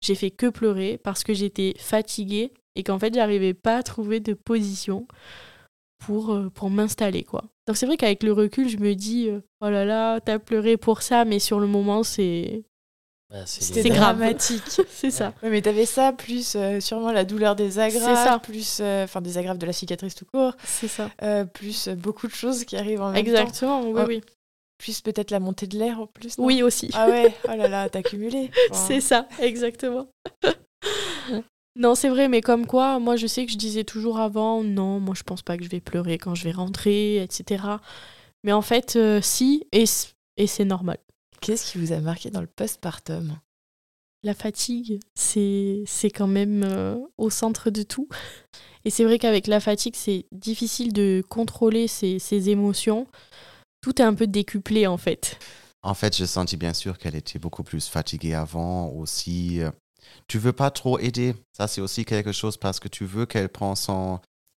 [0.00, 4.20] J'ai fait que pleurer parce que j'étais fatiguée et qu'en fait j'arrivais pas à trouver
[4.20, 5.06] de position
[5.98, 7.44] pour, euh, pour m'installer quoi.
[7.66, 10.76] Donc c'est vrai qu'avec le recul je me dis euh, oh là là t'as pleuré
[10.76, 12.64] pour ça mais sur le moment c'est
[13.30, 14.62] Bah, c'est C'était dramatique.
[14.88, 15.32] c'est ça.
[15.42, 18.38] Ouais, mais t'avais ça, plus euh, sûrement la douleur des C'est agrafes, ça.
[18.38, 21.10] plus euh, enfin des agrafes de la cicatrice tout court, C'est ça.
[21.22, 23.30] euh, plus euh, beaucoup de choses qui arrivent en même temps.
[23.30, 24.04] Exactement, oui, Oh.
[24.06, 24.20] oui.
[24.78, 26.36] Plus peut-être la montée de l'air en plus.
[26.38, 26.44] non?
[26.44, 26.90] Oui aussi.
[26.94, 28.50] Ah ouais, oh là là, t'as cumulé.
[28.70, 30.06] Enfin, C'est ça, exactement.
[31.76, 35.00] non, c'est vrai, mais comme quoi, moi je sais que je disais toujours avant, non,
[35.00, 37.64] moi je pense pas que je vais pleurer quand je vais rentrer, etc.
[38.44, 39.84] Mais en fait, euh, si, et,
[40.36, 40.98] et c'est normal.
[41.40, 43.38] Qu'est-ce qui vous a marqué dans le postpartum?
[44.22, 48.08] La fatigue, c'est c'est quand même euh, au centre de tout.
[48.84, 53.06] Et c'est vrai qu'avec la fatigue, c'est difficile de contrôler ses, ses émotions.
[53.80, 55.38] Tout est un peu décuplé en fait.
[55.82, 59.60] En fait, j'ai senti bien sûr qu'elle était beaucoup plus fatiguée avant aussi.
[60.26, 61.34] Tu veux pas trop aider?
[61.52, 64.18] Ça, c'est aussi quelque chose parce que tu veux qu'elle prenne son,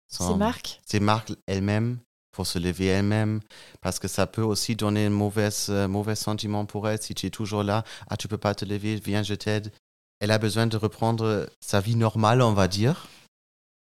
[0.09, 1.99] son- C'est Marc ses marques elle-même
[2.37, 3.41] pour se lever elle-même.
[3.81, 7.27] Parce que ça peut aussi donner un mauvais, euh, mauvais sentiment pour elle si tu
[7.27, 7.83] es toujours là.
[8.09, 9.73] Ah, tu peux pas te lever, viens, je t'aide.
[10.21, 13.09] Elle a besoin de reprendre sa vie normale, on va dire.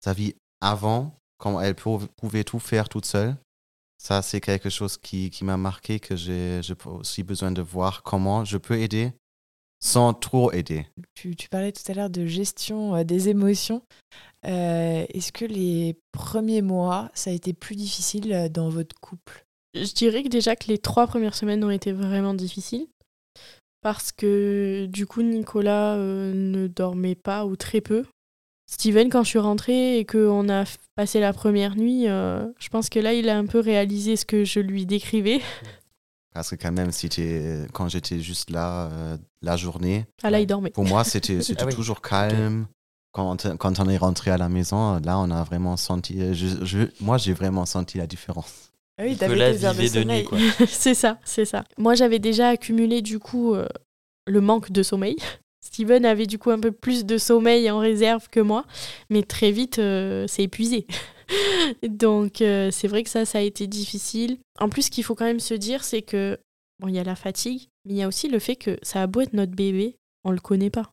[0.03, 3.35] Sa vie avant, quand elle pou- pouvait tout faire toute seule.
[3.97, 8.03] Ça, c'est quelque chose qui, qui m'a marqué, que j'ai j'ai aussi besoin de voir
[8.03, 9.13] comment je peux aider
[9.83, 10.85] sans trop aider.
[11.15, 13.81] tu, tu parlais tout à l'heure de gestion euh, des émotions.
[14.47, 19.45] Euh, Est-ce que les premiers mois, ça a été plus difficile euh, dans votre couple?
[19.75, 22.87] Je dirais que déjà que les trois premières semaines ont été vraiment difficiles.
[23.81, 28.05] Parce que du coup, Nicolas euh, ne dormait pas ou très peu.
[28.69, 30.63] Steven, quand je suis rentrée et qu'on a
[30.95, 34.25] passé la première nuit, euh, je pense que là, il a un peu réalisé ce
[34.25, 35.41] que je lui décrivais.
[36.33, 37.09] Parce que quand même, si
[37.73, 40.69] quand j'étais juste là euh, la journée, Ah là, il dormait.
[40.69, 41.75] pour moi, c'était c'était Ah oui.
[41.75, 42.67] toujours calme.
[43.13, 46.33] Quand, quand on est rentré à la maison, là, on a vraiment senti.
[46.33, 48.71] je- je- moi, j'ai vraiment senti la différence.
[48.97, 50.21] Ah oui, t'avais tes heures de sommeil.
[50.21, 50.37] nuit, quoi.
[50.67, 51.63] c'est ça, c'est ça.
[51.77, 53.67] Moi, j'avais déjà accumulé du coup euh,
[54.27, 55.15] le manque de sommeil.
[55.65, 58.65] Steven avait du coup un peu plus de sommeil en réserve que moi,
[59.09, 60.87] mais très vite, euh, c'est épuisé.
[61.87, 64.37] Donc, euh, c'est vrai que ça, ça a été difficile.
[64.59, 66.37] En plus, ce qu'il faut quand même se dire, c'est que,
[66.79, 69.01] bon, il y a la fatigue, mais il y a aussi le fait que ça
[69.01, 70.91] a beau être notre bébé, on le connaît pas.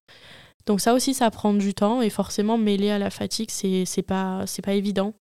[0.68, 4.02] Donc, ça aussi, ça prend du temps, et forcément, mêlé à la fatigue, c'est c'est
[4.02, 5.14] pas, c'est pas évident.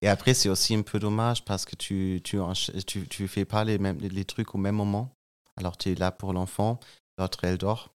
[0.00, 2.38] Et après, c'est aussi un peu dommage parce que tu tu,
[2.86, 5.10] tu, tu fais pas les, mêmes, les trucs au même moment.
[5.58, 6.80] Alors, tu es là pour l'enfant,
[7.18, 7.90] l'autre, elle dort.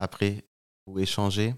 [0.00, 0.44] Après,
[0.88, 1.54] vous échangez.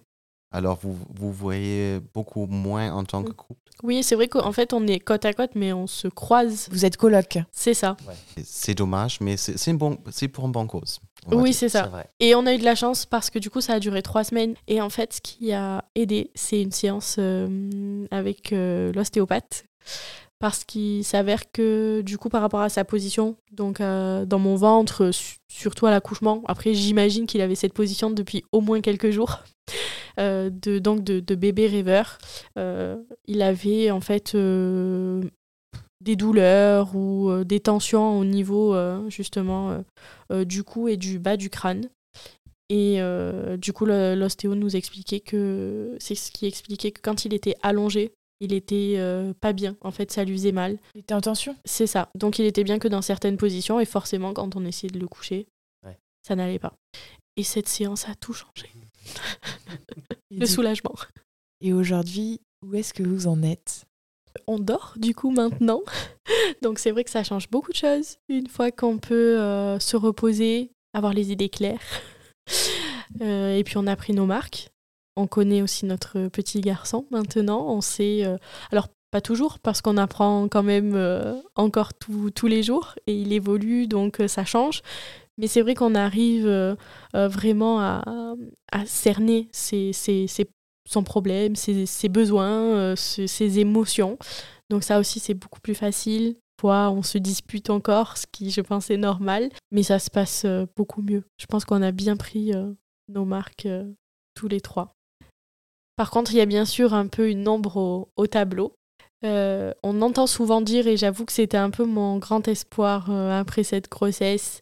[0.54, 3.70] Alors, vous vous voyez beaucoup moins en tant que couple.
[3.82, 6.68] Oui, c'est vrai qu'en fait, on est côte à côte, mais on se croise.
[6.70, 7.38] Vous êtes coloc.
[7.52, 7.96] C'est ça.
[8.44, 11.00] C'est dommage, mais c'est bon, c'est pour une bonne cause.
[11.30, 11.82] Oui, c'est ça.
[12.20, 14.24] Et on a eu de la chance parce que du coup, ça a duré trois
[14.24, 14.54] semaines.
[14.66, 19.64] Et en fait, ce qui a aidé, c'est une séance euh, avec euh, l'ostéopathe.
[20.40, 24.56] Parce qu'il s'avère que, du coup, par rapport à sa position, donc euh, dans mon
[24.56, 29.10] ventre, su- surtout à l'accouchement, après, j'imagine qu'il avait cette position depuis au moins quelques
[29.10, 29.38] jours,
[30.18, 32.18] de, donc de, de bébé rêveur.
[32.56, 34.34] Il avait en fait
[36.02, 39.80] des douleurs ou euh, des tensions au niveau, euh, justement, euh,
[40.32, 41.88] euh, du cou et du bas du crâne.
[42.68, 47.34] Et euh, du coup, l'ostéo nous expliquait que c'est ce qui expliquait que quand il
[47.34, 49.76] était allongé, il était euh, pas bien.
[49.82, 50.78] En fait, ça lui faisait mal.
[50.94, 51.54] Il était en tension?
[51.64, 52.08] C'est ça.
[52.14, 55.06] Donc, il était bien que dans certaines positions, et forcément, quand on essayait de le
[55.06, 55.46] coucher,
[55.84, 55.98] Ouais.
[56.26, 56.72] ça n'allait pas.
[57.36, 58.68] Et cette séance a tout changé.
[60.30, 60.94] Le soulagement.
[61.60, 63.84] et aujourd'hui, où est-ce que vous en êtes?
[64.46, 65.80] On dort du coup maintenant.
[66.62, 68.16] Donc c'est vrai que ça change beaucoup de choses.
[68.28, 71.80] Une fois qu'on peut euh, se reposer, avoir les idées claires.
[73.20, 74.70] Euh, et puis on a pris nos marques.
[75.16, 77.66] On connaît aussi notre petit garçon maintenant.
[77.68, 78.38] On sait, euh,
[78.72, 80.96] alors pas toujours parce qu'on apprend quand même
[81.54, 84.80] encore tous les jours et il évolue donc ça change.
[85.36, 86.76] Mais c'est vrai qu'on arrive
[87.12, 88.02] vraiment à,
[88.86, 90.26] cerner ses- ses-
[90.88, 94.18] son problème, ses, besoins, euh, ses, émotions.
[94.70, 96.36] Donc ça aussi c'est beaucoup plus facile.
[96.60, 100.44] Fois, on se dispute encore, ce qui je pense est normal, mais ça se passe
[100.44, 101.24] euh, beaucoup mieux.
[101.38, 102.72] Je pense qu'on a bien pris euh,
[103.08, 103.68] nos marques
[104.34, 104.94] tous les trois.
[105.96, 108.74] Par contre, il y a bien sûr un peu une ombre au, au tableau.
[109.24, 113.88] On entend souvent dire, et j'avoue que c'était un peu mon grand espoir après cette
[113.88, 114.60] grossesse,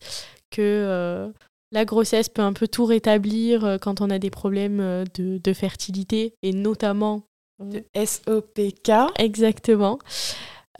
[0.51, 1.33] que
[1.73, 5.39] la grossesse peut un peu tout rétablir euh, quand on a des problèmes euh, de,
[5.39, 7.23] de fertilité, et notamment
[7.61, 8.91] De SOPK.
[9.19, 9.99] Exactement.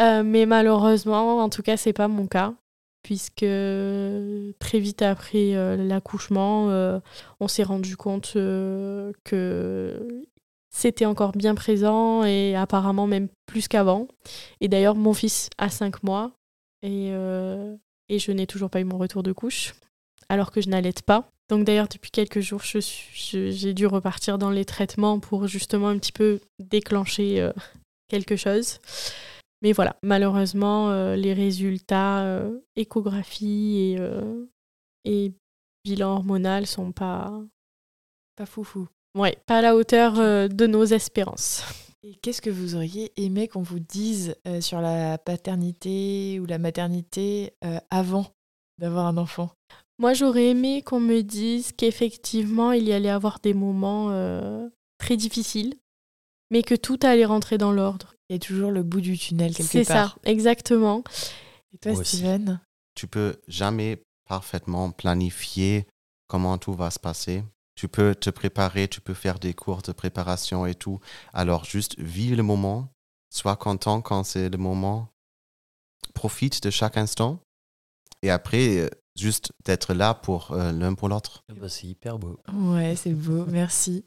[0.01, 2.55] Euh, mais malheureusement, en tout cas, c'est pas mon cas,
[3.03, 3.45] puisque
[4.59, 6.99] très vite après euh, l'accouchement, euh,
[7.39, 10.25] on s'est rendu compte euh, que
[10.73, 14.07] c'était encore bien présent et apparemment même plus qu'avant.
[14.61, 16.33] Et d'ailleurs, mon fils a 5 mois
[16.83, 17.75] et, euh,
[18.09, 19.75] et je n'ai toujours pas eu mon retour de couche,
[20.31, 21.29] alors que je n'allaite pas.
[21.51, 25.47] Donc d'ailleurs, depuis quelques jours, je suis- je- j'ai dû repartir dans les traitements pour
[25.49, 27.53] justement un petit peu déclencher euh,
[28.09, 28.79] quelque chose.
[29.63, 33.99] Mais voilà, malheureusement, euh, les résultats euh, échographie et,
[35.05, 35.33] et
[35.85, 37.33] bilan hormonal sont pas,
[38.37, 38.87] Pas foufou.
[39.19, 40.15] ouais, pas à la hauteur
[40.49, 41.65] de nos espérances.
[42.03, 47.53] Et qu'est-ce que vous auriez aimé qu'on vous dise sur la paternité ou la maternité
[47.91, 48.27] avant
[48.79, 49.51] d'avoir un enfant?
[50.01, 54.67] Moi, j'aurais aimé qu'on me dise qu'effectivement, il y allait avoir des moments euh,
[54.97, 55.75] très difficiles,
[56.51, 58.15] mais que tout allait rentrer dans l'ordre.
[58.31, 60.15] Il y a toujours le bout du tunnel quelque C'est part.
[60.15, 61.05] ça, exactement.
[61.75, 62.17] Et toi, Moi aussi.
[62.17, 62.63] Steven?
[62.95, 65.87] Tu peux jamais parfaitement planifier
[66.29, 67.45] comment tout va se passer.
[67.75, 70.99] Tu peux te préparer, tu peux faire des cours de préparation et tout.
[71.35, 72.89] Alors juste vis le moment,
[73.29, 75.13] sois content quand c'est le moment,
[76.15, 77.41] profite de chaque instant
[78.23, 78.89] et après euh,
[79.21, 81.45] juste d'être là pour euh, l'un pour l'autre.
[81.51, 82.39] Ah bah, c'est hyper beau.
[82.53, 84.05] Ouais, c'est beau, merci.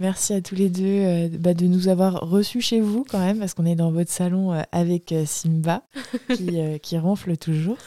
[0.00, 3.38] Merci à tous les deux euh, bah, de nous avoir reçus chez vous quand même,
[3.38, 5.82] parce qu'on est dans votre salon euh, avec euh, Simba,
[6.34, 7.78] qui, euh, qui ronfle toujours.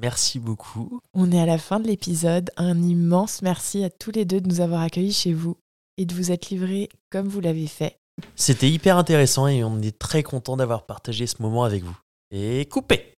[0.00, 1.00] Merci beaucoup.
[1.14, 2.50] On est à la fin de l'épisode.
[2.56, 5.56] Un immense merci à tous les deux de nous avoir accueillis chez vous
[5.96, 7.98] et de vous être livrés comme vous l'avez fait.
[8.34, 11.96] C'était hyper intéressant et on est très content d'avoir partagé ce moment avec vous.
[12.30, 13.14] Et coupé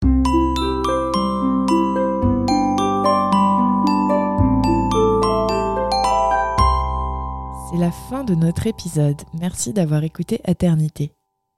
[7.70, 9.22] C'est la fin de notre épisode.
[9.34, 11.12] Merci d'avoir écouté Aternité.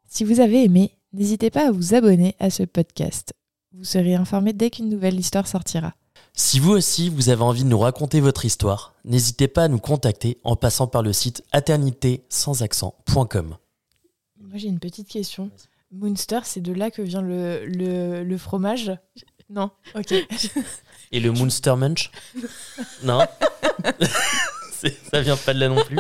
[0.08, 3.34] Si vous avez aimé, n'hésitez pas à vous abonner à ce podcast.
[3.74, 5.94] Vous serez informé dès qu'une nouvelle histoire sortira.
[6.34, 9.80] Si vous aussi, vous avez envie de nous raconter votre histoire, n'hésitez pas à nous
[9.80, 13.58] contacter en passant par le site accent.com.
[14.40, 15.50] Moi, j'ai une petite question.
[15.92, 18.92] Munster, c'est de là que vient le, le, le fromage?
[19.50, 20.14] Non Ok.
[21.12, 22.12] Et le Munster Munch?
[23.04, 23.26] Non
[25.12, 25.98] Ça vient pas de là non plus